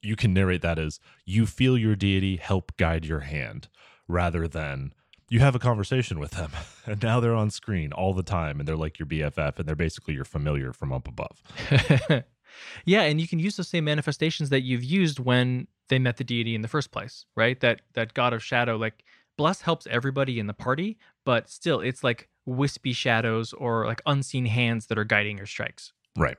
you 0.01 0.15
can 0.15 0.33
narrate 0.33 0.61
that 0.61 0.79
as 0.79 0.99
you 1.25 1.45
feel 1.45 1.77
your 1.77 1.95
deity 1.95 2.37
help 2.37 2.75
guide 2.77 3.05
your 3.05 3.19
hand 3.19 3.67
rather 4.07 4.47
than 4.47 4.93
you 5.29 5.41
have 5.41 5.53
a 5.53 5.59
conversation 5.59 6.17
with 6.17 6.31
them 6.31 6.51
and 6.85 7.03
now 7.03 7.19
they're 7.19 7.35
on 7.35 7.51
screen 7.51 7.91
all 7.91 8.13
the 8.13 8.23
time 8.23 8.59
and 8.59 8.67
they're 8.67 8.77
like 8.77 8.97
your 8.97 9.05
BFF 9.05 9.59
and 9.59 9.67
they're 9.67 9.75
basically 9.75 10.13
your 10.13 10.25
familiar 10.25 10.71
from 10.71 10.93
up 10.93 11.07
above. 11.07 11.43
yeah, 12.85 13.01
and 13.01 13.19
you 13.19 13.27
can 13.27 13.39
use 13.39 13.57
the 13.57 13.63
same 13.63 13.83
manifestations 13.83 14.49
that 14.49 14.61
you've 14.61 14.83
used 14.83 15.19
when 15.19 15.67
they 15.89 15.99
met 15.99 16.17
the 16.17 16.23
deity 16.23 16.55
in 16.55 16.61
the 16.61 16.67
first 16.67 16.91
place, 16.91 17.25
right? 17.35 17.59
That 17.59 17.81
that 17.93 18.13
god 18.13 18.33
of 18.33 18.43
shadow, 18.43 18.77
like 18.77 19.03
bless 19.39 19.61
helps 19.61 19.87
everybody 19.87 20.37
in 20.37 20.47
the 20.47 20.53
party, 20.53 20.97
but 21.23 21.49
still, 21.49 21.79
it's 21.79 22.03
like 22.03 22.27
wispy 22.45 22.91
shadows 22.91 23.53
or 23.53 23.85
like 23.85 24.01
unseen 24.05 24.45
hands 24.45 24.87
that 24.87 24.97
are 24.97 25.05
guiding 25.05 25.37
your 25.37 25.45
strikes. 25.45 25.93
Right. 26.17 26.35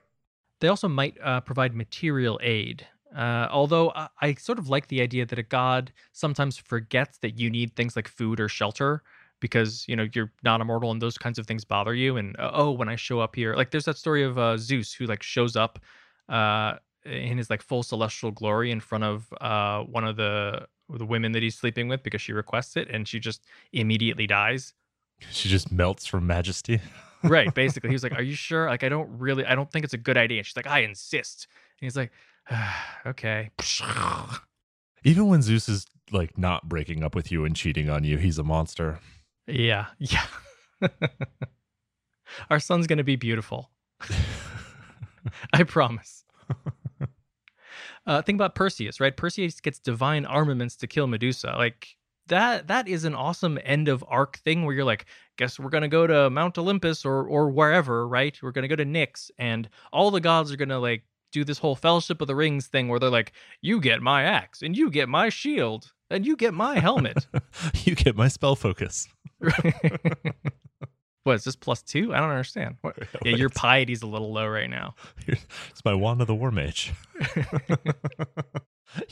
They 0.61 0.69
also 0.69 0.87
might 0.87 1.17
uh, 1.25 1.41
provide 1.41 1.75
material 1.75 2.39
aid. 2.43 2.87
Uh, 3.17 3.49
although 3.51 3.91
I, 3.97 4.09
I 4.21 4.35
sort 4.35 4.59
of 4.59 4.69
like 4.69 4.89
the 4.89 5.01
idea 5.01 5.25
that 5.25 5.39
a 5.39 5.43
god 5.43 5.93
sometimes 6.13 6.59
forgets 6.59 7.17
that 7.23 7.39
you 7.41 7.49
need 7.49 7.75
things 7.75 7.97
like 7.97 8.07
food 8.07 8.39
or 8.39 8.49
shelter 8.51 9.03
because 9.41 9.87
you 9.89 9.97
know 9.97 10.07
you're 10.13 10.31
not 10.45 10.61
immortal 10.61 10.91
and 10.91 11.01
those 11.01 11.17
kinds 11.17 11.39
of 11.39 11.47
things 11.47 11.65
bother 11.65 11.95
you. 11.95 12.19
And 12.19 12.39
uh, 12.39 12.51
oh, 12.53 12.71
when 12.71 12.91
I 12.91 12.97
show 12.97 13.19
up 13.21 13.35
here, 13.35 13.55
like 13.55 13.71
there's 13.71 13.87
that 13.87 13.97
story 13.97 14.25
of 14.25 14.37
uh, 14.37 14.59
Zeus 14.59 14.93
who 14.93 15.07
like 15.07 15.23
shows 15.23 15.57
up 15.57 15.79
uh, 16.29 16.75
in 17.07 17.39
his 17.39 17.49
like 17.49 17.63
full 17.63 17.83
celestial 17.83 18.31
glory 18.31 18.71
in 18.71 18.81
front 18.81 19.05
of 19.05 19.33
uh, 19.41 19.85
one 19.85 20.05
of 20.05 20.17
the 20.17 20.67
the 20.99 21.07
women 21.07 21.33
that 21.33 21.43
he's 21.43 21.57
sleeping 21.57 21.89
with 21.89 22.03
because 22.03 22.21
she 22.21 22.33
requests 22.33 22.77
it, 22.77 22.89
and 22.89 23.07
she 23.07 23.19
just 23.21 23.45
immediately 23.73 24.27
dies. 24.27 24.75
She 25.31 25.49
just 25.49 25.71
melts 25.71 26.07
from 26.07 26.27
majesty. 26.27 26.81
right 27.23 27.53
basically. 27.55 27.91
He 27.91 27.95
was 27.95 28.03
like 28.03 28.13
are 28.19 28.23
you 28.23 28.35
sure? 28.35 28.67
Like 28.69 28.83
i 28.85 28.89
don't 28.89 29.09
really 29.19 29.45
i 29.45 29.55
don't 29.55 29.71
think 29.71 29.85
it's 29.85 29.95
a 29.95 29.99
good 29.99 30.17
idea. 30.17 30.39
And 30.39 30.47
she's 30.47 30.57
like 30.57 30.67
i 30.67 30.81
insist. 30.81 31.47
And 31.81 31.87
he's 31.87 31.97
like 31.97 32.13
okay. 33.07 33.51
Even 35.05 35.29
when 35.29 35.41
Zeus 35.43 35.69
is 35.69 35.87
like 36.11 36.37
not 36.37 36.69
breaking 36.69 37.03
up 37.03 37.15
with 37.15 37.31
you 37.33 37.45
and 37.45 37.57
cheating 37.57 37.89
on 37.89 38.05
you, 38.05 38.19
he's 38.19 38.39
a 38.39 38.45
monster. 38.45 39.01
yeah 39.47 39.87
yeah. 39.99 40.25
Our 42.49 42.61
son's 42.61 42.87
gonna 42.87 43.05
be 43.05 43.17
beautiful. 43.17 43.71
I 45.53 45.65
promise 45.65 46.25
uh 48.07 48.23
think 48.23 48.37
about 48.37 48.55
perseus 48.55 49.01
right? 49.01 49.17
Perseus 49.17 49.61
gets 49.61 49.79
divine 49.79 50.25
armaments 50.27 50.77
to 50.77 50.87
kill 50.87 51.07
medusa. 51.07 51.55
Like 51.57 51.89
that 52.27 52.69
that 52.69 52.89
is 52.89 53.05
an 53.05 53.15
awesome 53.15 53.59
end 53.65 53.89
of 53.89 54.05
arc 54.09 54.39
thing 54.39 54.65
where 54.65 54.75
you're 54.75 54.85
like 54.85 55.07
guess 55.37 55.59
we're 55.59 55.71
gonna 55.71 55.89
go 55.89 56.07
to 56.07 56.31
mount 56.31 56.59
olympus 56.59 57.05
or 57.05 57.25
or 57.27 57.51
wherever 57.51 58.07
right? 58.07 58.39
We're 58.43 58.53
gonna 58.53 58.69
go 58.69 58.77
to 58.77 58.85
nyx 58.85 59.31
and 59.39 59.69
all 59.93 60.11
the 60.11 60.21
gods 60.21 60.53
are 60.53 60.57
gonna 60.57 60.79
like 60.79 61.05
do 61.33 61.45
this 61.45 61.59
whole 61.59 61.77
fellowship 61.77 62.21
of 62.21 62.27
the 62.27 62.35
rings 62.35 62.67
thing 62.67 62.89
where 62.89 62.99
they're 62.99 63.11
like 63.11 63.33
you 63.61 63.81
get 63.81 64.03
my 64.03 64.25
axe 64.25 64.63
and 64.63 64.77
you 64.77 64.91
get 64.91 65.09
my 65.09 65.29
shield 65.29 65.93
and 66.11 66.27
you 66.27 66.37
get 66.37 66.55
my 66.55 66.79
helmet. 66.79 67.27
You 67.85 67.95
get 67.95 68.17
my 68.17 68.29
spell 68.29 68.57
focus. 68.57 69.09
what 71.25 71.35
is 71.35 71.45
this 71.45 71.57
plus 71.57 71.83
two 71.83 72.15
i 72.15 72.19
don't 72.19 72.31
understand 72.31 72.77
what? 72.81 72.97
yeah 73.25 73.37
your 73.37 73.51
piety's 73.51 74.03
a 74.03 74.07
little 74.07 74.33
low 74.33 74.47
right 74.47 74.71
now 74.71 74.95
it's 75.27 75.85
my 75.85 75.95
wand 75.95 76.21
of 76.21 76.27
the 76.27 76.35
war 76.35 76.51
mage. 76.51 76.93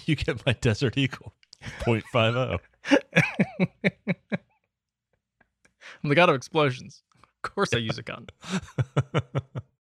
you 0.06 0.16
get 0.16 0.44
my 0.46 0.52
desert 0.54 0.98
eagle. 0.98 1.34
0.50. 1.80 2.58
I'm 6.02 6.08
the 6.08 6.14
god 6.14 6.28
of 6.28 6.34
explosions. 6.34 7.02
Of 7.44 7.54
course, 7.54 7.72
I 7.72 7.78
use 7.78 7.98
a 7.98 8.02
gun. 8.02 8.26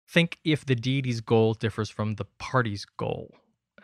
Think 0.09 0.39
if 0.45 0.67
the 0.67 0.75
deity's 0.75 1.21
goal 1.21 1.55
differs 1.55 1.91
from 1.91 2.15
the 2.15 2.25
party's 2.39 2.85
goal. 2.85 3.35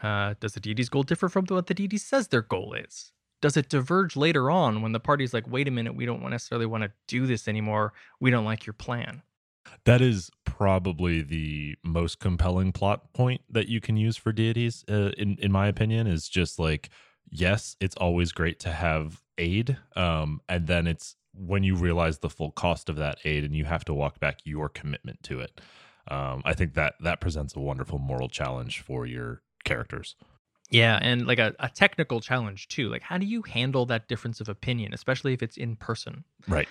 Uh, 0.02 0.34
does 0.40 0.54
the 0.54 0.60
deity's 0.60 0.88
goal 0.88 1.02
differ 1.02 1.28
from 1.28 1.44
what 1.46 1.66
the 1.66 1.74
deity 1.74 1.98
says 1.98 2.28
their 2.28 2.42
goal 2.42 2.74
is? 2.74 3.12
Does 3.40 3.56
it 3.56 3.68
diverge 3.68 4.16
later 4.16 4.50
on 4.50 4.82
when 4.82 4.92
the 4.92 5.00
party's 5.00 5.32
like, 5.32 5.50
wait 5.50 5.66
a 5.66 5.70
minute, 5.70 5.94
we 5.94 6.06
don't 6.06 6.22
necessarily 6.28 6.66
want 6.66 6.84
to 6.84 6.92
do 7.08 7.26
this 7.26 7.48
anymore. 7.48 7.92
We 8.20 8.30
don't 8.30 8.44
like 8.44 8.66
your 8.66 8.74
plan. 8.74 9.22
That 9.84 10.00
is 10.00 10.30
probably 10.44 11.22
the 11.22 11.76
most 11.82 12.18
compelling 12.18 12.72
plot 12.72 13.12
point 13.12 13.40
that 13.48 13.68
you 13.68 13.80
can 13.80 13.96
use 13.96 14.16
for 14.16 14.32
deities, 14.32 14.84
uh, 14.90 15.12
in 15.16 15.36
in 15.40 15.52
my 15.52 15.68
opinion. 15.68 16.06
Is 16.06 16.28
just 16.28 16.58
like, 16.58 16.90
yes, 17.30 17.76
it's 17.80 17.96
always 17.96 18.32
great 18.32 18.58
to 18.60 18.72
have 18.72 19.22
aid, 19.38 19.78
um, 19.96 20.40
and 20.48 20.66
then 20.66 20.86
it's 20.86 21.16
when 21.32 21.62
you 21.62 21.76
realize 21.76 22.18
the 22.18 22.30
full 22.30 22.50
cost 22.50 22.88
of 22.88 22.96
that 22.96 23.18
aid 23.24 23.44
and 23.44 23.54
you 23.54 23.64
have 23.64 23.84
to 23.84 23.94
walk 23.94 24.18
back 24.18 24.40
your 24.44 24.68
commitment 24.68 25.22
to 25.22 25.40
it. 25.40 25.60
Um, 26.08 26.42
I 26.44 26.54
think 26.54 26.74
that 26.74 26.94
that 27.00 27.20
presents 27.20 27.54
a 27.54 27.60
wonderful 27.60 27.98
moral 27.98 28.28
challenge 28.28 28.80
for 28.80 29.06
your 29.06 29.42
characters. 29.64 30.16
Yeah, 30.70 30.98
and 31.02 31.26
like 31.26 31.38
a, 31.38 31.54
a 31.58 31.68
technical 31.68 32.20
challenge 32.20 32.68
too. 32.68 32.88
Like, 32.88 33.02
how 33.02 33.18
do 33.18 33.26
you 33.26 33.42
handle 33.42 33.86
that 33.86 34.08
difference 34.08 34.40
of 34.40 34.48
opinion, 34.48 34.94
especially 34.94 35.32
if 35.32 35.42
it's 35.42 35.56
in 35.56 35.76
person? 35.76 36.24
Right. 36.46 36.68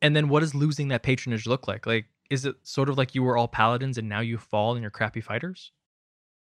And 0.00 0.16
then 0.16 0.28
what 0.28 0.40
does 0.40 0.54
losing 0.54 0.88
that 0.88 1.02
patronage 1.02 1.46
look 1.46 1.68
like? 1.68 1.86
Like, 1.86 2.06
is 2.30 2.46
it 2.46 2.56
sort 2.62 2.88
of 2.88 2.96
like 2.96 3.14
you 3.14 3.22
were 3.22 3.36
all 3.36 3.48
paladins 3.48 3.98
and 3.98 4.08
now 4.08 4.20
you 4.20 4.38
fall 4.38 4.72
and 4.72 4.80
you're 4.80 4.90
crappy 4.90 5.20
fighters? 5.20 5.72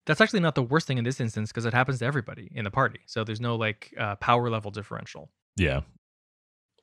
That's 0.05 0.19
actually 0.19 0.41
not 0.41 0.55
the 0.55 0.63
worst 0.63 0.87
thing 0.87 0.97
in 0.97 1.03
this 1.03 1.19
instance 1.19 1.51
because 1.51 1.65
it 1.65 1.73
happens 1.73 1.99
to 1.99 2.05
everybody 2.05 2.51
in 2.53 2.65
the 2.65 2.71
party. 2.71 2.99
So 3.05 3.23
there's 3.23 3.41
no 3.41 3.55
like 3.55 3.93
uh, 3.97 4.15
power 4.15 4.49
level 4.49 4.69
differential. 4.69 5.31
Yeah. 5.55 5.81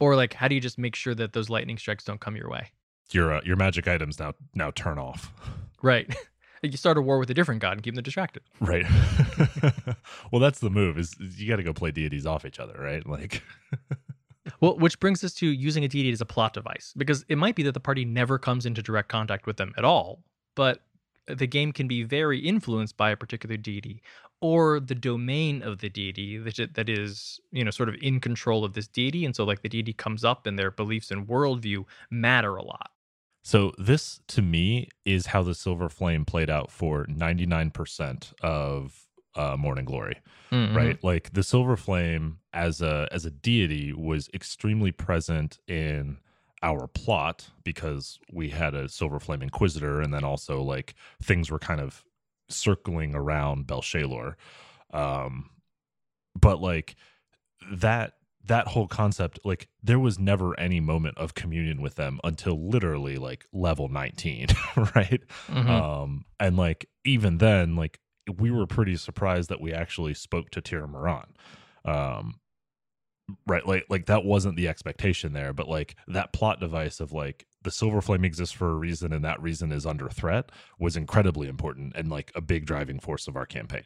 Or 0.00 0.16
like, 0.16 0.34
how 0.34 0.48
do 0.48 0.54
you 0.54 0.60
just 0.60 0.78
make 0.78 0.96
sure 0.96 1.14
that 1.14 1.32
those 1.32 1.50
lightning 1.50 1.78
strikes 1.78 2.04
don't 2.04 2.20
come 2.20 2.34
your 2.34 2.48
way? 2.48 2.70
Your 3.12 3.34
uh, 3.34 3.40
your 3.44 3.56
magic 3.56 3.86
items 3.86 4.18
now 4.18 4.32
now 4.54 4.70
turn 4.70 4.98
off. 4.98 5.32
Right. 5.82 6.12
you 6.62 6.76
start 6.76 6.96
a 6.96 7.02
war 7.02 7.18
with 7.18 7.30
a 7.30 7.34
different 7.34 7.60
god 7.60 7.72
and 7.72 7.82
keep 7.82 7.94
them 7.94 8.02
distracted. 8.02 8.42
Right. 8.60 8.86
well, 10.30 10.40
that's 10.40 10.60
the 10.60 10.70
move. 10.70 10.98
Is, 10.98 11.14
is 11.20 11.40
you 11.40 11.48
got 11.48 11.56
to 11.56 11.62
go 11.62 11.72
play 11.72 11.90
deities 11.90 12.26
off 12.26 12.44
each 12.44 12.60
other, 12.60 12.76
right? 12.78 13.06
Like. 13.06 13.42
well, 14.60 14.76
which 14.78 15.00
brings 15.00 15.24
us 15.24 15.34
to 15.34 15.46
using 15.46 15.84
a 15.84 15.88
deity 15.88 16.12
as 16.12 16.20
a 16.20 16.26
plot 16.26 16.52
device 16.54 16.94
because 16.96 17.24
it 17.28 17.36
might 17.36 17.56
be 17.56 17.62
that 17.64 17.72
the 17.72 17.80
party 17.80 18.04
never 18.04 18.38
comes 18.38 18.66
into 18.66 18.82
direct 18.82 19.08
contact 19.08 19.46
with 19.46 19.56
them 19.56 19.72
at 19.76 19.84
all, 19.84 20.22
but 20.54 20.80
the 21.26 21.46
game 21.46 21.72
can 21.72 21.86
be 21.86 22.02
very 22.02 22.38
influenced 22.38 22.96
by 22.96 23.10
a 23.10 23.16
particular 23.16 23.56
deity 23.56 24.02
or 24.40 24.80
the 24.80 24.94
domain 24.94 25.62
of 25.62 25.78
the 25.78 25.88
deity 25.88 26.36
that, 26.36 26.74
that 26.74 26.88
is 26.88 27.40
you 27.52 27.64
know 27.64 27.70
sort 27.70 27.88
of 27.88 27.94
in 28.02 28.20
control 28.20 28.64
of 28.64 28.74
this 28.74 28.88
deity 28.88 29.24
and 29.24 29.34
so 29.36 29.44
like 29.44 29.62
the 29.62 29.68
deity 29.68 29.92
comes 29.92 30.24
up 30.24 30.46
and 30.46 30.58
their 30.58 30.70
beliefs 30.70 31.10
and 31.10 31.28
worldview 31.28 31.84
matter 32.10 32.56
a 32.56 32.62
lot 32.62 32.90
so 33.42 33.72
this 33.78 34.20
to 34.28 34.42
me 34.42 34.88
is 35.04 35.26
how 35.26 35.42
the 35.42 35.54
silver 35.54 35.88
flame 35.88 36.24
played 36.24 36.50
out 36.50 36.70
for 36.70 37.06
99% 37.06 38.32
of 38.40 39.06
uh, 39.34 39.56
morning 39.56 39.84
glory 39.84 40.20
mm-hmm. 40.50 40.76
right 40.76 41.02
like 41.02 41.32
the 41.32 41.42
silver 41.42 41.76
flame 41.76 42.38
as 42.52 42.82
a 42.82 43.08
as 43.10 43.24
a 43.24 43.30
deity 43.30 43.92
was 43.92 44.28
extremely 44.34 44.92
present 44.92 45.58
in 45.66 46.18
our 46.62 46.86
plot 46.86 47.50
because 47.64 48.18
we 48.32 48.50
had 48.50 48.74
a 48.74 48.88
silver 48.88 49.18
flame 49.18 49.42
inquisitor 49.42 50.00
and 50.00 50.14
then 50.14 50.22
also 50.22 50.62
like 50.62 50.94
things 51.22 51.50
were 51.50 51.58
kind 51.58 51.80
of 51.80 52.04
circling 52.48 53.14
around 53.14 53.66
Bel 53.66 53.82
Shalor. 53.82 54.34
Um 54.92 55.50
but 56.38 56.60
like 56.60 56.94
that 57.72 58.14
that 58.46 58.68
whole 58.68 58.88
concept 58.88 59.38
like 59.44 59.68
there 59.82 59.98
was 59.98 60.18
never 60.18 60.58
any 60.58 60.80
moment 60.80 61.16
of 61.18 61.34
communion 61.34 61.80
with 61.80 61.94
them 61.94 62.18
until 62.24 62.68
literally 62.68 63.16
like 63.16 63.46
level 63.52 63.88
19 63.88 64.48
right? 64.76 65.22
Mm-hmm. 65.48 65.70
um 65.70 66.24
and 66.40 66.56
like 66.56 66.86
even 67.04 67.38
then 67.38 67.76
like 67.76 67.98
we 68.38 68.50
were 68.50 68.66
pretty 68.66 68.96
surprised 68.96 69.48
that 69.48 69.60
we 69.60 69.72
actually 69.72 70.14
spoke 70.14 70.50
to 70.50 70.60
Tira 70.60 70.88
Miron 70.88 71.34
um 71.84 72.40
right 73.46 73.66
like 73.66 73.84
like 73.88 74.06
that 74.06 74.24
wasn't 74.24 74.56
the 74.56 74.68
expectation 74.68 75.32
there 75.32 75.52
but 75.52 75.68
like 75.68 75.96
that 76.08 76.32
plot 76.32 76.60
device 76.60 77.00
of 77.00 77.12
like 77.12 77.46
the 77.62 77.70
silver 77.70 78.00
flame 78.00 78.24
exists 78.24 78.54
for 78.54 78.70
a 78.70 78.74
reason 78.74 79.12
and 79.12 79.24
that 79.24 79.40
reason 79.40 79.72
is 79.72 79.86
under 79.86 80.08
threat 80.08 80.50
was 80.78 80.96
incredibly 80.96 81.48
important 81.48 81.92
and 81.96 82.10
like 82.10 82.32
a 82.34 82.40
big 82.40 82.66
driving 82.66 82.98
force 82.98 83.28
of 83.28 83.36
our 83.36 83.46
campaign 83.46 83.84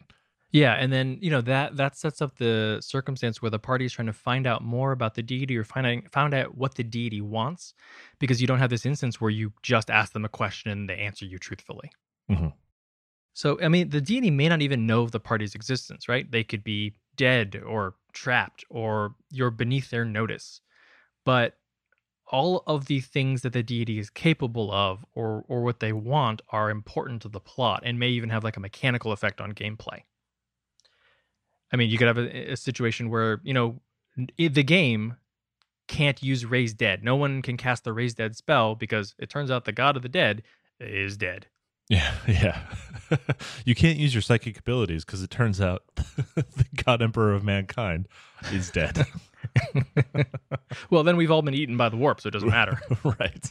yeah 0.53 0.75
and 0.75 0.93
then 0.93 1.19
you 1.21 1.31
know 1.31 1.41
that 1.41 1.77
that 1.77 1.97
sets 1.97 2.23
up 2.23 2.37
the 2.37 2.79
circumstance 2.81 3.43
where 3.43 3.51
the 3.51 3.59
party 3.59 3.85
is 3.85 3.93
trying 3.93 4.07
to 4.07 4.13
find 4.13 4.47
out 4.47 4.63
more 4.63 4.93
about 4.93 5.15
the 5.15 5.23
deity 5.23 5.57
or 5.57 5.65
finding 5.65 6.07
found 6.11 6.35
out 6.35 6.57
what 6.57 6.75
the 6.75 6.85
deity 6.85 7.21
wants 7.21 7.75
because 8.19 8.41
you 8.41 8.47
don't 8.47 8.59
have 8.59 8.71
this 8.71 8.87
instance 8.87 9.21
where 9.21 9.31
you 9.31 9.53
just 9.63 9.91
ask 9.91 10.13
them 10.13 10.25
a 10.25 10.29
question 10.29 10.71
and 10.71 10.89
they 10.89 10.97
answer 10.97 11.25
you 11.25 11.39
truthfully 11.39 11.91
mm-hmm. 12.31 12.49
so 13.35 13.59
i 13.63 13.69
mean 13.69 13.89
the 13.91 14.01
deity 14.01 14.31
may 14.31 14.49
not 14.49 14.63
even 14.63 14.87
know 14.87 15.03
of 15.03 15.13
the 15.13 15.21
party's 15.21 15.55
existence 15.55 16.09
right 16.09 16.31
they 16.31 16.45
could 16.45 16.63
be 16.63 16.95
dead 17.17 17.61
or 17.67 17.95
trapped 18.13 18.65
or 18.71 19.15
you're 19.31 19.51
beneath 19.51 19.91
their 19.91 20.05
notice. 20.05 20.61
But 21.25 21.55
all 22.29 22.65
of 22.67 22.87
the 22.87 23.01
things 23.01 23.43
that 23.43 23.53
the 23.53 23.63
deity 23.63 23.99
is 23.99 24.11
capable 24.11 24.73
of 24.73 25.05
or 25.15 25.45
or 25.49 25.63
what 25.63 25.79
they 25.81 25.93
want 25.93 26.43
are 26.51 26.71
important 26.71 27.23
to 27.23 27.29
the 27.29 27.41
plot 27.41 27.83
and 27.85 27.99
may 27.99 28.09
even 28.09 28.31
have 28.31 28.43
like 28.43 28.57
a 28.57 28.61
mechanical 28.61 29.13
effect 29.13 29.41
on 29.41 29.53
gameplay. 29.53 30.03
I 31.73 31.77
mean, 31.77 31.91
you 31.91 31.99
could 31.99 32.07
have 32.07 32.19
a, 32.19 32.53
a 32.53 32.57
situation 32.57 33.11
where, 33.11 33.41
you 33.43 33.55
know, 33.55 33.81
the 34.39 34.63
game 34.63 35.17
can't 35.89 36.23
use 36.23 36.45
raise 36.45 36.75
dead. 36.75 37.05
No 37.05 37.17
one 37.17 37.43
can 37.43 37.57
cast 37.57 37.85
the 37.85 37.93
raise 37.93 38.15
dead 38.15 38.37
spell 38.37 38.75
because 38.75 39.15
it 39.19 39.31
turns 39.31 39.51
out 39.51 39.65
the 39.65 39.73
god 39.73 39.97
of 39.97 40.03
the 40.03 40.09
dead 40.09 40.43
is 40.81 41.17
dead. 41.17 41.47
Yeah, 41.89 42.15
yeah. 42.27 42.63
you 43.65 43.77
can't 43.77 43.97
use 43.97 44.13
your 44.13 44.21
psychic 44.21 44.59
abilities 44.59 45.05
because 45.05 45.23
it 45.23 45.31
turns 45.31 45.61
out 45.61 45.85
the 46.35 46.67
God 46.85 47.01
Emperor 47.01 47.33
of 47.33 47.45
Mankind 47.45 48.09
is 48.53 48.71
dead. 48.71 49.07
well, 50.91 51.05
then 51.05 51.17
we've 51.17 51.31
all 51.31 51.43
been 51.43 51.55
eaten 51.55 51.77
by 51.77 51.89
the 51.89 51.97
warp, 51.97 52.21
so 52.21 52.27
it 52.27 52.33
doesn't 52.33 52.49
matter. 52.51 52.81
right. 53.05 53.51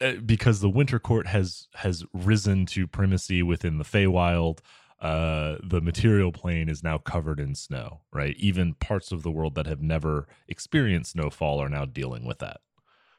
Uh, 0.00 0.12
because 0.24 0.60
the 0.60 0.70
Winter 0.70 1.00
Court 1.00 1.26
has 1.26 1.66
has 1.74 2.04
risen 2.12 2.66
to 2.66 2.86
primacy 2.86 3.42
within 3.42 3.78
the 3.78 3.84
Feywild, 3.84 4.58
uh, 5.00 5.56
the 5.62 5.80
material 5.80 6.32
plane 6.32 6.68
is 6.68 6.82
now 6.82 6.98
covered 6.98 7.40
in 7.40 7.54
snow. 7.54 8.00
Right, 8.12 8.36
even 8.38 8.74
parts 8.74 9.12
of 9.12 9.22
the 9.22 9.30
world 9.30 9.54
that 9.54 9.66
have 9.66 9.80
never 9.80 10.26
experienced 10.48 11.12
snowfall 11.12 11.60
are 11.60 11.68
now 11.68 11.84
dealing 11.84 12.24
with 12.24 12.38
that. 12.38 12.60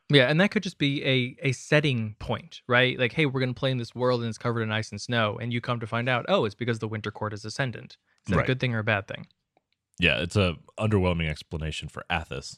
Yeah, 0.09 0.30
and 0.30 0.39
that 0.39 0.51
could 0.51 0.63
just 0.63 0.78
be 0.78 1.03
a 1.03 1.36
a 1.41 1.51
setting 1.51 2.15
point, 2.19 2.61
right? 2.67 2.97
Like, 2.99 3.13
hey, 3.13 3.26
we're 3.26 3.39
going 3.39 3.53
to 3.53 3.59
play 3.59 3.71
in 3.71 3.78
this 3.78 3.95
world 3.95 4.21
and 4.21 4.30
it's 4.30 4.38
covered 4.38 4.61
in 4.61 4.71
ice 4.71 4.91
and 4.91 5.01
snow, 5.01 5.38
and 5.41 5.51
you 5.51 5.61
come 5.61 5.80
to 5.80 5.88
find 5.88 6.07
out, 6.07 6.26
oh, 6.30 6.45
it's 6.45 6.55
because 6.55 6.80
the 6.80 6.88
winter 6.88 7.11
court 7.11 7.34
is 7.34 7.43
ascendant. 7.43 7.97
Is 8.28 8.32
that 8.32 8.38
right. 8.38 8.43
a 8.43 8.47
good 8.47 8.59
thing 8.59 8.76
or 8.76 8.80
a 8.80 8.84
bad 8.84 9.07
thing? 9.07 9.28
Yeah, 9.99 10.19
it's 10.19 10.36
a 10.36 10.55
underwhelming 10.80 11.30
explanation 11.30 11.88
for 11.89 12.03
Athas. 12.09 12.57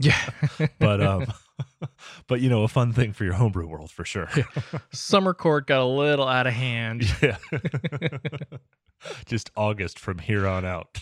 yeah, 0.00 0.28
but 0.78 1.00
um, 1.00 1.26
but 2.26 2.40
you 2.40 2.48
know, 2.48 2.62
a 2.62 2.68
fun 2.68 2.92
thing 2.92 3.12
for 3.12 3.24
your 3.24 3.34
homebrew 3.34 3.66
world 3.66 3.90
for 3.90 4.04
sure. 4.04 4.28
Summer 4.92 5.34
court 5.34 5.66
got 5.66 5.80
a 5.80 5.86
little 5.86 6.26
out 6.26 6.46
of 6.46 6.52
hand. 6.52 7.04
Yeah, 7.22 7.38
just 9.26 9.50
August 9.56 9.98
from 9.98 10.18
here 10.18 10.46
on 10.46 10.64
out. 10.64 10.98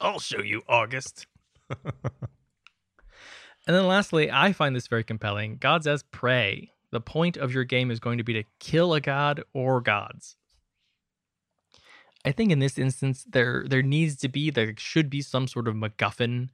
I'll 0.00 0.20
show 0.20 0.40
you 0.40 0.62
August. 0.68 1.26
And 3.66 3.76
then 3.76 3.86
lastly, 3.86 4.30
I 4.30 4.52
find 4.52 4.74
this 4.74 4.88
very 4.88 5.04
compelling. 5.04 5.56
Gods 5.56 5.86
as 5.86 6.02
prey. 6.02 6.72
The 6.90 7.00
point 7.00 7.36
of 7.36 7.52
your 7.52 7.64
game 7.64 7.90
is 7.90 8.00
going 8.00 8.18
to 8.18 8.24
be 8.24 8.32
to 8.34 8.44
kill 8.58 8.94
a 8.94 9.00
god 9.00 9.42
or 9.54 9.80
gods. 9.80 10.36
I 12.24 12.32
think 12.32 12.52
in 12.52 12.60
this 12.60 12.78
instance 12.78 13.24
there 13.28 13.64
there 13.66 13.82
needs 13.82 14.16
to 14.18 14.28
be 14.28 14.50
there 14.50 14.74
should 14.76 15.10
be 15.10 15.22
some 15.22 15.48
sort 15.48 15.66
of 15.66 15.74
MacGuffin 15.74 16.50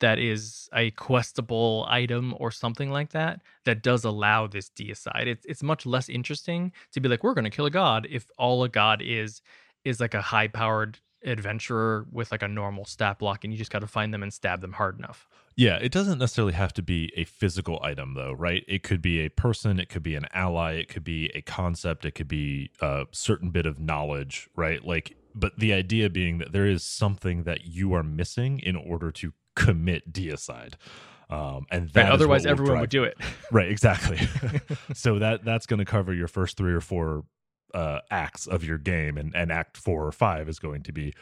that 0.00 0.18
is 0.18 0.68
a 0.74 0.90
questable 0.92 1.86
item 1.88 2.34
or 2.38 2.50
something 2.50 2.90
like 2.90 3.10
that 3.10 3.40
that 3.64 3.82
does 3.82 4.04
allow 4.04 4.46
this 4.46 4.70
deicide. 4.70 5.26
It's 5.26 5.44
it's 5.46 5.62
much 5.62 5.86
less 5.86 6.08
interesting 6.08 6.72
to 6.92 7.00
be 7.00 7.08
like 7.08 7.24
we're 7.24 7.34
going 7.34 7.44
to 7.44 7.50
kill 7.50 7.66
a 7.66 7.70
god 7.70 8.06
if 8.10 8.26
all 8.38 8.62
a 8.64 8.68
god 8.68 9.02
is 9.02 9.40
is 9.84 10.00
like 10.00 10.14
a 10.14 10.20
high 10.20 10.48
powered 10.48 10.98
adventurer 11.24 12.06
with 12.12 12.30
like 12.30 12.42
a 12.42 12.48
normal 12.48 12.84
stat 12.84 13.18
block 13.18 13.44
and 13.44 13.52
you 13.52 13.58
just 13.58 13.70
got 13.70 13.80
to 13.80 13.86
find 13.86 14.12
them 14.12 14.22
and 14.22 14.32
stab 14.32 14.60
them 14.60 14.72
hard 14.72 14.98
enough. 14.98 15.26
Yeah, 15.56 15.76
it 15.76 15.90
doesn't 15.90 16.18
necessarily 16.18 16.52
have 16.52 16.74
to 16.74 16.82
be 16.82 17.10
a 17.16 17.24
physical 17.24 17.80
item 17.82 18.14
though, 18.14 18.32
right? 18.32 18.62
It 18.68 18.82
could 18.82 19.00
be 19.00 19.20
a 19.20 19.30
person, 19.30 19.80
it 19.80 19.88
could 19.88 20.02
be 20.02 20.14
an 20.14 20.26
ally, 20.34 20.74
it 20.74 20.88
could 20.88 21.04
be 21.04 21.30
a 21.34 21.40
concept, 21.40 22.04
it 22.04 22.12
could 22.12 22.28
be 22.28 22.70
a 22.80 23.06
certain 23.12 23.50
bit 23.50 23.64
of 23.64 23.80
knowledge, 23.80 24.48
right? 24.54 24.84
Like 24.84 25.16
but 25.34 25.58
the 25.58 25.74
idea 25.74 26.08
being 26.08 26.38
that 26.38 26.52
there 26.52 26.66
is 26.66 26.82
something 26.82 27.42
that 27.42 27.66
you 27.66 27.92
are 27.92 28.02
missing 28.02 28.58
in 28.58 28.74
order 28.74 29.10
to 29.12 29.32
commit 29.56 30.12
deicide. 30.12 30.74
Um, 31.28 31.66
and 31.72 31.90
that 31.90 32.12
otherwise 32.12 32.46
everyone 32.46 32.74
drive. 32.74 32.80
would 32.82 32.90
do 32.90 33.04
it. 33.04 33.16
Right, 33.50 33.68
exactly. 33.68 34.18
so 34.94 35.18
that 35.18 35.44
that's 35.44 35.66
going 35.66 35.78
to 35.78 35.84
cover 35.84 36.12
your 36.12 36.28
first 36.28 36.56
three 36.56 36.72
or 36.72 36.80
four 36.80 37.24
uh, 37.74 38.00
acts 38.10 38.46
of 38.46 38.64
your 38.64 38.78
game, 38.78 39.16
and, 39.18 39.34
and 39.34 39.52
act 39.52 39.76
four 39.76 40.06
or 40.06 40.12
five 40.12 40.48
is 40.48 40.58
going 40.58 40.82
to 40.84 40.92
be 40.92 41.12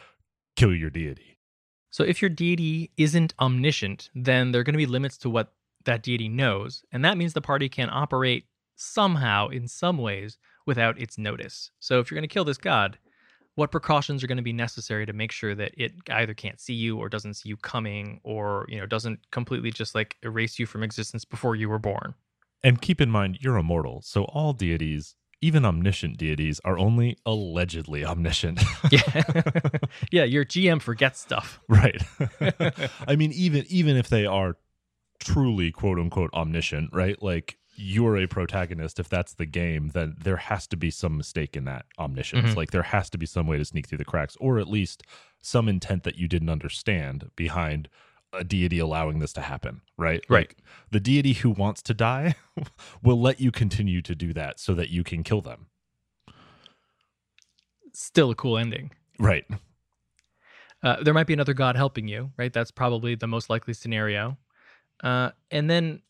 kill 0.57 0.75
your 0.75 0.91
deity. 0.91 1.39
So 1.91 2.03
if 2.05 2.21
your 2.21 2.29
deity 2.29 2.91
isn't 2.97 3.35
omniscient, 3.41 4.11
then 4.15 4.53
there 4.53 4.61
are 4.61 4.65
going 4.65 4.75
to 4.75 4.79
be 4.79 4.87
limits 4.87 5.17
to 5.19 5.31
what 5.31 5.53
that 5.85 6.03
deity 6.03 6.29
knows, 6.29 6.83
and 6.93 7.05
that 7.05 7.17
means 7.17 7.33
the 7.33 7.41
party 7.41 7.69
can 7.69 7.89
operate 7.91 8.47
somehow 8.77 9.49
in 9.49 9.69
some 9.69 9.99
ways 9.99 10.39
without 10.67 10.99
its 10.99 11.19
notice. 11.19 11.71
So 11.79 12.01
if 12.01 12.11
you're 12.11 12.17
going 12.17 12.29
to 12.29 12.33
kill 12.33 12.45
this 12.45 12.59
god, 12.59 12.99
what 13.57 13.71
precautions 13.71 14.25
are 14.25 14.27
going 14.27 14.37
to 14.37 14.43
be 14.43 14.53
necessary 14.53 15.07
to 15.07 15.13
make 15.13 15.31
sure 15.31 15.55
that 15.55 15.73
it 15.77 15.93
either 16.11 16.35
can't 16.35 16.61
see 16.61 16.75
you 16.75 16.99
or 16.99 17.09
doesn't 17.09 17.35
see 17.35 17.49
you 17.49 17.57
coming 17.57 18.21
or, 18.25 18.67
you 18.69 18.79
know, 18.79 18.87
doesn't 18.87 19.31
completely 19.31 19.71
just 19.71 19.95
like 19.95 20.17
erase 20.23 20.59
you 20.59 20.67
from 20.67 20.83
existence 20.83 21.25
before 21.25 21.55
you 21.55 21.69
were 21.69 21.79
born? 21.79 22.15
And 22.63 22.81
keep 22.81 23.01
in 23.01 23.11
mind, 23.11 23.39
you're 23.41 23.57
immortal. 23.57 24.01
So 24.03 24.25
all 24.25 24.55
deities, 24.55 25.15
even 25.41 25.65
omniscient 25.65 26.17
deities, 26.17 26.61
are 26.65 26.79
only 26.79 27.17
allegedly 27.25 28.05
omniscient. 28.05 28.61
yeah. 28.91 29.23
yeah, 30.11 30.25
your 30.25 30.45
GM 30.45 30.83
forgets 30.83 31.21
stuff. 31.21 31.61
right. 31.69 32.03
I 33.07 33.15
mean, 33.17 33.33
even 33.33 33.65
even 33.69 33.97
if 33.97 34.09
they 34.09 34.27
are 34.27 34.57
truly 35.21 35.71
quote 35.71 35.99
unquote 35.99 36.33
omniscient, 36.35 36.91
right? 36.93 37.23
Like 37.23 37.59
you're 37.77 38.17
a 38.17 38.27
protagonist, 38.27 39.01
if 39.01 39.09
that's 39.09 39.35
the 39.35 39.47
game, 39.47 39.89
then 39.95 40.17
there 40.23 40.37
has 40.37 40.67
to 40.69 40.77
be 40.77 40.91
some 40.91 41.17
mistake 41.17 41.57
in 41.57 41.65
that 41.65 41.87
omniscience. 41.99 42.51
Mhm. 42.53 42.57
Like 42.57 42.71
there 42.71 42.83
has 42.83 43.11
to 43.11 43.19
be 43.19 43.27
some 43.27 43.47
way 43.47 43.59
to 43.59 43.65
sneak 43.65 43.89
through 43.89 43.99
the 43.99 44.05
cracks, 44.05 44.37
or 44.41 44.59
at 44.59 44.69
least 44.69 45.03
some 45.43 45.69
intent 45.69 46.05
that 46.05 46.17
you 46.17 46.29
didn't 46.29 46.49
understand 46.51 47.31
behind 47.37 47.89
a 48.33 48.43
deity 48.45 48.79
allowing 48.79 49.19
this 49.21 49.33
to 49.33 49.41
happen, 49.41 49.81
right? 49.97 50.25
Right. 50.29 50.49
Like 50.49 50.57
the 50.91 51.01
deity 51.01 51.35
who 51.35 51.51
wants 51.51 51.83
to 51.83 51.95
die 51.95 52.35
will 53.03 53.21
let 53.21 53.41
you 53.41 53.51
continue 53.53 54.03
to 54.03 54.15
do 54.15 54.33
that 54.33 54.59
so 54.59 54.75
that 54.75 54.89
you 54.91 55.05
can 55.05 55.23
kill 55.23 55.41
them. 55.41 55.67
Still 57.93 58.31
a 58.31 58.35
cool 58.35 58.59
ending. 58.59 58.91
Right. 59.19 59.45
Uh, 60.83 61.03
there 61.03 61.15
might 61.15 61.27
be 61.27 61.33
another 61.33 61.55
god 61.55 61.77
helping 61.77 62.09
you, 62.09 62.33
right? 62.37 62.53
That's 62.53 62.71
probably 62.71 63.15
the 63.15 63.27
most 63.29 63.49
likely 63.49 63.73
scenario. 63.73 64.37
Uh, 65.03 65.31
and 65.51 65.71
then 65.71 66.03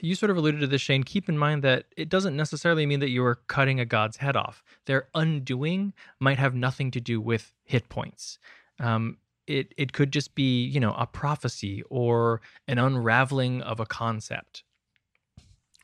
you 0.00 0.14
sort 0.14 0.30
of 0.30 0.36
alluded 0.36 0.60
to 0.60 0.66
this, 0.66 0.80
Shane. 0.80 1.02
Keep 1.02 1.28
in 1.28 1.36
mind 1.36 1.62
that 1.64 1.86
it 1.96 2.08
doesn't 2.08 2.36
necessarily 2.36 2.86
mean 2.86 3.00
that 3.00 3.10
you 3.10 3.24
are 3.24 3.36
cutting 3.46 3.80
a 3.80 3.84
god's 3.84 4.18
head 4.18 4.36
off. 4.36 4.62
Their 4.86 5.08
undoing 5.14 5.92
might 6.20 6.38
have 6.38 6.54
nothing 6.54 6.90
to 6.92 7.00
do 7.00 7.20
with 7.20 7.52
hit 7.64 7.88
points. 7.88 8.38
Um, 8.78 9.18
it 9.46 9.74
it 9.76 9.92
could 9.92 10.12
just 10.12 10.34
be 10.34 10.64
you 10.64 10.78
know 10.78 10.94
a 10.96 11.06
prophecy 11.06 11.82
or 11.90 12.40
an 12.68 12.78
unraveling 12.78 13.60
of 13.62 13.80
a 13.80 13.86
concept. 13.86 14.62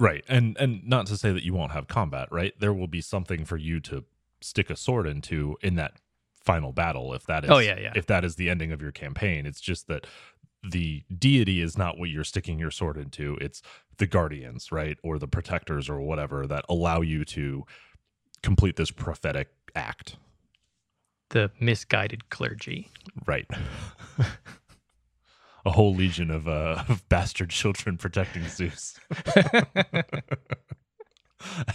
Right. 0.01 0.25
And 0.29 0.57
and 0.59 0.87
not 0.87 1.07
to 1.07 1.17
say 1.17 1.33
that 1.33 1.43
you 1.43 1.55
won't 1.55 1.73
have 1.73 1.89
combat, 1.89 2.29
right? 2.31 2.55
There 2.59 2.73
will 2.73 2.87
be 2.87 3.01
something 3.01 3.45
for 3.45 3.57
you 3.57 3.81
to 3.81 4.05
stick 4.41 4.71
a 4.71 4.77
sword 4.77 5.07
into 5.09 5.57
in 5.61 5.75
that 5.75 5.95
final 6.37 6.73
battle 6.73 7.13
if 7.13 7.27
that 7.27 7.45
is 7.45 7.51
Oh, 7.51 7.59
yeah, 7.59 7.79
yeah. 7.79 7.93
if 7.97 8.07
that 8.07 8.25
is 8.25 8.37
the 8.37 8.49
ending 8.49 8.71
of 8.71 8.81
your 8.81 8.93
campaign. 8.93 9.45
It's 9.45 9.61
just 9.61 9.89
that 9.89 10.07
the 10.63 11.05
deity 11.17 11.61
is 11.61 11.79
not 11.79 11.99
what 11.99 12.11
you're 12.11 12.25
sticking 12.25 12.59
your 12.59 12.71
sword 12.71 12.97
into. 12.97 13.37
It's 13.41 13.63
the 13.99 14.07
guardians, 14.07 14.73
right? 14.73 14.99
Or 15.03 15.19
the 15.19 15.29
protectors 15.29 15.89
or 15.89 16.01
whatever 16.01 16.47
that 16.47 16.65
allow 16.69 17.01
you 17.01 17.25
to 17.27 17.65
complete 18.43 18.77
this 18.77 18.91
prophetic 18.91 19.49
act. 19.75 20.17
The 21.31 21.51
misguided 21.61 22.31
clergy. 22.31 22.91
Right. 23.27 23.47
a 25.67 25.71
whole 25.71 25.95
legion 25.95 26.31
of 26.31 26.49
uh 26.49 26.85
of 26.89 27.07
bastard 27.09 27.51
children 27.51 27.99
protecting 27.99 28.47
Zeus. 28.49 28.99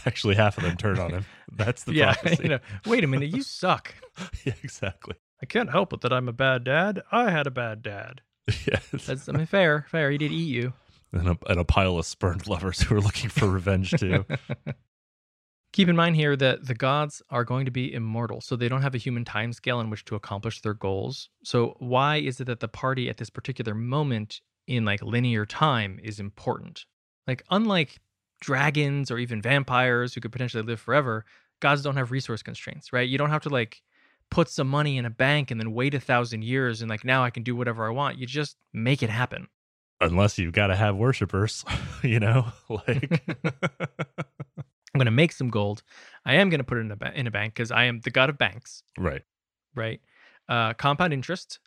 Actually 0.05 0.35
half 0.35 0.57
of 0.57 0.63
them 0.63 0.75
turn 0.75 0.99
on 0.99 1.11
him. 1.11 1.25
That's 1.51 1.83
the 1.83 1.93
yeah, 1.93 2.13
prophecy. 2.21 2.43
you 2.43 2.49
know, 2.49 2.59
wait 2.85 3.03
a 3.03 3.07
minute, 3.07 3.29
you 3.29 3.43
suck. 3.43 3.93
yeah, 4.43 4.53
exactly. 4.63 5.15
I 5.41 5.45
can't 5.45 5.69
help 5.69 5.93
it 5.93 6.01
that 6.01 6.11
I'm 6.11 6.27
a 6.27 6.33
bad 6.33 6.63
dad. 6.63 7.01
I 7.11 7.31
had 7.31 7.47
a 7.47 7.51
bad 7.51 7.81
dad. 7.83 8.21
Yes. 8.67 9.05
That's 9.05 9.29
I 9.29 9.31
mean 9.31 9.45
fair, 9.45 9.85
fair. 9.89 10.11
He 10.11 10.17
did 10.17 10.31
eat 10.31 10.53
you. 10.53 10.73
and, 11.13 11.29
a, 11.29 11.37
and 11.47 11.59
a 11.59 11.63
pile 11.63 11.97
of 11.97 12.05
spurned 12.05 12.47
lovers 12.53 12.81
who 12.81 12.95
are 12.95 13.01
looking 13.01 13.29
for 13.29 13.49
revenge 13.49 13.91
too. 13.91 14.25
Keep 15.73 15.89
in 15.89 15.95
mind 15.95 16.15
here 16.15 16.35
that 16.35 16.67
the 16.67 16.75
gods 16.75 17.21
are 17.31 17.43
going 17.43 17.65
to 17.65 17.71
be 17.71 17.91
immortal, 17.93 18.41
so 18.41 18.55
they 18.55 18.69
don't 18.69 18.83
have 18.83 18.93
a 18.93 18.99
human 18.99 19.25
time 19.25 19.51
scale 19.53 19.79
in 19.79 19.89
which 19.89 20.05
to 20.05 20.15
accomplish 20.15 20.61
their 20.61 20.75
goals. 20.75 21.29
So 21.43 21.75
why 21.79 22.17
is 22.17 22.39
it 22.39 22.45
that 22.45 22.59
the 22.59 22.67
party 22.67 23.09
at 23.09 23.17
this 23.17 23.31
particular 23.31 23.73
moment 23.73 24.41
in 24.67 24.85
like 24.85 25.01
linear 25.01 25.47
time 25.47 25.99
is 26.03 26.19
important? 26.19 26.85
Like 27.25 27.43
unlike 27.49 27.99
dragons 28.39 29.09
or 29.09 29.17
even 29.17 29.41
vampires 29.41 30.13
who 30.13 30.21
could 30.21 30.31
potentially 30.31 30.61
live 30.63 30.79
forever, 30.79 31.25
gods 31.59 31.81
don't 31.81 31.97
have 31.97 32.11
resource 32.11 32.43
constraints, 32.43 32.93
right? 32.93 33.09
You 33.09 33.17
don't 33.17 33.31
have 33.31 33.43
to 33.43 33.49
like 33.49 33.81
put 34.33 34.49
some 34.49 34.67
money 34.67 34.97
in 34.97 35.05
a 35.05 35.09
bank 35.09 35.51
and 35.51 35.59
then 35.59 35.73
wait 35.73 35.93
a 35.93 35.99
thousand 35.99 36.43
years 36.43 36.81
and 36.81 36.89
like 36.89 37.05
now 37.05 37.23
I 37.23 37.29
can 37.29 37.43
do 37.43 37.55
whatever 37.55 37.85
I 37.85 37.91
want. 37.91 38.17
You 38.17 38.25
just 38.25 38.57
make 38.73 39.03
it 39.03 39.09
happen. 39.09 39.47
Unless 40.01 40.37
you've 40.37 40.53
got 40.53 40.67
to 40.67 40.75
have 40.75 40.95
worshippers, 40.95 41.63
you 42.03 42.19
know, 42.19 42.47
like 42.69 43.21
I'm 44.93 44.99
going 44.99 45.05
to 45.05 45.11
make 45.11 45.31
some 45.31 45.49
gold. 45.49 45.83
I 46.25 46.35
am 46.35 46.49
going 46.49 46.59
to 46.59 46.63
put 46.63 46.77
it 46.77 46.81
in 46.81 46.91
a 46.91 46.95
ba- 46.95 47.13
in 47.15 47.27
a 47.27 47.31
bank 47.31 47.53
because 47.53 47.71
I 47.71 47.85
am 47.85 48.01
the 48.01 48.11
god 48.11 48.29
of 48.29 48.37
banks. 48.37 48.83
right, 48.97 49.21
right? 49.75 50.01
Uh, 50.49 50.73
compound 50.73 51.13
interest, 51.13 51.59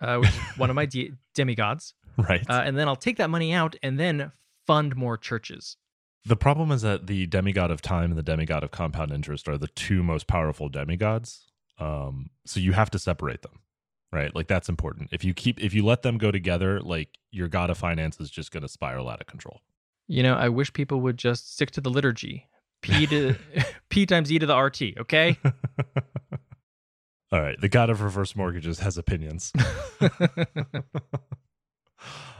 uh, 0.00 0.16
which 0.18 0.30
is 0.30 0.36
one 0.56 0.70
of 0.70 0.76
my 0.76 0.86
de- 0.86 1.12
demigods, 1.34 1.94
right. 2.16 2.48
uh, 2.48 2.62
and 2.64 2.78
then 2.78 2.86
I'll 2.86 2.96
take 2.96 3.16
that 3.16 3.28
money 3.28 3.52
out 3.52 3.76
and 3.82 3.98
then 3.98 4.30
fund 4.66 4.94
more 4.94 5.16
churches. 5.16 5.76
the 6.24 6.36
problem 6.36 6.70
is 6.70 6.82
that 6.82 7.06
the 7.06 7.26
demigod 7.26 7.70
of 7.70 7.82
time 7.82 8.10
and 8.10 8.18
the 8.18 8.22
demigod 8.22 8.62
of 8.62 8.70
compound 8.70 9.10
interest 9.10 9.48
are 9.48 9.58
the 9.58 9.66
two 9.68 10.02
most 10.02 10.26
powerful 10.28 10.68
demigods. 10.68 11.49
Um, 11.80 12.30
so 12.44 12.60
you 12.60 12.72
have 12.72 12.90
to 12.90 12.98
separate 12.98 13.42
them, 13.42 13.60
right? 14.12 14.34
Like 14.34 14.46
that's 14.46 14.68
important. 14.68 15.08
If 15.12 15.24
you 15.24 15.34
keep, 15.34 15.60
if 15.60 15.72
you 15.74 15.84
let 15.84 16.02
them 16.02 16.18
go 16.18 16.30
together, 16.30 16.80
like 16.80 17.18
your 17.30 17.48
god 17.48 17.70
of 17.70 17.78
finance 17.78 18.20
is 18.20 18.30
just 18.30 18.52
going 18.52 18.62
to 18.62 18.68
spiral 18.68 19.08
out 19.08 19.20
of 19.20 19.26
control. 19.26 19.60
You 20.06 20.22
know, 20.22 20.34
I 20.34 20.48
wish 20.48 20.72
people 20.72 21.00
would 21.00 21.16
just 21.16 21.54
stick 21.54 21.70
to 21.72 21.80
the 21.80 21.90
liturgy. 21.90 22.48
P 22.82 23.06
to 23.12 23.34
P 23.88 24.06
times 24.06 24.30
E 24.30 24.38
to 24.38 24.46
the 24.46 24.56
RT. 24.56 24.98
Okay. 24.98 25.38
All 27.32 27.40
right, 27.40 27.60
the 27.60 27.68
god 27.68 27.90
of 27.90 28.02
reverse 28.02 28.34
mortgages 28.36 28.80
has 28.80 28.98
opinions. 28.98 29.52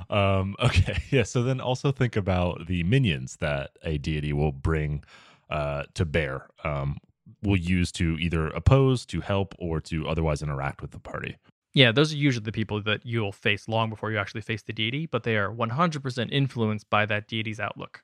um 0.09 0.57
okay 0.59 0.97
yeah 1.11 1.22
so 1.22 1.43
then 1.43 1.61
also 1.61 1.93
think 1.93 2.16
about 2.16 2.66
the 2.66 2.82
minions 2.82 3.36
that 3.36 3.70
a 3.84 3.97
deity 3.99 4.32
will 4.32 4.51
bring 4.51 5.05
uh 5.51 5.84
to 5.95 6.05
bear 6.05 6.49
um 6.64 6.99
will 7.43 7.57
use 7.57 7.91
to 7.93 8.16
either 8.18 8.49
oppose 8.49 9.07
to 9.07 9.20
help 9.20 9.55
or 9.59 9.80
to 9.80 10.09
otherwise 10.09 10.43
interact 10.43 10.82
with 10.82 10.91
the 10.91 10.99
party 10.99 11.36
yeah, 11.72 11.93
those 11.93 12.12
are 12.12 12.16
usually 12.16 12.45
the 12.45 12.53
people 12.53 12.82
that 12.82 13.07
you'll 13.07 13.32
face 13.32 13.68
long 13.68 13.91
before 13.91 14.11
you 14.11 14.18
actually 14.18 14.41
face 14.41 14.62
the 14.62 14.72
deity, 14.72 15.07
but 15.07 15.22
they 15.22 15.36
are 15.36 15.53
100% 15.53 16.32
influenced 16.32 16.91
by 16.91 17.07
that 17.07 17.28
deity's 17.28 17.61
outlook. 17.61 18.03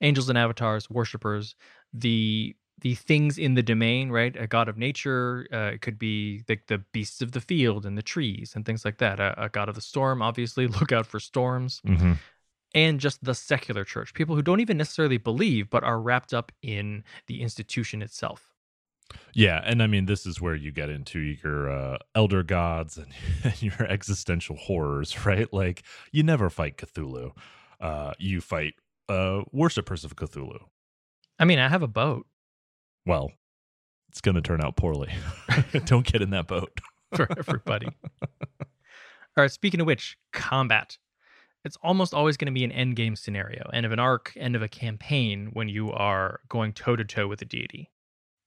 Angels 0.00 0.28
and 0.28 0.38
avatars, 0.38 0.88
worshippers, 0.90 1.54
the 1.92 2.54
the 2.82 2.94
things 2.94 3.38
in 3.38 3.54
the 3.54 3.62
domain, 3.62 4.10
right? 4.10 4.36
A 4.38 4.46
god 4.46 4.68
of 4.68 4.76
nature, 4.76 5.48
uh, 5.50 5.70
it 5.72 5.80
could 5.80 5.98
be 5.98 6.42
the, 6.46 6.58
the 6.68 6.76
beasts 6.92 7.22
of 7.22 7.32
the 7.32 7.40
field 7.40 7.86
and 7.86 7.96
the 7.96 8.02
trees 8.02 8.52
and 8.54 8.66
things 8.66 8.84
like 8.84 8.98
that. 8.98 9.18
A, 9.18 9.44
a 9.44 9.48
god 9.48 9.70
of 9.70 9.74
the 9.74 9.80
storm, 9.80 10.20
obviously, 10.20 10.66
look 10.80 10.92
out 10.92 11.06
for 11.06 11.18
storms. 11.18 11.80
mm-hmm. 11.86 12.12
And 12.74 13.00
just 13.00 13.24
the 13.24 13.34
secular 13.34 13.84
church, 13.84 14.12
people 14.12 14.34
who 14.36 14.42
don't 14.42 14.60
even 14.60 14.76
necessarily 14.76 15.16
believe, 15.18 15.70
but 15.70 15.82
are 15.84 16.00
wrapped 16.00 16.34
up 16.34 16.52
in 16.62 17.04
the 17.26 17.40
institution 17.40 18.02
itself. 18.02 18.52
yeah 19.34 19.62
and 19.64 19.80
i 19.82 19.86
mean 19.86 20.06
this 20.06 20.26
is 20.26 20.40
where 20.40 20.56
you 20.56 20.72
get 20.72 20.90
into 20.90 21.20
your 21.20 21.70
uh 21.70 21.96
elder 22.16 22.42
gods 22.42 22.98
and, 22.98 23.06
and 23.44 23.62
your 23.62 23.82
existential 23.88 24.56
horrors 24.56 25.24
right 25.30 25.52
like 25.52 25.84
you 26.10 26.22
never 26.24 26.50
fight 26.50 26.76
cthulhu 26.76 27.30
uh 27.80 28.12
you 28.18 28.40
fight 28.40 28.74
uh 29.08 29.42
worshippers 29.52 30.04
of 30.04 30.16
cthulhu 30.16 30.58
I 31.38 31.44
mean, 31.44 31.58
I 31.58 31.68
have 31.68 31.82
a 31.82 31.88
boat 31.88 32.26
well, 33.06 33.30
it's 34.08 34.20
going 34.20 34.34
to 34.34 34.40
turn 34.40 34.60
out 34.64 34.74
poorly. 34.76 35.12
Don't 35.84 36.04
get 36.04 36.20
in 36.22 36.30
that 36.30 36.48
boat. 36.48 36.80
for 37.14 37.28
everybody. 37.38 37.86
All 38.18 39.42
right, 39.42 39.50
speaking 39.52 39.80
of 39.80 39.86
which, 39.86 40.16
combat. 40.32 40.98
It's 41.66 41.76
almost 41.82 42.14
always 42.14 42.36
going 42.36 42.46
to 42.46 42.52
be 42.52 42.64
an 42.64 42.72
end 42.72 42.96
game 42.96 43.16
scenario, 43.16 43.68
end 43.72 43.84
of 43.84 43.92
an 43.92 43.98
arc, 43.98 44.32
end 44.36 44.56
of 44.56 44.62
a 44.62 44.68
campaign 44.68 45.50
when 45.52 45.68
you 45.68 45.92
are 45.92 46.40
going 46.48 46.72
toe 46.72 46.96
to 46.96 47.04
toe 47.04 47.26
with 47.26 47.42
a 47.42 47.44
deity. 47.44 47.90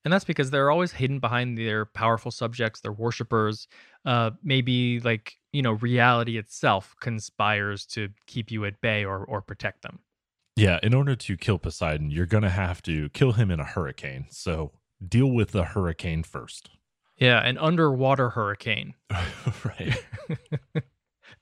And 0.05 0.13
that's 0.13 0.25
because 0.25 0.49
they're 0.49 0.71
always 0.71 0.93
hidden 0.93 1.19
behind 1.19 1.57
their 1.57 1.85
powerful 1.85 2.31
subjects, 2.31 2.79
their 2.79 2.93
worshippers. 2.93 3.67
Uh, 4.05 4.31
maybe 4.41 5.01
like, 5.01 5.35
you 5.51 5.61
know, 5.61 5.73
reality 5.73 6.37
itself 6.37 6.95
conspires 7.01 7.85
to 7.87 8.07
keep 8.25 8.49
you 8.49 8.63
at 8.63 8.79
bay 8.79 9.03
or, 9.03 9.25
or 9.25 9.41
protect 9.41 9.81
them. 9.81 9.99
Yeah, 10.55 10.79
in 10.81 10.93
order 10.93 11.15
to 11.15 11.37
kill 11.37 11.59
Poseidon, 11.59 12.11
you're 12.11 12.25
going 12.25 12.43
to 12.43 12.49
have 12.49 12.81
to 12.83 13.09
kill 13.09 13.33
him 13.33 13.51
in 13.51 13.59
a 13.59 13.65
hurricane. 13.65 14.27
So 14.29 14.71
deal 15.05 15.27
with 15.27 15.51
the 15.51 15.65
hurricane 15.65 16.23
first. 16.23 16.69
Yeah, 17.17 17.45
an 17.45 17.57
underwater 17.57 18.29
hurricane. 18.29 18.93
right. 19.65 20.03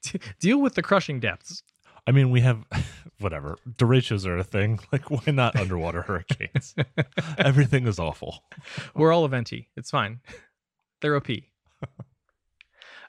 Deal 0.39 0.59
with 0.59 0.75
the 0.75 0.81
crushing 0.81 1.19
depths. 1.19 1.63
I 2.05 2.11
mean, 2.11 2.29
we 2.29 2.41
have 2.41 2.63
whatever. 3.19 3.57
Derechos 3.69 4.25
are 4.25 4.37
a 4.37 4.43
thing. 4.43 4.79
Like, 4.91 5.11
why 5.11 5.31
not 5.31 5.55
underwater 5.55 6.03
hurricanes? 6.03 6.75
Everything 7.37 7.87
is 7.87 7.99
awful. 7.99 8.43
We're 8.95 9.11
all 9.11 9.25
a 9.25 9.29
venti. 9.29 9.69
It's 9.75 9.91
fine. 9.91 10.21
They're 11.01 11.15
OP. 11.15 11.27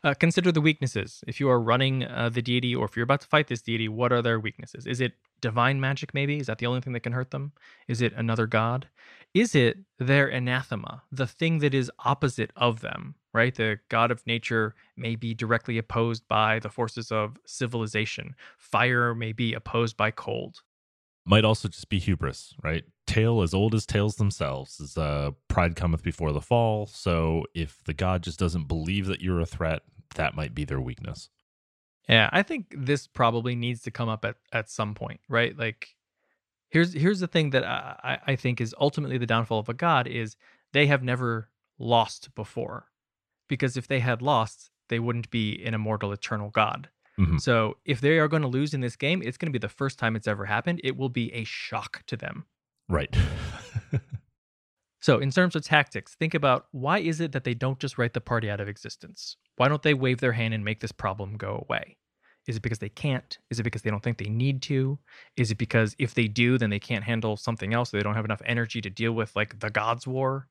Uh, 0.05 0.15
consider 0.15 0.53
the 0.53 0.61
weaknesses. 0.61 1.25
If 1.27 1.41
you 1.41 1.49
are 1.49 1.61
running 1.61 2.05
uh, 2.05 2.29
the 2.29 2.43
deity, 2.43 2.75
or 2.75 2.85
if 2.85 2.97
you're 2.97 3.05
about 3.05 3.21
to 3.23 3.27
fight 3.27 3.49
this 3.49 3.63
deity, 3.63 3.89
what 3.89 4.13
are 4.13 4.23
their 4.23 4.39
weaknesses? 4.39 4.87
Is 4.87 5.01
it 5.01 5.15
divine 5.41 5.81
magic? 5.81 6.15
Maybe 6.15 6.39
is 6.39 6.47
that 6.47 6.59
the 6.59 6.67
only 6.67 6.81
thing 6.81 6.93
that 6.93 7.01
can 7.01 7.13
hurt 7.13 7.31
them? 7.31 7.53
Is 7.89 8.01
it 8.01 8.13
another 8.15 8.47
god? 8.47 8.89
Is 9.35 9.55
it 9.55 9.79
their 9.99 10.29
anathema, 10.29 11.03
the 11.11 11.27
thing 11.27 11.59
that 11.59 11.75
is 11.75 11.91
opposite 12.05 12.53
of 12.57 12.81
them? 12.81 13.17
Right, 13.35 13.55
the 13.55 13.79
god 13.91 14.11
of 14.11 14.27
nature 14.27 14.75
may 14.97 15.15
be 15.15 15.35
directly 15.35 15.77
opposed 15.77 16.27
by 16.29 16.61
the 16.61 16.71
forces 16.71 17.13
of 17.13 17.37
civilization. 17.47 18.35
Fire 18.57 19.15
may 19.15 19.33
be 19.33 19.53
opposed 19.53 19.97
by 19.97 20.11
cold. 20.11 20.63
Might 21.27 21.45
also 21.45 21.69
just 21.69 21.91
be 21.91 21.99
hubris, 21.99 22.55
right? 22.65 22.85
Tale 23.07 23.43
as 23.43 23.53
old 23.53 23.75
as 23.75 23.85
tales 23.85 24.17
themselves 24.17 24.81
is 24.81 24.97
uh, 24.97 25.33
pride 25.47 25.77
cometh 25.77 26.03
before 26.03 26.33
the 26.33 26.41
fall. 26.41 26.87
So 26.87 27.45
if 27.55 27.85
the 27.85 27.93
god 27.93 28.23
just 28.23 28.39
doesn't 28.39 28.67
believe 28.67 29.07
that 29.07 29.21
you're 29.21 29.41
a 29.41 29.47
threat, 29.47 29.83
that 30.15 30.35
might 30.35 30.55
be 30.55 30.65
their 30.65 30.81
weakness. 30.81 31.29
Yeah, 32.09 32.31
I 32.33 32.43
think 32.43 32.75
this 32.75 33.07
probably 33.07 33.55
needs 33.55 33.83
to 33.83 33.91
come 33.91 34.09
up 34.09 34.25
at, 34.25 34.37
at 34.53 34.71
some 34.71 34.95
point, 34.95 35.21
right? 35.29 35.57
Like, 35.57 35.95
here's 36.71 36.95
here's 36.95 37.21
the 37.21 37.27
thing 37.27 37.51
that 37.51 37.65
I, 37.65 38.19
I 38.27 38.37
think 38.37 38.63
is 38.63 38.75
ultimately 38.81 39.19
the 39.19 39.27
downfall 39.27 39.59
of 39.59 39.69
a 39.69 39.75
god 39.75 40.07
is 40.07 40.37
they 40.73 40.87
have 40.87 41.03
never 41.03 41.51
lost 41.79 42.35
before, 42.35 42.87
because 43.49 43.77
if 43.77 43.89
they 43.89 44.01
had 44.01 44.23
lost, 44.23 44.71
they 44.89 44.99
wouldn't 44.99 45.31
be 45.31 45.63
an 45.65 45.75
immortal, 45.75 46.13
eternal 46.13 46.51
god. 46.51 46.89
Mhm. 47.19 47.41
So 47.41 47.77
if 47.85 48.01
they 48.01 48.19
are 48.19 48.29
going 48.29 48.43
to 48.43 48.49
lose 48.49 48.75
in 48.75 48.81
this 48.81 48.97
game, 48.97 49.23
it's 49.23 49.37
going 49.37 49.53
to 49.53 49.59
be 49.59 49.61
the 49.61 49.69
first 49.69 49.99
time 49.99 50.15
it's 50.15 50.29
ever 50.29 50.45
happened. 50.45 50.81
It 50.85 50.97
will 50.97 51.09
be 51.09 51.33
a 51.35 51.45
shock 51.45 52.05
to 52.07 52.17
them. 52.17 52.45
Right. 52.89 53.15
So, 55.01 55.19
in 55.19 55.31
terms 55.31 55.55
of 55.55 55.63
tactics, 55.65 56.17
think 56.17 56.35
about 56.35 56.67
why 56.73 56.99
is 56.99 57.21
it 57.21 57.33
that 57.33 57.45
they 57.45 57.55
don't 57.55 57.79
just 57.79 57.99
write 57.99 58.15
the 58.15 58.21
party 58.21 58.51
out 58.51 58.61
of 58.61 58.69
existence? 58.69 59.37
Why 59.57 59.69
don't 59.69 59.83
they 59.83 59.95
wave 59.95 60.19
their 60.21 60.33
hand 60.33 60.55
and 60.55 60.65
make 60.65 60.81
this 60.81 60.93
problem 60.93 61.37
go 61.37 61.65
away? 61.69 61.97
Is 62.49 62.57
it 62.57 62.63
because 62.63 62.81
they 62.81 62.89
can't? 62.89 63.39
Is 63.51 63.61
it 63.61 63.63
because 63.63 63.83
they 63.83 63.91
don't 63.91 64.03
think 64.03 64.19
they 64.19 64.29
need 64.29 64.61
to? 64.63 64.99
Is 65.37 65.51
it 65.51 65.59
because 65.59 65.95
if 65.99 66.15
they 66.15 66.27
do, 66.27 66.59
then 66.59 66.71
they 66.71 66.81
can't 66.81 67.05
handle 67.05 67.37
something 67.37 67.73
else? 67.73 67.91
They 67.91 68.01
don't 68.01 68.17
have 68.17 68.25
enough 68.25 68.43
energy 68.45 68.81
to 68.81 68.91
deal 68.91 69.13
with, 69.13 69.37
like 69.37 69.61
the 69.61 69.71
God's 69.71 70.07
War? 70.07 70.49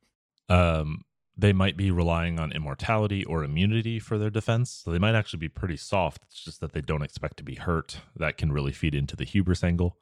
um, 0.50 1.04
they 1.38 1.54
might 1.54 1.78
be 1.78 1.92
relying 1.92 2.40
on 2.40 2.52
immortality 2.52 3.24
or 3.26 3.44
immunity 3.44 4.00
for 4.00 4.18
their 4.18 4.32
defense. 4.32 4.82
So 4.84 4.92
they 4.92 4.98
might 4.98 5.16
actually 5.16 5.40
be 5.40 5.50
pretty 5.50 5.78
soft. 5.78 6.24
It's 6.26 6.44
just 6.44 6.62
that 6.62 6.74
they 6.74 6.82
don't 6.82 7.04
expect 7.04 7.38
to 7.38 7.44
be 7.44 7.56
hurt. 7.56 8.02
That 8.16 8.38
can 8.38 8.52
really 8.52 8.72
feed 8.72 8.96
into 8.96 9.16
the 9.16 9.24
hubris 9.24 9.64
angle. 9.64 9.98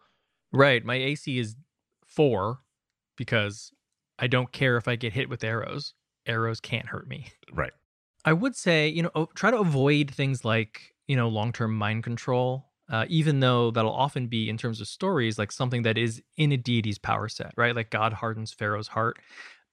Right. 0.54 0.86
My 0.86 0.96
AC 0.96 1.38
is 1.38 1.58
four 2.08 2.60
because 3.18 3.72
I 4.18 4.28
don't 4.28 4.52
care 4.54 4.78
if 4.78 4.88
I 4.88 4.96
get 4.96 5.14
hit 5.14 5.30
with 5.30 5.44
arrows. 5.44 5.94
Arrows 6.26 6.62
can't 6.62 6.88
hurt 6.88 7.08
me. 7.08 7.28
Right. 7.52 7.74
I 8.24 8.34
would 8.34 8.56
say, 8.56 8.88
you 8.88 9.04
know, 9.04 9.30
try 9.36 9.52
to 9.52 9.58
avoid 9.58 10.10
things 10.12 10.46
like, 10.46 10.96
you 11.08 11.16
know, 11.16 11.28
long 11.28 11.52
term 11.52 11.76
mind 11.76 12.04
control, 12.04 12.72
uh, 12.90 13.06
even 13.10 13.42
though 13.42 13.72
that'll 13.72 13.92
often 13.92 14.28
be, 14.28 14.50
in 14.50 14.58
terms 14.58 14.80
of 14.80 14.88
stories, 14.88 15.38
like 15.38 15.52
something 15.52 15.84
that 15.84 15.98
is 15.98 16.24
in 16.38 16.52
a 16.52 16.58
deity's 16.58 16.98
power 16.98 17.28
set, 17.28 17.54
right? 17.58 17.76
Like 17.76 17.92
God 17.92 18.14
hardens 18.14 18.54
Pharaoh's 18.54 18.88
heart. 18.88 19.20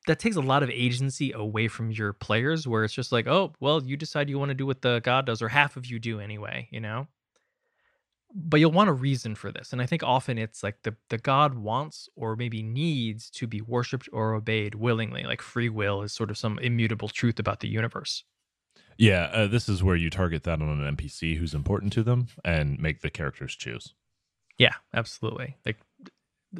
That 0.07 0.19
takes 0.19 0.37
a 0.37 0.41
lot 0.41 0.63
of 0.63 0.71
agency 0.71 1.33
away 1.33 1.69
from 1.69 1.91
your 1.91 2.13
players, 2.13 2.67
where 2.67 2.85
it's 2.85 2.95
just 2.95 3.13
like, 3.13 3.27
oh, 3.27 3.53
well, 3.61 3.83
you 3.83 3.97
decide 3.97 4.29
you 4.29 4.39
want 4.39 4.49
to 4.49 4.55
do 4.55 4.67
what 4.67 4.83
the 4.83 5.01
God 5.05 5.27
does, 5.27 5.41
or 5.41 5.49
half 5.49 5.77
of 5.77 5.87
you 5.87 5.99
do 5.99 6.19
anyway, 6.19 6.69
you 6.71 6.81
know? 6.81 7.07
But 8.35 8.61
you'll 8.61 8.73
want 8.73 8.89
a 8.89 8.95
reason 8.95 9.35
for 9.35 9.53
this. 9.53 9.73
And 9.73 9.83
I 9.83 9.87
think 9.87 10.03
often 10.03 10.39
it's 10.39 10.63
like 10.63 10.83
the, 10.83 10.97
the 11.11 11.19
God 11.19 11.55
wants 11.55 12.09
or 12.17 12.35
maybe 12.35 12.63
needs 12.63 13.29
to 13.31 13.47
be 13.47 13.61
worshiped 13.61 14.09
or 14.11 14.35
obeyed 14.35 14.75
willingly. 14.75 15.23
Like 15.25 15.43
free 15.43 15.69
will 15.69 16.03
is 16.03 16.13
sort 16.13 16.31
of 16.31 16.39
some 16.39 16.59
immutable 16.59 17.09
truth 17.09 17.39
about 17.39 17.61
the 17.61 17.69
universe. 17.69 18.25
Yeah. 18.97 19.31
Uh, 19.33 19.47
this 19.49 19.69
is 19.69 19.83
where 19.83 19.97
you 19.97 20.09
target 20.09 20.45
that 20.45 20.63
on 20.63 20.69
an 20.69 20.97
NPC 20.97 21.37
who's 21.37 21.53
important 21.53 21.93
to 21.93 22.03
them 22.03 22.29
and 22.43 22.79
make 22.79 23.03
the 23.03 23.11
characters 23.11 23.55
choose. 23.55 23.93
Yeah, 24.59 24.75
absolutely. 24.95 25.57
Like 25.67 25.79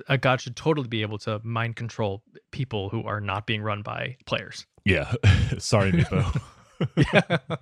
a 0.09 0.19
god 0.19 0.41
should 0.41 0.57
totally 0.57 0.89
be 0.89 1.03
able 1.03 1.19
to 1.19 1.41
mind 1.45 1.77
control 1.77 2.23
people 2.51 2.89
who 2.89 3.03
are 3.05 3.21
not 3.21 3.47
being 3.47 3.63
run 3.63 3.83
by 3.83 4.17
players. 4.27 4.67
Yeah. 4.85 5.13
Sorry, 5.59 5.93
Meepo. 5.93 6.41
Yeah. 6.97 7.39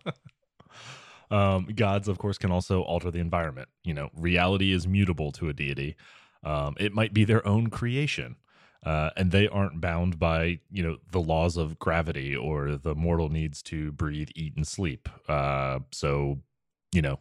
um, 1.31 1.67
gods, 1.75 2.09
of 2.09 2.19
course, 2.19 2.39
can 2.39 2.51
also 2.51 2.83
alter 2.83 3.11
the 3.11 3.19
environment. 3.19 3.69
You 3.85 3.95
know, 3.95 4.11
reality 4.17 4.73
is 4.73 4.87
mutable 4.87 5.33
to 5.33 5.49
a 5.49 5.53
deity. 5.53 5.97
Um, 6.43 6.75
it 6.79 6.93
might 6.93 7.13
be 7.13 7.25
their 7.25 7.47
own 7.47 7.69
creation, 7.69 8.37
uh, 8.85 9.11
and 9.17 9.31
they 9.31 9.47
aren't 9.47 9.81
bound 9.81 10.19
by 10.19 10.61
you 10.71 10.83
know 10.83 10.97
the 11.11 11.21
laws 11.21 11.57
of 11.57 11.79
gravity 11.79 12.35
or 12.35 12.77
the 12.77 12.95
mortal 12.95 13.29
needs 13.29 13.63
to 13.65 13.93
breathe, 13.93 14.31
eat, 14.35 14.55
and 14.57 14.67
sleep. 14.67 15.09
Uh, 15.29 15.81
so, 15.93 16.39
you 16.93 17.03
know, 17.03 17.19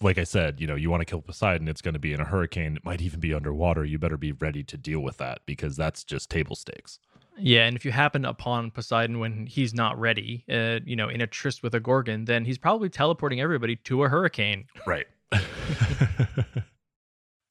like 0.00 0.18
I 0.18 0.24
said, 0.24 0.60
you 0.60 0.66
know, 0.66 0.74
you 0.74 0.90
want 0.90 1.00
to 1.00 1.04
kill 1.04 1.20
Poseidon, 1.20 1.68
it's 1.68 1.82
going 1.82 1.94
to 1.94 2.00
be 2.00 2.12
in 2.12 2.20
a 2.20 2.24
hurricane. 2.24 2.76
It 2.76 2.84
might 2.84 3.00
even 3.00 3.20
be 3.20 3.34
underwater. 3.34 3.84
You 3.84 3.98
better 3.98 4.16
be 4.16 4.32
ready 4.32 4.62
to 4.64 4.76
deal 4.76 5.00
with 5.00 5.18
that 5.18 5.40
because 5.46 5.76
that's 5.76 6.04
just 6.04 6.30
table 6.30 6.56
stakes. 6.56 6.98
yeah, 7.38 7.66
and 7.66 7.76
if 7.76 7.84
you 7.84 7.92
happen 7.92 8.24
upon 8.24 8.70
Poseidon 8.70 9.18
when 9.18 9.46
he's 9.46 9.74
not 9.74 9.98
ready, 9.98 10.44
uh, 10.50 10.80
you 10.84 10.96
know, 10.96 11.08
in 11.08 11.20
a 11.20 11.26
tryst 11.26 11.62
with 11.62 11.74
a 11.74 11.80
gorgon, 11.80 12.26
then 12.26 12.44
he's 12.44 12.58
probably 12.58 12.88
teleporting 12.88 13.40
everybody 13.40 13.76
to 13.76 14.04
a 14.04 14.08
hurricane. 14.08 14.66
Right. 14.86 15.06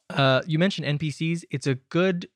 Uh, 0.10 0.42
you 0.46 0.60
mentioned 0.60 1.00
NPCs. 1.00 1.46
It's 1.52 1.68
a 1.68 1.76
good 1.76 2.28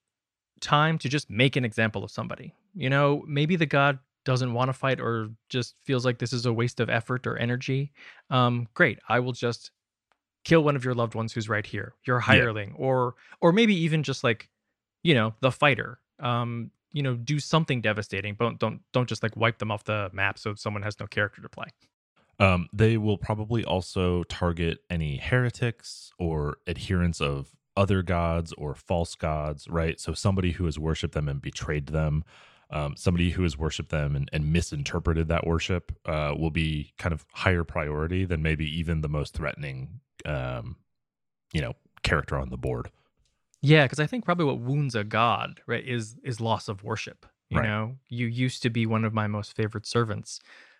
time 0.61 0.97
to 0.99 1.09
just 1.09 1.29
make 1.29 1.55
an 1.55 1.65
example 1.65 2.03
of 2.03 2.11
somebody. 2.11 2.53
You 2.73 2.89
know, 2.89 3.23
maybe 3.27 3.55
the 3.55 3.65
god 3.65 3.99
doesn't 4.23 4.53
want 4.53 4.69
to 4.69 4.73
fight 4.73 4.99
or 4.99 5.29
just 5.49 5.75
feels 5.83 6.05
like 6.05 6.17
this 6.17 6.33
is 6.33 6.45
a 6.45 6.53
waste 6.53 6.79
of 6.79 6.89
effort 6.89 7.27
or 7.27 7.37
energy. 7.37 7.91
Um, 8.29 8.67
great. 8.73 8.99
I 9.07 9.19
will 9.19 9.33
just 9.33 9.71
kill 10.45 10.63
one 10.63 10.77
of 10.77 10.85
your 10.85 10.93
loved 10.93 11.15
ones 11.15 11.33
who's 11.33 11.49
right 11.49 11.65
here, 11.65 11.93
your 12.05 12.19
hireling, 12.21 12.73
or 12.77 13.15
or 13.41 13.51
maybe 13.51 13.75
even 13.75 14.03
just 14.03 14.23
like, 14.23 14.49
you 15.03 15.13
know, 15.13 15.33
the 15.41 15.51
fighter. 15.51 15.99
Um, 16.19 16.71
you 16.93 17.03
know, 17.03 17.15
do 17.15 17.39
something 17.39 17.81
devastating, 17.81 18.35
but 18.35 18.57
don't 18.57 18.79
don't 18.93 19.09
just 19.09 19.21
like 19.21 19.35
wipe 19.35 19.57
them 19.57 19.69
off 19.69 19.83
the 19.83 20.09
map 20.13 20.39
so 20.39 20.55
someone 20.55 20.81
has 20.83 20.97
no 20.97 21.07
character 21.07 21.41
to 21.41 21.49
play. 21.49 21.67
Um, 22.39 22.69
they 22.71 22.97
will 22.97 23.17
probably 23.17 23.65
also 23.65 24.23
target 24.23 24.79
any 24.89 25.17
heretics 25.17 26.11
or 26.17 26.57
adherents 26.67 27.19
of 27.19 27.49
other 27.77 28.01
gods 28.01 28.53
or 28.57 28.75
false 28.75 29.15
gods, 29.15 29.67
right? 29.67 29.99
So 29.99 30.13
somebody 30.13 30.51
who 30.51 30.65
has 30.65 30.79
worshipped 30.79 31.13
them 31.13 31.27
and 31.27 31.41
betrayed 31.41 31.87
them, 31.87 32.23
um, 32.69 32.95
somebody 32.97 33.31
who 33.31 33.43
has 33.43 33.57
worshipped 33.57 33.89
them 33.89 34.15
and, 34.15 34.29
and 34.31 34.51
misinterpreted 34.51 35.27
that 35.27 35.45
worship 35.45 35.91
uh, 36.05 36.33
will 36.37 36.51
be 36.51 36.93
kind 36.97 37.13
of 37.13 37.25
higher 37.33 37.63
priority 37.63 38.25
than 38.25 38.41
maybe 38.41 38.65
even 38.65 39.01
the 39.01 39.09
most 39.09 39.33
threatening, 39.33 39.99
um, 40.25 40.77
you 41.53 41.61
know, 41.61 41.73
character 42.03 42.37
on 42.37 42.49
the 42.49 42.57
board. 42.57 42.89
Yeah, 43.61 43.85
because 43.85 43.99
I 43.99 44.05
think 44.07 44.25
probably 44.25 44.45
what 44.45 44.59
wounds 44.59 44.95
a 44.95 45.03
god, 45.03 45.61
right, 45.65 45.85
is 45.85 46.17
is 46.23 46.39
loss 46.39 46.67
of 46.67 46.83
worship. 46.83 47.25
You 47.49 47.57
Right. 47.59 47.67
know, 47.67 47.95
you 48.09 48.25
used 48.27 48.63
to 48.63 48.69
be 48.69 48.85
one 48.85 49.05
of 49.05 49.13
my 49.13 49.27
most 49.27 49.55
favorite 49.55 49.85
servants. 49.85 50.39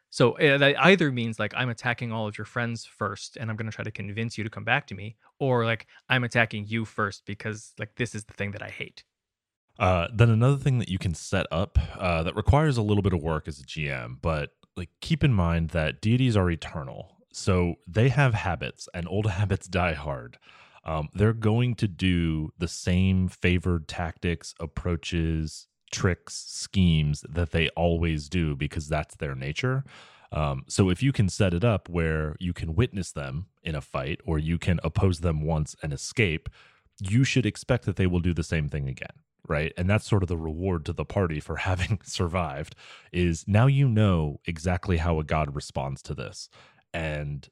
So 0.10 0.36
that 0.39 0.76
either 0.84 1.12
means 1.12 1.39
like 1.39 1.54
I'm 1.56 1.70
attacking 1.70 2.12
all 2.12 2.28
of 2.28 2.38
your 2.38 2.46
friends 2.46 2.86
first, 2.86 3.38
and 3.38 3.50
I'm 3.50 3.56
going 3.58 3.70
to 3.70 3.76
try 3.76 3.84
to 3.84 3.91
convince 3.91 4.38
you 4.38 4.43
to 4.43 4.50
come 4.50 4.64
back 4.64 4.88
to 4.88 4.96
me, 4.96 5.16
or 5.39 5.66
like 5.66 5.88
I'm 6.10 6.24
attacking 6.24 6.68
you 6.68 6.86
first 6.86 7.26
because 7.26 7.74
like 7.80 7.96
this 7.96 8.16
is 8.16 8.24
the 8.26 8.34
thing 8.34 8.52
that 8.52 8.62
I 8.64 8.70
hate. 8.70 9.04
Uh, 9.78 10.08
then 10.14 10.30
another 10.30 10.56
thing 10.58 10.80
that 10.80 10.88
you 10.89 10.98
can 10.98 11.14
set 11.14 11.46
up 11.52 11.78
uh, 11.98 12.24
that 12.24 12.36
requires 12.36 12.78
a 12.78 12.82
little 12.82 13.04
bit 13.04 13.12
of 13.14 13.22
work 13.22 13.48
as 13.48 13.60
a 13.60 13.64
GM, 13.64 14.22
but 14.22 14.52
like 14.78 14.89
keep 15.02 15.24
in 15.24 15.34
mind 15.34 15.70
that 15.72 16.02
deities 16.02 16.38
are 16.38 16.50
eternal, 16.50 17.14
so 17.36 17.76
they 17.86 18.08
have 18.08 18.34
habits, 18.34 18.88
and 18.94 19.06
old 19.10 19.26
habits 19.40 19.68
die 19.68 19.94
hard. 19.94 20.38
Um, 20.86 21.10
they're 21.14 21.34
going 21.34 21.76
to 21.76 21.88
do 21.88 22.54
the 22.58 22.70
same 22.70 23.28
favored 23.28 23.90
tactics, 23.90 24.56
approaches, 24.58 25.68
tricks, 25.92 26.46
schemes 26.48 27.26
that 27.28 27.52
they 27.52 27.68
always 27.70 28.30
do 28.30 28.56
because 28.56 28.88
that's 28.88 29.16
their 29.16 29.36
nature. 29.36 29.84
Um, 30.32 30.64
so 30.68 30.90
if 30.90 31.04
you 31.04 31.12
can 31.12 31.28
set 31.28 31.54
it 31.54 31.66
up 31.66 31.90
where 31.90 32.38
you 32.40 32.54
can 32.54 32.74
witness 32.74 33.12
them 33.12 33.48
in 33.64 33.76
a 33.76 33.82
fight 33.82 34.22
or 34.26 34.40
you 34.40 34.58
can 34.58 34.80
oppose 34.82 35.20
them 35.20 35.42
once 35.42 35.76
and 35.84 35.92
escape, 35.92 36.48
you 37.02 37.26
should 37.26 37.46
expect 37.46 37.86
that 37.86 37.98
they 37.98 38.08
will 38.08 38.22
do 38.22 38.34
the 38.34 38.44
same 38.44 38.70
thing 38.70 38.88
again 38.88 39.12
right 39.48 39.74
and 39.78 39.90
that's 39.90 40.08
sort 40.08 40.24
of 40.24 40.30
the 40.30 40.38
reward 40.38 40.86
to 40.86 40.94
the 40.94 41.06
party 41.06 41.40
for 41.40 41.56
having 41.70 42.00
survived 42.04 42.76
is 43.12 43.44
now 43.48 43.68
you 43.68 43.88
know 43.88 44.40
exactly 44.46 44.98
how 44.98 45.20
a 45.20 45.24
god 45.24 45.56
responds 45.56 46.02
to 46.02 46.14
this 46.14 46.50
and 46.96 47.50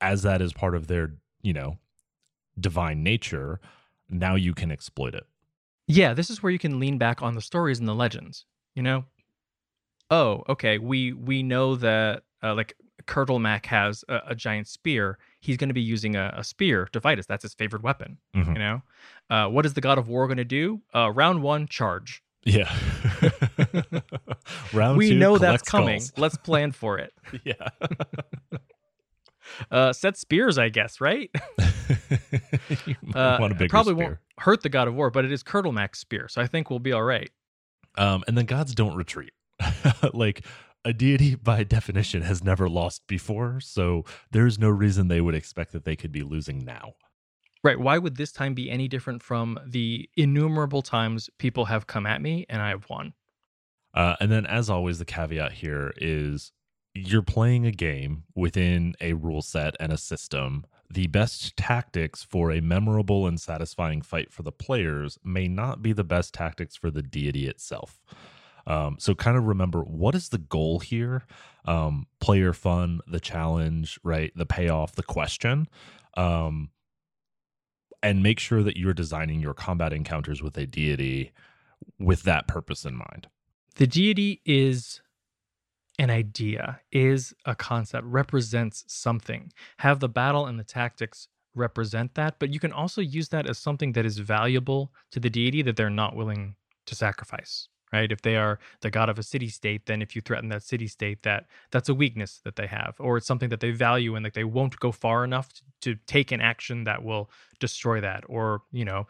as 0.00 0.22
that 0.22 0.42
is 0.42 0.52
part 0.52 0.74
of 0.74 0.88
their 0.88 1.14
you 1.42 1.52
know 1.52 1.78
divine 2.58 3.02
nature 3.02 3.60
now 4.10 4.34
you 4.34 4.52
can 4.52 4.70
exploit 4.70 5.14
it 5.14 5.24
Yeah, 5.86 6.14
this 6.14 6.30
is 6.30 6.42
where 6.42 6.52
you 6.52 6.58
can 6.58 6.80
lean 6.80 6.98
back 6.98 7.22
on 7.22 7.34
the 7.34 7.40
stories 7.40 7.78
and 7.78 7.88
the 7.88 7.94
legends. 7.94 8.44
You 8.74 8.82
know, 8.82 9.04
oh, 10.10 10.42
okay, 10.48 10.78
we 10.78 11.12
we 11.12 11.42
know 11.42 11.76
that 11.76 12.22
uh, 12.42 12.54
like 12.54 12.74
Kurtulmak 13.04 13.66
has 13.66 14.04
a, 14.08 14.20
a 14.28 14.34
giant 14.34 14.68
spear. 14.68 15.18
He's 15.40 15.56
going 15.56 15.68
to 15.68 15.74
be 15.74 15.82
using 15.82 16.16
a, 16.16 16.32
a 16.36 16.44
spear 16.44 16.88
to 16.92 17.00
fight 17.00 17.18
us. 17.18 17.26
That's 17.26 17.42
his 17.42 17.54
favorite 17.54 17.82
weapon. 17.82 18.18
Mhm. 18.34 18.54
You 18.54 18.58
know, 18.58 18.82
uh, 19.30 19.48
what 19.48 19.66
is 19.66 19.74
the 19.74 19.80
God 19.80 19.98
of 19.98 20.08
War 20.08 20.26
going 20.26 20.38
to 20.38 20.44
do? 20.44 20.80
Uh, 20.94 21.10
round 21.10 21.42
one, 21.42 21.66
charge. 21.66 22.22
Yeah. 22.44 22.72
Round 24.72 24.98
we 24.98 25.10
two, 25.10 25.18
know 25.18 25.38
that's 25.38 25.62
coming. 25.62 26.02
Let's 26.16 26.36
plan 26.36 26.72
for 26.72 26.98
it. 26.98 27.12
Yeah. 27.44 27.68
Uh, 29.70 29.92
set 29.92 30.16
spears, 30.16 30.58
I 30.58 30.68
guess, 30.68 31.00
right? 31.00 31.30
you 32.86 32.96
Uh, 33.14 33.38
want 33.38 33.52
a 33.52 33.56
it 33.56 33.58
bigger 33.58 33.68
probably 33.68 33.94
spear. 33.94 34.06
won't 34.06 34.18
hurt 34.40 34.62
the 34.62 34.68
God 34.68 34.88
of 34.88 34.94
War, 34.94 35.10
but 35.10 35.24
it 35.24 35.32
is 35.32 35.42
Kurtulmak's 35.42 35.98
spear, 35.98 36.28
so 36.28 36.40
I 36.40 36.46
think 36.46 36.70
we'll 36.70 36.78
be 36.78 36.92
all 36.92 37.02
right. 37.02 37.30
Um, 37.96 38.24
and 38.26 38.36
then 38.36 38.46
gods 38.46 38.74
don't 38.74 38.96
retreat. 38.96 39.32
like 40.12 40.44
a 40.84 40.92
deity, 40.92 41.34
by 41.34 41.64
definition, 41.64 42.22
has 42.22 42.42
never 42.42 42.68
lost 42.68 43.06
before, 43.06 43.60
so 43.60 44.04
there's 44.30 44.58
no 44.58 44.68
reason 44.68 45.08
they 45.08 45.20
would 45.20 45.34
expect 45.34 45.72
that 45.72 45.84
they 45.84 45.96
could 45.96 46.12
be 46.12 46.22
losing 46.22 46.64
now. 46.64 46.94
Right. 47.64 47.78
Why 47.78 47.98
would 47.98 48.16
this 48.16 48.32
time 48.32 48.54
be 48.54 48.70
any 48.70 48.88
different 48.88 49.22
from 49.22 49.58
the 49.64 50.08
innumerable 50.16 50.82
times 50.82 51.30
people 51.38 51.66
have 51.66 51.86
come 51.86 52.06
at 52.06 52.20
me 52.20 52.44
and 52.48 52.60
I 52.60 52.70
have 52.70 52.88
won? 52.90 53.12
Uh, 53.94 54.16
and 54.20 54.32
then, 54.32 54.46
as 54.46 54.68
always, 54.68 54.98
the 54.98 55.04
caveat 55.04 55.52
here 55.52 55.92
is 55.98 56.50
you're 56.94 57.22
playing 57.22 57.66
a 57.66 57.72
game 57.72 58.24
within 58.34 58.94
a 59.00 59.14
rule 59.14 59.42
set 59.42 59.74
and 59.80 59.92
a 59.92 59.98
system. 59.98 60.66
The 60.90 61.06
best 61.06 61.56
tactics 61.56 62.22
for 62.22 62.50
a 62.52 62.60
memorable 62.60 63.26
and 63.26 63.40
satisfying 63.40 64.02
fight 64.02 64.30
for 64.30 64.42
the 64.42 64.52
players 64.52 65.18
may 65.24 65.48
not 65.48 65.80
be 65.80 65.92
the 65.92 66.04
best 66.04 66.34
tactics 66.34 66.76
for 66.76 66.90
the 66.90 67.02
deity 67.02 67.48
itself. 67.48 68.02
Um, 68.66 68.96
so, 68.98 69.14
kind 69.14 69.36
of 69.36 69.44
remember 69.44 69.80
what 69.80 70.14
is 70.14 70.28
the 70.28 70.38
goal 70.38 70.78
here? 70.78 71.24
Um, 71.64 72.06
player 72.20 72.52
fun, 72.52 73.00
the 73.06 73.18
challenge, 73.20 73.98
right? 74.04 74.32
The 74.36 74.46
payoff, 74.46 74.94
the 74.94 75.02
question. 75.02 75.68
Um, 76.16 76.70
and 78.02 78.22
make 78.22 78.38
sure 78.38 78.62
that 78.62 78.76
you're 78.76 78.92
designing 78.92 79.40
your 79.40 79.54
combat 79.54 79.92
encounters 79.92 80.42
with 80.42 80.56
a 80.58 80.66
deity 80.66 81.32
with 81.98 82.24
that 82.24 82.46
purpose 82.46 82.84
in 82.84 82.96
mind. 82.96 83.28
The 83.76 83.86
deity 83.86 84.42
is 84.44 85.00
an 85.98 86.10
idea, 86.10 86.80
is 86.90 87.34
a 87.44 87.54
concept, 87.54 88.06
represents 88.06 88.84
something. 88.88 89.52
Have 89.78 90.00
the 90.00 90.08
battle 90.08 90.46
and 90.46 90.58
the 90.58 90.64
tactics 90.64 91.28
represent 91.54 92.14
that, 92.14 92.36
but 92.38 92.52
you 92.52 92.58
can 92.58 92.72
also 92.72 93.00
use 93.00 93.28
that 93.28 93.48
as 93.48 93.58
something 93.58 93.92
that 93.92 94.06
is 94.06 94.18
valuable 94.18 94.92
to 95.10 95.20
the 95.20 95.30
deity 95.30 95.62
that 95.62 95.76
they're 95.76 95.90
not 95.90 96.16
willing 96.16 96.56
to 96.86 96.94
sacrifice. 96.94 97.68
Right? 97.92 98.10
If 98.10 98.22
they 98.22 98.36
are 98.36 98.58
the 98.80 98.90
god 98.90 99.10
of 99.10 99.18
a 99.18 99.22
city 99.22 99.48
state, 99.48 99.84
then 99.84 100.00
if 100.00 100.16
you 100.16 100.22
threaten 100.22 100.48
that 100.48 100.62
city 100.62 100.86
state, 100.86 101.24
that 101.24 101.44
that's 101.70 101.90
a 101.90 101.94
weakness 101.94 102.40
that 102.42 102.56
they 102.56 102.66
have, 102.66 102.94
or 102.98 103.18
it's 103.18 103.26
something 103.26 103.50
that 103.50 103.60
they 103.60 103.70
value 103.70 104.14
and 104.14 104.24
like 104.24 104.32
they 104.32 104.44
won't 104.44 104.80
go 104.80 104.92
far 104.92 105.24
enough 105.24 105.52
to, 105.52 105.62
to 105.82 106.00
take 106.06 106.32
an 106.32 106.40
action 106.40 106.84
that 106.84 107.04
will 107.04 107.30
destroy 107.60 108.00
that, 108.00 108.24
or 108.30 108.62
you 108.72 108.86
know, 108.86 109.06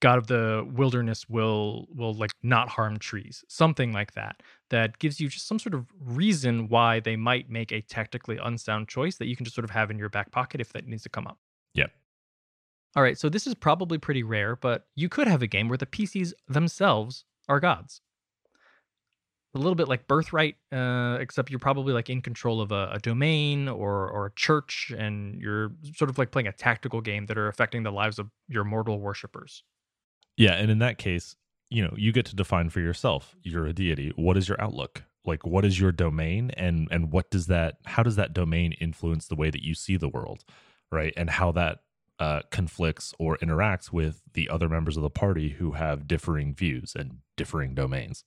god 0.00 0.18
of 0.18 0.26
the 0.26 0.68
wilderness 0.74 1.28
will 1.28 1.86
will 1.94 2.14
like 2.14 2.32
not 2.42 2.68
harm 2.68 2.98
trees, 2.98 3.44
something 3.48 3.92
like 3.92 4.12
that 4.12 4.42
that 4.70 4.98
gives 4.98 5.20
you 5.20 5.28
just 5.28 5.46
some 5.46 5.58
sort 5.58 5.74
of 5.74 5.86
reason 6.00 6.68
why 6.68 7.00
they 7.00 7.16
might 7.16 7.48
make 7.48 7.72
a 7.72 7.80
tactically 7.80 8.38
unsound 8.42 8.88
choice 8.88 9.16
that 9.16 9.26
you 9.26 9.36
can 9.36 9.44
just 9.44 9.54
sort 9.54 9.64
of 9.64 9.70
have 9.70 9.90
in 9.90 9.98
your 9.98 10.08
back 10.08 10.30
pocket 10.30 10.60
if 10.60 10.72
that 10.72 10.86
needs 10.86 11.02
to 11.02 11.08
come 11.08 11.26
up. 11.26 11.38
Yep. 11.74 11.90
All 12.96 13.02
right, 13.02 13.18
so 13.18 13.28
this 13.28 13.46
is 13.46 13.54
probably 13.54 13.98
pretty 13.98 14.22
rare, 14.22 14.56
but 14.56 14.86
you 14.94 15.08
could 15.08 15.28
have 15.28 15.42
a 15.42 15.46
game 15.46 15.68
where 15.68 15.78
the 15.78 15.86
PCs 15.86 16.32
themselves 16.48 17.24
are 17.48 17.60
gods. 17.60 18.00
A 19.54 19.58
little 19.58 19.74
bit 19.74 19.88
like 19.88 20.06
Birthright, 20.06 20.56
uh, 20.72 21.16
except 21.20 21.50
you're 21.50 21.58
probably 21.58 21.94
like 21.94 22.10
in 22.10 22.20
control 22.20 22.60
of 22.60 22.72
a, 22.72 22.90
a 22.92 22.98
domain 22.98 23.68
or 23.68 24.10
or 24.10 24.26
a 24.26 24.32
church, 24.34 24.92
and 24.96 25.40
you're 25.40 25.72
sort 25.94 26.10
of 26.10 26.18
like 26.18 26.30
playing 26.30 26.46
a 26.46 26.52
tactical 26.52 27.00
game 27.00 27.24
that 27.26 27.38
are 27.38 27.48
affecting 27.48 27.82
the 27.82 27.90
lives 27.90 28.18
of 28.18 28.30
your 28.48 28.64
mortal 28.64 29.00
worshippers. 29.00 29.62
Yeah, 30.36 30.52
and 30.52 30.70
in 30.70 30.78
that 30.80 30.98
case, 30.98 31.36
you 31.70 31.82
know, 31.82 31.94
you 31.96 32.12
get 32.12 32.26
to 32.26 32.36
define 32.36 32.70
for 32.70 32.80
yourself. 32.80 33.34
You're 33.42 33.66
a 33.66 33.72
deity. 33.72 34.12
What 34.16 34.36
is 34.36 34.48
your 34.48 34.60
outlook? 34.60 35.04
Like 35.24 35.44
what 35.44 35.64
is 35.64 35.80
your 35.80 35.90
domain 35.90 36.52
and 36.56 36.86
and 36.90 37.10
what 37.10 37.30
does 37.30 37.48
that 37.48 37.78
how 37.84 38.04
does 38.04 38.14
that 38.14 38.32
domain 38.32 38.72
influence 38.72 39.26
the 39.26 39.34
way 39.34 39.50
that 39.50 39.64
you 39.64 39.74
see 39.74 39.96
the 39.96 40.08
world, 40.08 40.44
right? 40.92 41.12
And 41.16 41.28
how 41.28 41.50
that 41.52 41.80
uh, 42.18 42.40
conflicts 42.50 43.12
or 43.18 43.36
interacts 43.38 43.92
with 43.92 44.22
the 44.32 44.48
other 44.48 44.68
members 44.68 44.96
of 44.96 45.02
the 45.02 45.10
party 45.10 45.50
who 45.50 45.72
have 45.72 46.06
differing 46.06 46.54
views 46.54 46.94
and 46.96 47.18
differing 47.36 47.74
domains. 47.74 48.24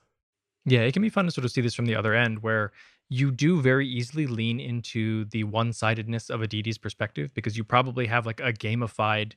Yeah, 0.65 0.81
it 0.81 0.91
can 0.91 1.01
be 1.01 1.09
fun 1.09 1.25
to 1.25 1.31
sort 1.31 1.45
of 1.45 1.51
see 1.51 1.61
this 1.61 1.73
from 1.73 1.85
the 1.85 1.95
other 1.95 2.13
end 2.13 2.43
where 2.43 2.71
you 3.07 3.31
do 3.31 3.61
very 3.61 3.87
easily 3.87 4.27
lean 4.27 4.59
into 4.59 5.25
the 5.25 5.43
one-sidedness 5.45 6.29
of 6.29 6.43
a 6.43 6.47
deity's 6.47 6.77
perspective 6.77 7.33
because 7.33 7.57
you 7.57 7.63
probably 7.63 8.05
have 8.05 8.25
like 8.25 8.39
a 8.39 8.53
gamified 8.53 9.33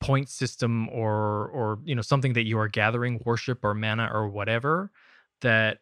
point 0.00 0.28
system 0.28 0.88
or 0.88 1.48
or 1.48 1.78
you 1.84 1.94
know 1.94 2.02
something 2.02 2.32
that 2.32 2.44
you 2.46 2.58
are 2.58 2.68
gathering 2.68 3.20
worship 3.26 3.62
or 3.64 3.74
mana 3.74 4.08
or 4.12 4.28
whatever 4.28 4.90
that 5.42 5.78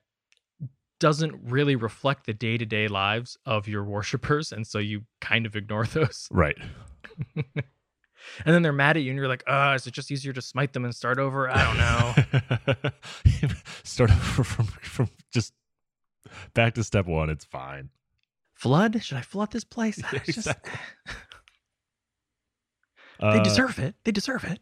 doesn't 1.00 1.34
really 1.44 1.76
reflect 1.76 2.26
the 2.26 2.34
day-to-day 2.34 2.88
lives 2.88 3.38
of 3.46 3.68
your 3.68 3.84
worshippers 3.84 4.50
and 4.50 4.66
so 4.66 4.78
you 4.80 5.02
kind 5.20 5.46
of 5.46 5.54
ignore 5.54 5.86
those 5.94 6.28
Right. 6.32 6.56
and 7.36 7.44
then 8.44 8.62
they're 8.62 8.72
mad 8.72 8.96
at 8.96 9.04
you 9.04 9.10
and 9.10 9.16
you're 9.18 9.28
like 9.28 9.44
uh 9.46 9.74
is 9.76 9.86
it 9.86 9.92
just 9.92 10.10
easier 10.10 10.32
to 10.32 10.42
smite 10.42 10.72
them 10.72 10.84
and 10.84 10.92
start 10.94 11.18
over 11.20 11.48
i 11.48 11.64
don't 11.64 11.78
know 12.82 12.90
Start 13.84 14.10
over 14.10 14.44
from 14.44 14.66
from 14.66 15.08
just 15.32 15.54
back 16.54 16.74
to 16.74 16.84
step 16.84 17.06
one. 17.06 17.30
It's 17.30 17.44
fine. 17.44 17.88
flood 18.54 19.00
should 19.02 19.16
i 19.18 19.22
flood 19.22 19.50
this 19.52 19.64
place 19.64 20.00
Ah, 20.04 20.10
it's 20.14 20.26
just- 20.26 20.38
Exactly. 20.48 20.72
They 23.20 23.40
Uh, 23.40 23.42
deserve 23.42 23.78
it 23.78 23.94
they 24.04 24.12
deserve 24.12 24.44
it 24.44 24.60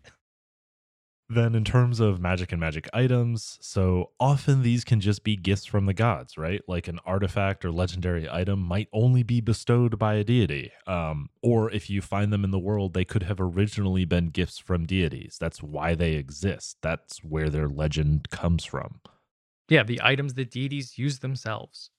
Then, 1.28 1.57
in 1.57 1.64
terms 1.64 1.98
of 1.98 2.20
magic 2.20 2.52
and 2.52 2.61
magic 2.61 2.88
items, 2.94 3.59
so 3.61 4.12
often 4.20 4.62
these 4.62 4.84
can 4.84 5.00
just 5.00 5.24
be 5.24 5.34
gifts 5.34 5.64
from 5.64 5.86
the 5.86 5.92
gods, 5.92 6.38
right? 6.38 6.62
Like 6.68 6.86
an 6.86 7.00
artifact 7.04 7.64
or 7.64 7.72
legendary 7.72 8.30
item 8.30 8.61
might 8.61 8.88
only 8.92 9.24
be 9.24 9.40
bestowed 9.40 9.98
by 9.98 10.14
a 10.14 10.22
deity. 10.24 10.70
Um, 10.86 11.30
or 11.42 11.68
if 11.72 11.90
you 11.90 12.00
find 12.00 12.32
them 12.32 12.44
in 12.44 12.52
the 12.52 12.61
world, 12.61 12.94
they 12.94 13.04
could 13.04 13.24
have 13.24 13.40
originally 13.40 14.04
been 14.04 14.28
gifts 14.28 14.59
from 14.59 14.86
deities. 14.86 15.36
That's 15.40 15.61
why 15.64 15.96
they 15.96 16.12
exist. 16.12 16.76
That's 16.80 17.18
where 17.24 17.50
their 17.50 17.68
legend 17.68 18.30
comes 18.30 18.64
from. 18.64 19.00
Yeah, 19.68 19.82
the 19.82 20.00
items 20.02 20.34
that 20.34 20.50
deities 20.52 20.96
use 20.96 21.18
themselves. 21.18 21.90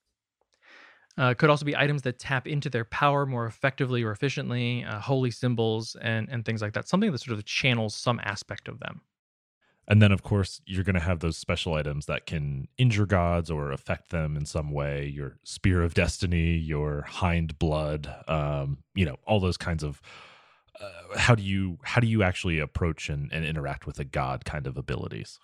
Uh, 1.17 1.33
could 1.33 1.49
also 1.49 1.65
be 1.65 1.75
items 1.75 2.03
that 2.03 2.19
tap 2.19 2.47
into 2.47 2.69
their 2.69 2.85
power 2.85 3.25
more 3.25 3.47
effectively 3.47 4.03
or 4.03 4.11
efficiently, 4.11 4.83
uh, 4.83 4.99
holy 4.99 5.31
symbols 5.31 5.95
and 6.01 6.29
and 6.29 6.45
things 6.45 6.61
like 6.61 6.73
that. 6.73 6.87
Something 6.87 7.11
that 7.11 7.17
sort 7.19 7.37
of 7.37 7.45
channels 7.45 7.95
some 7.95 8.19
aspect 8.23 8.67
of 8.67 8.79
them. 8.79 9.01
And 9.87 10.01
then, 10.01 10.11
of 10.11 10.21
course, 10.21 10.61
you're 10.65 10.83
going 10.83 10.95
to 10.95 10.99
have 10.99 11.21
those 11.21 11.37
special 11.37 11.73
items 11.73 12.07
that 12.07 12.25
can 12.25 12.67
injure 12.77 13.05
gods 13.05 13.49
or 13.49 13.71
affect 13.71 14.09
them 14.09 14.35
in 14.35 14.45
some 14.45 14.71
way. 14.71 15.07
Your 15.07 15.37
Spear 15.43 15.81
of 15.81 15.93
Destiny, 15.93 16.57
your 16.57 17.03
Hind 17.03 17.57
Blood, 17.57 18.13
um, 18.27 18.79
you 18.93 19.05
know, 19.05 19.15
all 19.25 19.39
those 19.39 19.57
kinds 19.57 19.83
of. 19.83 20.01
Uh, 20.79 21.17
how 21.17 21.33
do 21.33 21.41
you 21.41 21.79
how 21.83 21.99
do 21.99 22.05
you 22.05 22.21
actually 22.21 22.59
approach 22.59 23.09
and, 23.09 23.31
and 23.33 23.43
interact 23.43 23.87
with 23.87 23.97
a 23.97 24.03
god 24.03 24.45
kind 24.45 24.67
of 24.67 24.77
abilities? 24.77 25.39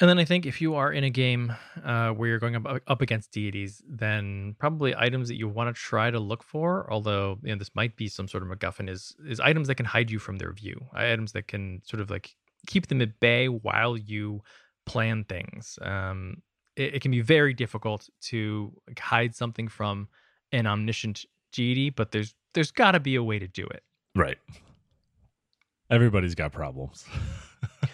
And 0.00 0.10
then 0.10 0.18
I 0.18 0.24
think 0.24 0.44
if 0.44 0.60
you 0.60 0.74
are 0.74 0.92
in 0.92 1.04
a 1.04 1.10
game 1.10 1.54
uh, 1.84 2.10
where 2.10 2.28
you're 2.28 2.40
going 2.40 2.56
up, 2.56 2.80
up 2.86 3.00
against 3.00 3.30
deities, 3.30 3.80
then 3.88 4.56
probably 4.58 4.94
items 4.96 5.28
that 5.28 5.36
you 5.36 5.48
want 5.48 5.74
to 5.74 5.80
try 5.80 6.10
to 6.10 6.18
look 6.18 6.42
for, 6.42 6.90
although 6.92 7.38
you 7.42 7.50
know, 7.50 7.58
this 7.58 7.70
might 7.74 7.96
be 7.96 8.08
some 8.08 8.26
sort 8.26 8.42
of 8.42 8.48
MacGuffin, 8.48 8.90
is 8.90 9.14
is 9.24 9.38
items 9.38 9.68
that 9.68 9.76
can 9.76 9.86
hide 9.86 10.10
you 10.10 10.18
from 10.18 10.38
their 10.38 10.52
view. 10.52 10.84
Items 10.92 11.32
that 11.32 11.46
can 11.46 11.80
sort 11.84 12.00
of 12.00 12.10
like 12.10 12.34
keep 12.66 12.88
them 12.88 13.00
at 13.02 13.20
bay 13.20 13.48
while 13.48 13.96
you 13.96 14.42
plan 14.84 15.24
things. 15.24 15.78
Um, 15.80 16.42
it, 16.76 16.96
it 16.96 17.02
can 17.02 17.12
be 17.12 17.20
very 17.20 17.54
difficult 17.54 18.08
to 18.22 18.72
hide 18.98 19.36
something 19.36 19.68
from 19.68 20.08
an 20.50 20.66
omniscient 20.66 21.24
deity, 21.52 21.90
but 21.90 22.10
there's 22.10 22.34
there's 22.54 22.72
got 22.72 22.92
to 22.92 23.00
be 23.00 23.14
a 23.14 23.22
way 23.22 23.38
to 23.38 23.46
do 23.46 23.64
it. 23.66 23.84
Right. 24.16 24.38
Everybody's 25.88 26.34
got 26.34 26.52
problems. 26.52 27.04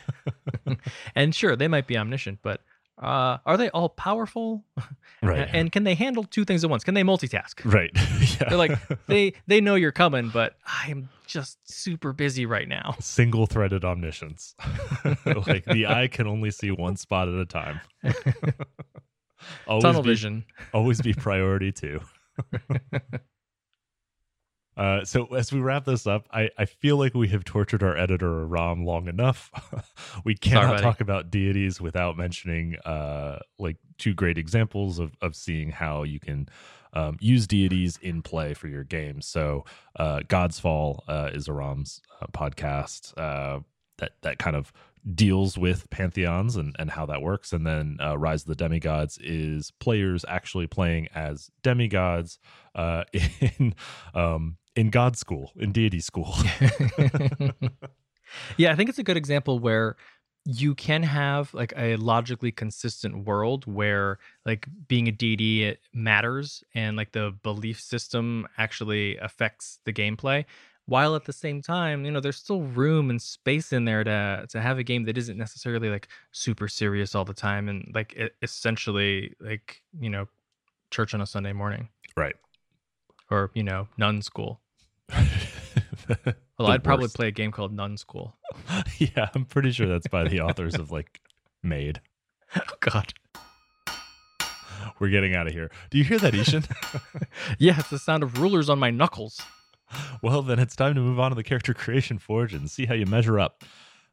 And 1.15 1.35
sure, 1.35 1.57
they 1.57 1.69
might 1.69 1.87
be 1.87 1.97
omniscient, 1.97 2.41
but 2.43 2.61
uh, 3.01 3.39
are 3.47 3.57
they 3.57 3.71
all 3.71 3.89
powerful? 3.89 4.65
right. 5.23 5.49
And 5.53 5.73
can 5.73 5.85
they 5.85 5.95
handle 5.95 6.25
two 6.25 6.45
things 6.45 6.65
at 6.65 6.71
once? 6.71 6.85
Can 6.85 6.95
they 6.95 7.03
multitask? 7.03 7.65
right. 7.65 7.91
yeah. 8.41 8.49
They're 8.49 8.59
like 8.59 8.79
they 9.07 9.33
they 9.47 9.61
know 9.61 9.75
you're 9.75 9.93
coming, 9.93 10.29
but 10.29 10.57
I 10.67 10.91
am 10.91 11.09
just 11.27 11.59
super 11.71 12.13
busy 12.13 12.45
right 12.45 12.69
now. 12.69 12.97
single 13.01 13.47
threaded 13.47 13.85
omniscience. 13.85 14.55
like 15.25 15.65
the 15.65 15.87
eye 15.87 16.09
can 16.09 16.27
only 16.27 16.51
see 16.51 16.71
one 16.71 16.97
spot 16.97 17.29
at 17.29 17.35
a 17.35 17.47
time. 17.47 17.81
always 19.67 19.83
Tunnel 19.83 20.03
be, 20.03 20.11
vision. 20.11 20.45
Always 20.75 21.01
be 21.01 21.15
priority 21.15 21.73
two. 21.73 22.01
Uh, 24.77 25.05
so 25.05 25.27
as 25.35 25.53
we 25.53 25.61
wrap 25.61 25.85
this 25.85 26.07
up, 26.07 26.27
I, 26.33 26.51
I 26.57 26.65
feel 26.65 26.97
like 26.97 27.15
we 27.15 27.29
have 27.29 27.45
tortured 27.45 27.83
our 27.83 27.97
editor 27.97 28.47
Ram 28.47 28.85
long 28.85 29.09
enough. 29.09 29.51
we 30.25 30.35
cannot 30.35 30.71
buddy. 30.71 30.83
talk 30.83 31.01
about 31.01 31.31
deities 31.31 31.81
without 31.81 32.17
mentioning 32.17 32.77
uh, 32.85 33.41
like 33.59 33.77
two 33.99 34.15
great 34.15 34.39
examples 34.39 34.99
of, 34.99 35.13
of 35.21 35.37
seeing 35.37 35.71
how 35.71 36.03
you 36.03 36.21
can 36.21 36.49
um, 36.93 37.17
use 37.21 37.47
deities 37.47 37.99
in 38.03 38.23
play 38.23 38.55
for 38.55 38.69
your 38.69 38.85
game. 38.85 39.21
So 39.21 39.65
uh, 39.97 40.21
God's 40.27 40.59
Fall 40.59 41.05
uh, 41.09 41.31
is 41.33 41.49
Aram's 41.49 42.01
uh, 42.21 42.27
podcast 42.33 43.17
uh, 43.19 43.61
that 43.99 44.13
that 44.23 44.39
kind 44.39 44.57
of 44.57 44.73
deals 45.15 45.57
with 45.57 45.89
pantheons 45.91 46.57
and, 46.57 46.77
and 46.79 46.91
how 46.91 47.07
that 47.07 47.23
works. 47.23 47.53
And 47.53 47.67
then 47.67 47.99
uh, 48.03 48.19
Rise 48.19 48.43
of 48.43 48.49
the 48.49 48.55
Demigods 48.55 49.19
is 49.19 49.73
players 49.81 50.25
actually 50.29 50.67
playing 50.67 51.09
as 51.15 51.51
demigods 51.63 52.39
uh, 52.75 53.05
in 53.13 53.75
um, 54.15 54.57
in 54.81 54.89
God 54.89 55.15
school, 55.15 55.53
in 55.57 55.73
deity 55.73 56.01
school. 56.01 56.35
yeah, 58.57 58.73
I 58.73 58.75
think 58.75 58.89
it's 58.89 58.99
a 58.99 59.03
good 59.03 59.19
example 59.19 59.59
where 59.59 59.95
you 60.47 60.75
can 60.75 61.03
have 61.03 61.53
like 61.53 61.75
a 61.77 61.97
logically 61.97 62.51
consistent 62.51 63.27
world 63.27 63.67
where 63.67 64.19
like 64.47 64.67
being 64.89 65.07
a 65.07 65.13
deity 65.13 65.77
matters 65.93 66.65
and 66.75 66.97
like 66.97 67.13
the 67.13 67.37
belief 67.43 67.79
system 67.79 68.49
actually 68.57 69.19
affects 69.19 69.81
the 69.85 69.93
gameplay 69.93 70.47
while 70.87 71.15
at 71.15 71.27
the 71.27 71.33
same 71.33 71.61
time 71.61 72.07
you 72.07 72.11
know 72.11 72.21
there's 72.21 72.39
still 72.39 72.63
room 72.63 73.11
and 73.11 73.21
space 73.21 73.71
in 73.71 73.85
there 73.85 74.03
to 74.03 74.47
to 74.49 74.63
have 74.63 74.79
a 74.79 74.83
game 74.83 75.05
that 75.05 75.19
isn't 75.19 75.37
necessarily 75.37 75.91
like 75.91 76.09
super 76.33 76.69
serious 76.69 77.15
all 77.15 77.27
the 77.27 77.35
time 77.35 77.69
and 77.69 77.87
like 77.95 78.15
it, 78.15 78.35
essentially 78.41 79.37
like 79.41 79.83
you 80.01 80.09
know 80.09 80.27
church 80.91 81.13
on 81.13 81.21
a 81.21 81.27
sunday 81.27 81.53
morning. 81.53 81.91
Right. 82.17 82.35
Or 83.31 83.51
you 83.53 83.63
know 83.63 83.89
nun 83.99 84.23
school 84.23 84.59
well, 86.59 86.69
I'd 86.69 86.85
probably 86.85 87.09
play 87.09 87.29
a 87.29 87.33
game 87.33 87.53
called 87.53 87.73
Nun 87.73 87.97
School. 87.97 88.37
yeah, 88.99 89.29
I'm 89.35 89.45
pretty 89.45 89.73
sure 89.73 89.87
that's 89.87 90.09
by 90.09 90.25
the 90.29 90.41
authors 90.41 90.75
of 90.75 90.91
like 90.91 91.21
Maid. 91.63 92.01
Oh 92.57 92.75
God. 92.81 93.13
We're 94.99 95.09
getting 95.09 95.35
out 95.35 95.47
of 95.47 95.53
here. 95.53 95.71
Do 95.91 95.99
you 95.99 96.05
hear 96.05 96.19
that, 96.19 96.35
I-Hsien? 96.35 96.65
yeah, 97.59 97.79
it's 97.79 97.91
the 97.91 97.99
sound 97.99 98.23
of 98.23 98.39
rulers 98.39 98.69
on 98.69 98.79
my 98.79 98.91
knuckles. 98.91 99.41
Well, 100.23 100.43
then 100.43 100.59
it's 100.59 100.77
time 100.77 100.95
to 100.95 101.01
move 101.01 101.19
on 101.19 101.31
to 101.31 101.35
the 101.35 101.43
character 101.43 101.75
creation 101.75 102.19
forge 102.19 102.55
and 102.55 102.71
see 102.71 102.87
how 102.87 102.95
you 102.95 103.07
measure 103.07 103.39
up. 103.39 103.65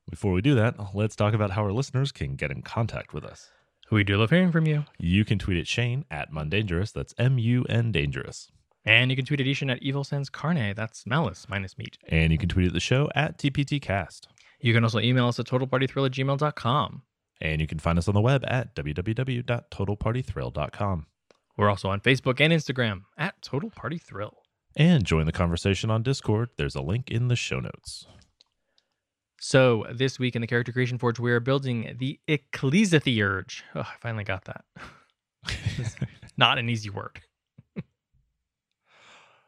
Before 0.10 0.32
we 0.32 0.42
do 0.42 0.56
that, 0.56 0.76
let's 0.96 1.16
talk 1.16 1.34
about 1.34 1.52
how 1.52 1.64
our 1.64 1.74
listeners 1.74 2.12
can 2.12 2.36
get 2.36 2.52
in 2.52 2.62
contact 2.62 3.14
with 3.14 3.26
us. 3.26 3.50
We 3.92 4.04
do 4.04 4.18
love 4.18 4.30
hearing 4.30 4.52
from 4.52 4.66
you. 4.66 4.86
You 4.98 5.26
can 5.26 5.40
tweet 5.40 5.58
at 5.58 5.68
Shane 5.68 6.06
at 6.10 6.32
Mundangerous. 6.32 6.92
That's 6.94 7.14
M 7.18 7.38
U 7.38 7.66
N 7.70 7.92
Dangerous. 7.92 8.52
And 8.88 9.12
you 9.12 9.18
can 9.18 9.26
tweet 9.26 9.42
at 9.42 9.48
I-Hsien 9.48 9.70
at 9.70 9.84
Evil 9.84 10.06
Sans 10.06 10.30
Carne. 10.30 10.74
That's 10.74 11.06
malice 11.06 11.46
minus 11.50 11.78
meat. 11.78 11.98
And 12.08 12.32
you 12.32 12.38
can 12.38 12.48
tweet 12.48 12.68
at 12.68 12.74
the 12.74 12.80
show 12.80 13.10
at 13.14 13.38
TPTcast. 13.38 14.28
You 14.62 14.74
can 14.74 14.86
also 14.86 15.00
email 15.00 15.28
us 15.28 15.38
at 15.40 15.46
totalpartythrill 15.46 16.06
at 16.06 16.14
gmail.com. 16.14 17.02
And 17.42 17.60
you 17.60 17.68
can 17.68 17.80
find 17.80 18.00
us 18.00 18.08
on 18.08 18.14
the 18.14 18.22
web 18.22 18.46
at 18.48 18.74
www.totalpartythrill.com. 18.76 21.06
We're 21.58 21.70
also 21.70 21.90
on 21.90 22.00
Facebook 22.00 22.40
and 22.40 22.54
Instagram 22.54 23.02
at 23.18 23.42
Total 23.42 23.70
Party 23.70 23.98
Thrill. 23.98 24.38
And 24.76 25.06
join 25.06 25.26
the 25.26 25.34
conversation 25.34 25.92
on 25.92 26.02
Discord. 26.02 26.52
There's 26.58 26.76
a 26.76 26.82
link 26.82 27.12
in 27.12 27.28
the 27.28 27.36
show 27.36 27.60
notes. 27.60 28.08
So, 29.40 29.86
this 29.94 30.18
week 30.18 30.36
in 30.36 30.42
the 30.42 30.48
Character 30.48 30.72
Creation 30.72 30.98
Forge, 30.98 31.20
we 31.20 31.32
are 31.32 31.40
building 31.40 31.96
the 32.00 32.20
Ecclesitheurge. 32.28 33.64
Oh, 33.76 33.82
I 33.82 33.94
finally 34.00 34.24
got 34.24 34.46
that. 34.46 34.66
not 36.38 36.58
an 36.58 36.70
easy 36.70 36.90
word. 36.90 37.22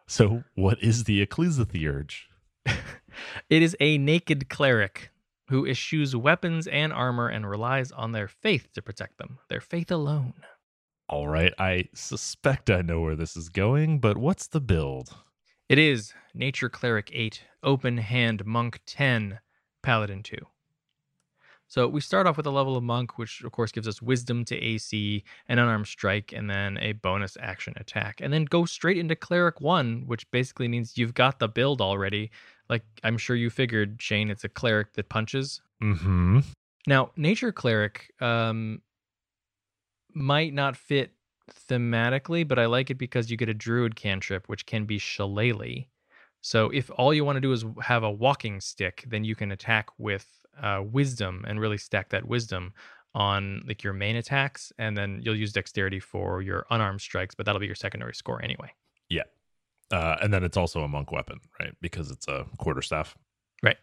So, 0.09 0.43
what 0.55 0.81
is 0.81 1.03
the 1.03 1.21
Ecclesitheurge? 1.21 2.29
it 2.65 3.61
is 3.61 3.77
a 3.79 3.99
naked 3.99 4.49
cleric 4.49 5.11
who 5.49 5.67
eschews 5.67 6.15
weapons 6.15 6.65
and 6.65 6.91
armor 6.91 7.27
and 7.27 7.47
relies 7.47 7.91
on 7.91 8.11
their 8.11 8.27
faith 8.27 8.69
to 8.73 8.81
protect 8.81 9.19
them, 9.19 9.37
their 9.49 9.61
faith 9.61 9.91
alone. 9.91 10.33
All 11.07 11.27
right, 11.27 11.53
I 11.59 11.89
suspect 11.93 12.71
I 12.71 12.81
know 12.81 13.01
where 13.01 13.15
this 13.15 13.37
is 13.37 13.49
going, 13.49 13.99
but 13.99 14.17
what's 14.17 14.47
the 14.47 14.59
build? 14.59 15.15
It 15.69 15.77
is 15.77 16.11
Nature 16.33 16.69
Cleric 16.69 17.11
8, 17.13 17.43
Open 17.61 17.97
Hand 17.99 18.47
Monk 18.47 18.79
10, 18.87 19.39
Paladin 19.83 20.23
2. 20.23 20.37
So 21.69 21.87
we 21.87 22.01
start 22.01 22.25
off 22.25 22.35
with 22.35 22.47
a 22.47 22.51
level 22.51 22.75
of 22.75 22.83
monk, 22.83 23.19
which 23.19 23.43
of 23.43 23.51
course 23.51 23.71
gives 23.71 23.87
us 23.87 24.01
wisdom 24.01 24.43
to 24.45 24.57
AC, 24.57 25.23
an 25.47 25.59
unarmed 25.59 25.85
strike, 25.85 26.33
and 26.33 26.49
then 26.49 26.79
a 26.79 26.93
bonus 26.93 27.37
action 27.39 27.75
attack. 27.77 28.21
And 28.21 28.33
then 28.33 28.45
go 28.45 28.65
straight 28.65 28.97
into 28.97 29.15
cleric 29.15 29.61
one, 29.61 30.03
which 30.07 30.29
basically 30.31 30.67
means 30.67 30.97
you've 30.97 31.13
got 31.13 31.37
the 31.37 31.47
build 31.47 31.79
already. 31.79 32.31
Like 32.69 32.83
I'm 33.03 33.19
sure 33.19 33.35
you 33.35 33.51
figured, 33.51 34.01
Shane, 34.01 34.31
it's 34.31 34.43
a 34.43 34.49
cleric 34.49 34.93
that 34.93 35.09
punches. 35.09 35.61
Mm-hmm. 35.81 36.39
Now, 36.87 37.11
nature 37.15 37.51
cleric 37.51 38.11
um, 38.19 38.81
might 40.15 40.55
not 40.55 40.75
fit 40.75 41.11
thematically, 41.69 42.47
but 42.47 42.57
I 42.57 42.65
like 42.65 42.89
it 42.89 42.97
because 42.97 43.29
you 43.29 43.37
get 43.37 43.47
a 43.47 43.53
druid 43.53 43.95
cantrip, 43.95 44.49
which 44.49 44.65
can 44.65 44.85
be 44.85 44.97
shillelagh. 44.97 45.85
So 46.41 46.71
if 46.71 46.89
all 46.95 47.13
you 47.13 47.23
want 47.23 47.35
to 47.35 47.41
do 47.41 47.51
is 47.51 47.63
have 47.83 48.01
a 48.01 48.09
walking 48.09 48.59
stick, 48.59 49.05
then 49.07 49.23
you 49.23 49.35
can 49.35 49.51
attack 49.51 49.89
with 49.99 50.25
uh, 50.61 50.83
wisdom 50.83 51.45
and 51.47 51.59
really 51.59 51.77
stack 51.77 52.09
that 52.09 52.27
wisdom 52.27 52.73
on 53.15 53.63
like 53.67 53.83
your 53.83 53.93
main 53.93 54.15
attacks, 54.15 54.71
and 54.77 54.95
then 54.97 55.19
you'll 55.23 55.35
use 55.35 55.51
dexterity 55.51 55.99
for 55.99 56.41
your 56.41 56.65
unarmed 56.69 57.01
strikes, 57.01 57.35
but 57.35 57.45
that'll 57.45 57.59
be 57.59 57.65
your 57.65 57.75
secondary 57.75 58.13
score 58.13 58.41
anyway. 58.43 58.71
Yeah, 59.09 59.23
uh, 59.91 60.17
and 60.21 60.33
then 60.33 60.43
it's 60.43 60.57
also 60.57 60.81
a 60.81 60.87
monk 60.87 61.11
weapon, 61.11 61.39
right? 61.59 61.73
Because 61.81 62.11
it's 62.11 62.27
a 62.27 62.45
quarterstaff. 62.57 63.17
Right. 63.63 63.77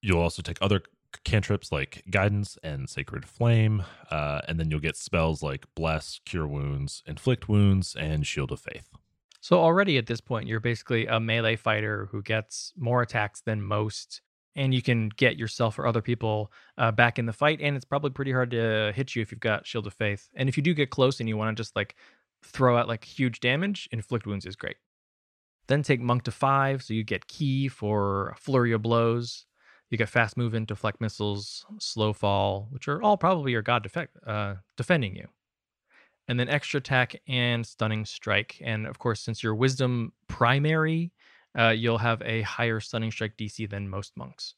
You'll 0.00 0.22
also 0.22 0.42
take 0.42 0.58
other 0.60 0.82
cantrips 1.24 1.72
like 1.72 2.04
guidance 2.10 2.58
and 2.62 2.88
sacred 2.88 3.24
flame, 3.24 3.82
uh, 4.10 4.42
and 4.46 4.60
then 4.60 4.70
you'll 4.70 4.80
get 4.80 4.96
spells 4.96 5.42
like 5.42 5.66
bless, 5.74 6.20
cure 6.24 6.46
wounds, 6.46 7.02
inflict 7.06 7.48
wounds, 7.48 7.96
and 7.98 8.26
shield 8.26 8.52
of 8.52 8.60
faith. 8.60 8.88
So 9.40 9.58
already 9.58 9.98
at 9.98 10.06
this 10.06 10.20
point, 10.20 10.48
you're 10.48 10.60
basically 10.60 11.06
a 11.06 11.20
melee 11.20 11.56
fighter 11.56 12.08
who 12.10 12.22
gets 12.22 12.72
more 12.76 13.02
attacks 13.02 13.40
than 13.40 13.62
most 13.62 14.20
and 14.58 14.74
you 14.74 14.82
can 14.82 15.08
get 15.10 15.38
yourself 15.38 15.78
or 15.78 15.86
other 15.86 16.02
people 16.02 16.52
uh, 16.78 16.90
back 16.90 17.18
in 17.18 17.26
the 17.26 17.32
fight. 17.32 17.60
And 17.62 17.76
it's 17.76 17.84
probably 17.84 18.10
pretty 18.10 18.32
hard 18.32 18.50
to 18.50 18.92
hit 18.94 19.14
you 19.14 19.22
if 19.22 19.30
you've 19.30 19.40
got 19.40 19.64
Shield 19.64 19.86
of 19.86 19.94
Faith. 19.94 20.28
And 20.34 20.48
if 20.48 20.56
you 20.56 20.62
do 20.64 20.74
get 20.74 20.90
close 20.90 21.20
and 21.20 21.28
you 21.28 21.36
want 21.36 21.56
to 21.56 21.62
just 21.62 21.76
like 21.76 21.94
throw 22.42 22.76
out 22.76 22.88
like 22.88 23.04
huge 23.04 23.38
damage, 23.38 23.88
Inflict 23.92 24.26
Wounds 24.26 24.44
is 24.44 24.56
great. 24.56 24.76
Then 25.68 25.82
take 25.82 26.00
Monk 26.00 26.24
to 26.24 26.32
five, 26.32 26.82
so 26.82 26.92
you 26.92 27.04
get 27.04 27.28
Ki 27.28 27.68
for 27.68 28.34
Flurry 28.36 28.72
of 28.72 28.82
Blows. 28.82 29.46
You 29.90 29.96
get 29.96 30.08
Fast 30.08 30.36
Movement, 30.36 30.68
Deflect 30.68 31.00
Missiles, 31.00 31.64
Slow 31.78 32.12
Fall, 32.12 32.66
which 32.70 32.88
are 32.88 33.00
all 33.00 33.16
probably 33.16 33.52
your 33.52 33.62
God 33.62 33.84
defect, 33.84 34.16
uh, 34.26 34.56
defending 34.76 35.14
you. 35.14 35.28
And 36.26 36.38
then 36.38 36.48
Extra 36.48 36.78
Attack 36.78 37.20
and 37.28 37.64
Stunning 37.64 38.04
Strike. 38.04 38.60
And 38.62 38.86
of 38.86 38.98
course, 38.98 39.20
since 39.20 39.42
your 39.42 39.54
Wisdom 39.54 40.12
primary 40.26 41.12
uh, 41.56 41.68
you'll 41.68 41.98
have 41.98 42.22
a 42.22 42.42
higher 42.42 42.80
stunning 42.80 43.10
strike 43.10 43.36
DC 43.36 43.68
than 43.68 43.88
most 43.88 44.16
monks. 44.16 44.54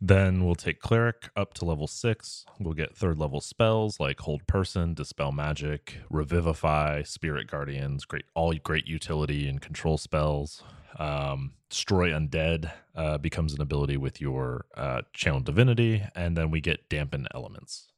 Then 0.00 0.44
we'll 0.44 0.54
take 0.54 0.80
cleric 0.80 1.30
up 1.36 1.54
to 1.54 1.64
level 1.64 1.86
six. 1.86 2.44
We'll 2.60 2.74
get 2.74 2.94
third 2.94 3.18
level 3.18 3.40
spells 3.40 3.98
like 3.98 4.20
hold 4.20 4.46
person, 4.46 4.92
dispel 4.92 5.32
magic, 5.32 5.98
revivify, 6.10 7.02
spirit 7.02 7.46
guardians, 7.50 8.04
great 8.04 8.26
all 8.34 8.52
great 8.62 8.86
utility 8.86 9.48
and 9.48 9.60
control 9.60 9.96
spells. 9.96 10.62
Um, 10.98 11.52
destroy 11.70 12.10
undead 12.10 12.72
uh, 12.94 13.18
becomes 13.18 13.54
an 13.54 13.62
ability 13.62 13.96
with 13.96 14.20
your 14.20 14.66
uh, 14.76 15.02
channel 15.12 15.40
divinity, 15.40 16.02
and 16.14 16.36
then 16.36 16.50
we 16.50 16.60
get 16.60 16.88
dampen 16.88 17.26
elements. 17.34 17.88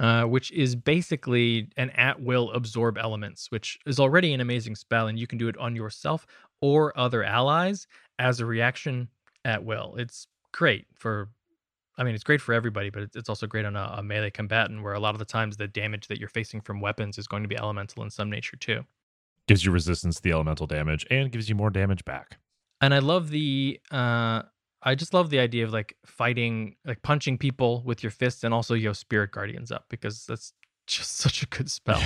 Uh, 0.00 0.24
which 0.24 0.50
is 0.52 0.74
basically 0.74 1.68
an 1.76 1.90
at 1.90 2.22
will 2.22 2.50
absorb 2.52 2.96
elements, 2.96 3.50
which 3.50 3.78
is 3.84 4.00
already 4.00 4.32
an 4.32 4.40
amazing 4.40 4.74
spell, 4.74 5.08
and 5.08 5.18
you 5.18 5.26
can 5.26 5.36
do 5.36 5.46
it 5.46 5.58
on 5.58 5.76
yourself 5.76 6.26
or 6.62 6.98
other 6.98 7.22
allies 7.22 7.86
as 8.18 8.40
a 8.40 8.46
reaction 8.46 9.08
at 9.44 9.62
will. 9.62 9.94
It's 9.98 10.26
great 10.52 10.86
for, 10.94 11.28
I 11.98 12.04
mean, 12.04 12.14
it's 12.14 12.24
great 12.24 12.40
for 12.40 12.54
everybody, 12.54 12.88
but 12.88 13.10
it's 13.14 13.28
also 13.28 13.46
great 13.46 13.66
on 13.66 13.76
a, 13.76 13.96
a 13.98 14.02
melee 14.02 14.30
combatant 14.30 14.82
where 14.82 14.94
a 14.94 14.98
lot 14.98 15.14
of 15.14 15.18
the 15.18 15.26
times 15.26 15.58
the 15.58 15.68
damage 15.68 16.08
that 16.08 16.18
you're 16.18 16.30
facing 16.30 16.62
from 16.62 16.80
weapons 16.80 17.18
is 17.18 17.26
going 17.26 17.42
to 17.42 17.48
be 17.48 17.58
elemental 17.58 18.02
in 18.02 18.08
some 18.08 18.30
nature 18.30 18.56
too. 18.56 18.86
Gives 19.48 19.66
you 19.66 19.70
resistance 19.70 20.16
to 20.16 20.22
the 20.22 20.32
elemental 20.32 20.66
damage 20.66 21.06
and 21.10 21.30
gives 21.30 21.50
you 21.50 21.54
more 21.54 21.68
damage 21.68 22.06
back. 22.06 22.38
And 22.80 22.94
I 22.94 23.00
love 23.00 23.28
the 23.28 23.78
uh, 23.90 24.44
I 24.82 24.94
just 24.94 25.12
love 25.12 25.30
the 25.30 25.38
idea 25.38 25.64
of 25.64 25.72
like 25.72 25.96
fighting, 26.06 26.76
like 26.84 27.02
punching 27.02 27.38
people 27.38 27.82
with 27.84 28.02
your 28.02 28.10
fists 28.10 28.44
and 28.44 28.54
also 28.54 28.74
your 28.74 28.94
spirit 28.94 29.30
guardians 29.30 29.70
up 29.70 29.86
because 29.88 30.24
that's 30.26 30.52
just 30.86 31.16
such 31.18 31.42
a 31.42 31.46
good 31.46 31.70
spell. 31.70 32.02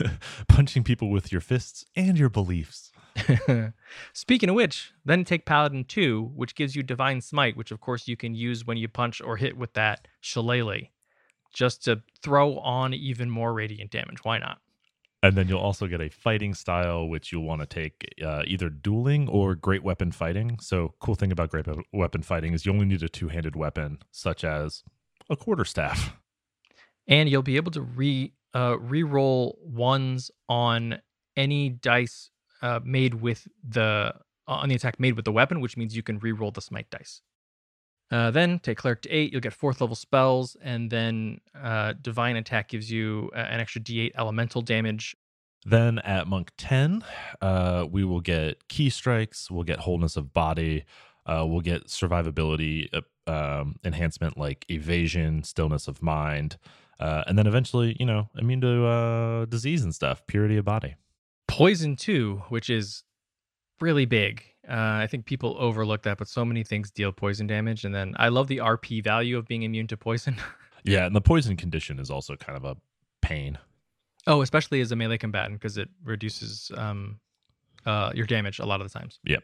punching 0.48 0.84
people 0.84 1.10
with 1.10 1.32
your 1.32 1.40
fists 1.40 1.84
and 1.96 2.18
your 2.18 2.28
beliefs. 2.28 2.92
Speaking 4.12 4.48
of 4.48 4.54
which, 4.54 4.92
then 5.04 5.24
take 5.24 5.44
Paladin 5.44 5.84
2, 5.84 6.32
which 6.34 6.54
gives 6.54 6.76
you 6.76 6.82
Divine 6.82 7.20
Smite, 7.20 7.56
which 7.56 7.70
of 7.70 7.80
course 7.80 8.06
you 8.06 8.16
can 8.16 8.34
use 8.34 8.64
when 8.64 8.76
you 8.76 8.88
punch 8.88 9.20
or 9.20 9.36
hit 9.36 9.56
with 9.56 9.72
that 9.72 10.06
shillelagh, 10.20 10.90
just 11.52 11.82
to 11.84 12.02
throw 12.22 12.58
on 12.58 12.94
even 12.94 13.30
more 13.30 13.52
radiant 13.52 13.90
damage. 13.90 14.18
Why 14.22 14.38
not? 14.38 14.58
And 15.22 15.36
then 15.36 15.48
you'll 15.48 15.58
also 15.58 15.88
get 15.88 16.00
a 16.00 16.08
fighting 16.08 16.54
style, 16.54 17.08
which 17.08 17.32
you'll 17.32 17.44
want 17.44 17.60
to 17.60 17.66
take 17.66 18.14
uh, 18.24 18.42
either 18.46 18.68
dueling 18.68 19.28
or 19.28 19.56
great 19.56 19.82
weapon 19.82 20.12
fighting. 20.12 20.58
So, 20.60 20.94
cool 21.00 21.16
thing 21.16 21.32
about 21.32 21.50
great 21.50 21.66
weapon 21.92 22.22
fighting 22.22 22.54
is 22.54 22.64
you 22.64 22.72
only 22.72 22.86
need 22.86 23.02
a 23.02 23.08
two 23.08 23.28
handed 23.28 23.56
weapon, 23.56 23.98
such 24.12 24.44
as 24.44 24.84
a 25.28 25.36
quarterstaff. 25.36 26.16
And 27.08 27.28
you'll 27.28 27.42
be 27.42 27.56
able 27.56 27.72
to 27.72 27.80
re 27.80 28.32
uh, 28.54 28.78
re-roll 28.78 29.58
ones 29.62 30.30
on 30.48 31.00
any 31.36 31.70
dice 31.70 32.30
uh, 32.62 32.80
made 32.84 33.14
with 33.14 33.46
the 33.66 34.14
uh, 34.46 34.52
on 34.52 34.68
the 34.68 34.74
attack 34.74 34.98
made 34.98 35.14
with 35.14 35.24
the 35.24 35.32
weapon, 35.32 35.60
which 35.60 35.76
means 35.76 35.96
you 35.96 36.02
can 36.02 36.18
re-roll 36.18 36.50
the 36.50 36.60
smite 36.60 36.90
dice. 36.90 37.22
Uh, 38.10 38.30
then 38.30 38.58
take 38.58 38.78
cleric 38.78 39.02
to 39.02 39.10
eight, 39.10 39.32
you'll 39.32 39.40
get 39.40 39.52
fourth 39.52 39.80
level 39.80 39.96
spells, 39.96 40.56
and 40.62 40.90
then 40.90 41.40
uh, 41.60 41.92
divine 42.00 42.36
attack 42.36 42.68
gives 42.68 42.90
you 42.90 43.30
uh, 43.34 43.38
an 43.38 43.60
extra 43.60 43.80
d8 43.80 44.12
elemental 44.16 44.62
damage. 44.62 45.14
Then 45.66 45.98
at 45.98 46.26
monk 46.26 46.50
10, 46.56 47.04
uh, 47.42 47.86
we 47.90 48.04
will 48.04 48.20
get 48.20 48.68
ki 48.68 48.88
strikes, 48.88 49.50
we'll 49.50 49.64
get 49.64 49.80
wholeness 49.80 50.16
of 50.16 50.32
body, 50.32 50.84
uh, 51.26 51.44
we'll 51.46 51.60
get 51.60 51.88
survivability 51.88 52.88
uh, 52.94 53.02
um, 53.30 53.76
enhancement 53.84 54.38
like 54.38 54.64
evasion, 54.70 55.42
stillness 55.42 55.86
of 55.86 56.00
mind, 56.00 56.56
uh, 57.00 57.24
and 57.26 57.38
then 57.38 57.46
eventually, 57.46 57.94
you 58.00 58.06
know, 58.06 58.28
immune 58.36 58.62
to 58.62 58.86
uh, 58.86 59.44
disease 59.44 59.84
and 59.84 59.94
stuff, 59.94 60.26
purity 60.26 60.56
of 60.56 60.64
body. 60.64 60.96
Poison 61.46 61.96
too, 61.96 62.42
which 62.48 62.70
is 62.70 63.04
really 63.80 64.06
big. 64.06 64.44
Uh, 64.68 65.00
I 65.02 65.06
think 65.06 65.24
people 65.24 65.56
overlook 65.58 66.02
that, 66.02 66.18
but 66.18 66.28
so 66.28 66.44
many 66.44 66.62
things 66.62 66.90
deal 66.90 67.10
poison 67.12 67.46
damage. 67.46 67.84
And 67.84 67.94
then 67.94 68.14
I 68.18 68.28
love 68.28 68.48
the 68.48 68.58
RP 68.58 69.02
value 69.02 69.38
of 69.38 69.46
being 69.46 69.62
immune 69.62 69.86
to 69.88 69.96
poison. 69.96 70.36
Yeah, 70.84 71.06
and 71.06 71.14
the 71.14 71.20
poison 71.20 71.56
condition 71.56 71.98
is 71.98 72.08
also 72.08 72.36
kind 72.36 72.56
of 72.56 72.64
a 72.64 72.76
pain. 73.20 73.58
oh, 74.28 74.42
especially 74.42 74.80
as 74.80 74.92
a 74.92 74.96
melee 74.96 75.18
combatant 75.18 75.58
because 75.60 75.76
it 75.76 75.88
reduces 76.04 76.70
um, 76.76 77.18
uh, 77.84 78.12
your 78.14 78.26
damage 78.26 78.58
a 78.60 78.64
lot 78.64 78.80
of 78.80 78.90
the 78.90 78.98
times. 78.98 79.18
Yep. 79.24 79.42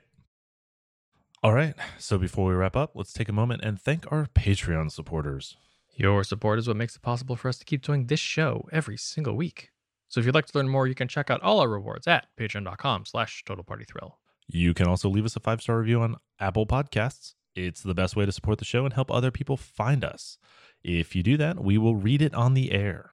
All 1.42 1.52
right. 1.52 1.74
So 1.98 2.18
before 2.18 2.46
we 2.48 2.54
wrap 2.54 2.76
up, 2.76 2.92
let's 2.94 3.12
take 3.12 3.28
a 3.28 3.32
moment 3.32 3.62
and 3.64 3.78
thank 3.80 4.10
our 4.12 4.26
Patreon 4.34 4.90
supporters. 4.92 5.56
Your 5.96 6.22
support 6.24 6.58
is 6.60 6.68
what 6.68 6.76
makes 6.76 6.96
it 6.96 7.02
possible 7.02 7.36
for 7.36 7.48
us 7.48 7.58
to 7.58 7.64
keep 7.64 7.82
doing 7.82 8.06
this 8.06 8.20
show 8.20 8.66
every 8.72 8.96
single 8.96 9.34
week. 9.34 9.70
So 10.08 10.20
if 10.20 10.26
you'd 10.26 10.34
like 10.36 10.46
to 10.46 10.56
learn 10.56 10.68
more, 10.68 10.86
you 10.86 10.94
can 10.94 11.08
check 11.08 11.30
out 11.30 11.42
all 11.42 11.58
our 11.60 11.68
rewards 11.68 12.06
at 12.06 12.28
patreon.com 12.38 13.04
slash 13.06 13.42
total 13.44 13.64
party 13.64 13.84
thrill. 13.84 14.18
You 14.48 14.74
can 14.74 14.86
also 14.86 15.08
leave 15.08 15.24
us 15.24 15.36
a 15.36 15.40
five 15.40 15.62
star 15.62 15.78
review 15.78 16.00
on 16.00 16.16
Apple 16.38 16.66
Podcasts. 16.66 17.34
It's 17.54 17.82
the 17.82 17.94
best 17.94 18.16
way 18.16 18.26
to 18.26 18.32
support 18.32 18.58
the 18.58 18.64
show 18.64 18.84
and 18.84 18.92
help 18.92 19.10
other 19.10 19.30
people 19.30 19.56
find 19.56 20.04
us. 20.04 20.38
If 20.82 21.14
you 21.14 21.22
do 21.22 21.36
that, 21.36 21.62
we 21.62 21.78
will 21.78 21.96
read 21.96 22.20
it 22.20 22.34
on 22.34 22.54
the 22.54 22.72
air. 22.72 23.12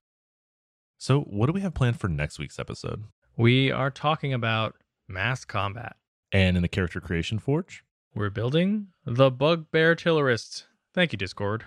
So, 0.98 1.20
what 1.20 1.46
do 1.46 1.52
we 1.52 1.62
have 1.62 1.74
planned 1.74 1.98
for 1.98 2.08
next 2.08 2.38
week's 2.38 2.58
episode? 2.58 3.04
We 3.36 3.70
are 3.70 3.90
talking 3.90 4.32
about 4.32 4.76
mass 5.08 5.44
combat. 5.44 5.96
And 6.32 6.56
in 6.56 6.62
the 6.62 6.68
Character 6.68 7.00
Creation 7.00 7.38
Forge? 7.38 7.84
We're 8.14 8.30
building 8.30 8.88
the 9.04 9.30
Bugbear 9.30 9.94
Artillerist. 9.94 10.66
Thank 10.94 11.12
you, 11.12 11.18
Discord. 11.18 11.64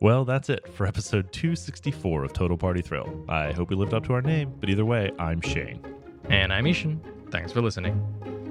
Well, 0.00 0.24
that's 0.24 0.50
it 0.50 0.66
for 0.74 0.86
episode 0.86 1.32
264 1.32 2.24
of 2.24 2.32
Total 2.32 2.58
Party 2.58 2.82
Thrill. 2.82 3.24
I 3.28 3.52
hope 3.52 3.70
we 3.70 3.76
lived 3.76 3.94
up 3.94 4.04
to 4.06 4.12
our 4.14 4.22
name, 4.22 4.54
but 4.60 4.68
either 4.68 4.84
way, 4.84 5.10
I'm 5.18 5.40
Shane. 5.40 5.80
And 6.28 6.52
I'm 6.52 6.66
I-Hsien. 6.66 7.00
Thanks 7.30 7.52
for 7.52 7.62
listening. 7.62 8.43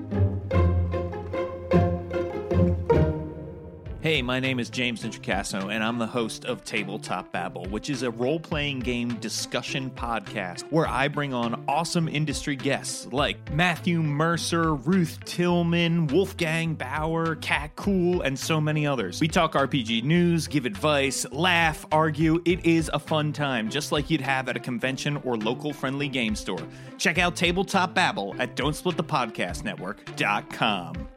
Hey, 4.03 4.21
my 4.21 4.39
name 4.41 4.59
is 4.59 4.69
James 4.69 5.05
Introcaso, 5.05 5.73
and 5.73 5.81
I'm 5.81 5.97
the 5.97 6.05
host 6.05 6.43
of 6.43 6.65
Tabletop 6.65 7.31
Babble, 7.31 7.63
which 7.69 7.89
is 7.89 8.03
a 8.03 8.11
role 8.11 8.37
playing 8.37 8.79
game 8.79 9.13
discussion 9.19 9.89
podcast 9.89 10.63
where 10.71 10.89
I 10.89 11.07
bring 11.07 11.33
on 11.33 11.63
awesome 11.69 12.09
industry 12.09 12.57
guests 12.57 13.07
like 13.13 13.53
Matthew 13.53 14.03
Mercer, 14.03 14.75
Ruth 14.75 15.23
Tillman, 15.23 16.07
Wolfgang 16.07 16.75
Baur, 16.75 17.37
Cat 17.37 17.77
Cool, 17.77 18.23
and 18.23 18.37
so 18.37 18.59
many 18.59 18.85
others. 18.85 19.21
We 19.21 19.29
talk 19.29 19.53
RPG 19.53 20.03
news, 20.03 20.49
give 20.49 20.65
advice, 20.65 21.25
laugh, 21.31 21.85
argue. 21.89 22.41
It 22.43 22.65
is 22.65 22.91
a 22.93 22.99
fun 22.99 23.31
time, 23.31 23.69
just 23.69 23.93
like 23.93 24.09
you'd 24.09 24.19
have 24.19 24.49
at 24.49 24.57
a 24.57 24.59
convention 24.59 25.15
or 25.23 25.37
local 25.37 25.71
friendly 25.71 26.09
game 26.09 26.35
store. 26.35 26.67
Check 26.97 27.19
out 27.19 27.37
Tabletop 27.37 27.93
Babble 27.93 28.35
at 28.37 28.57
Don'tSplitThePodcastNetwork.com. 28.57 31.07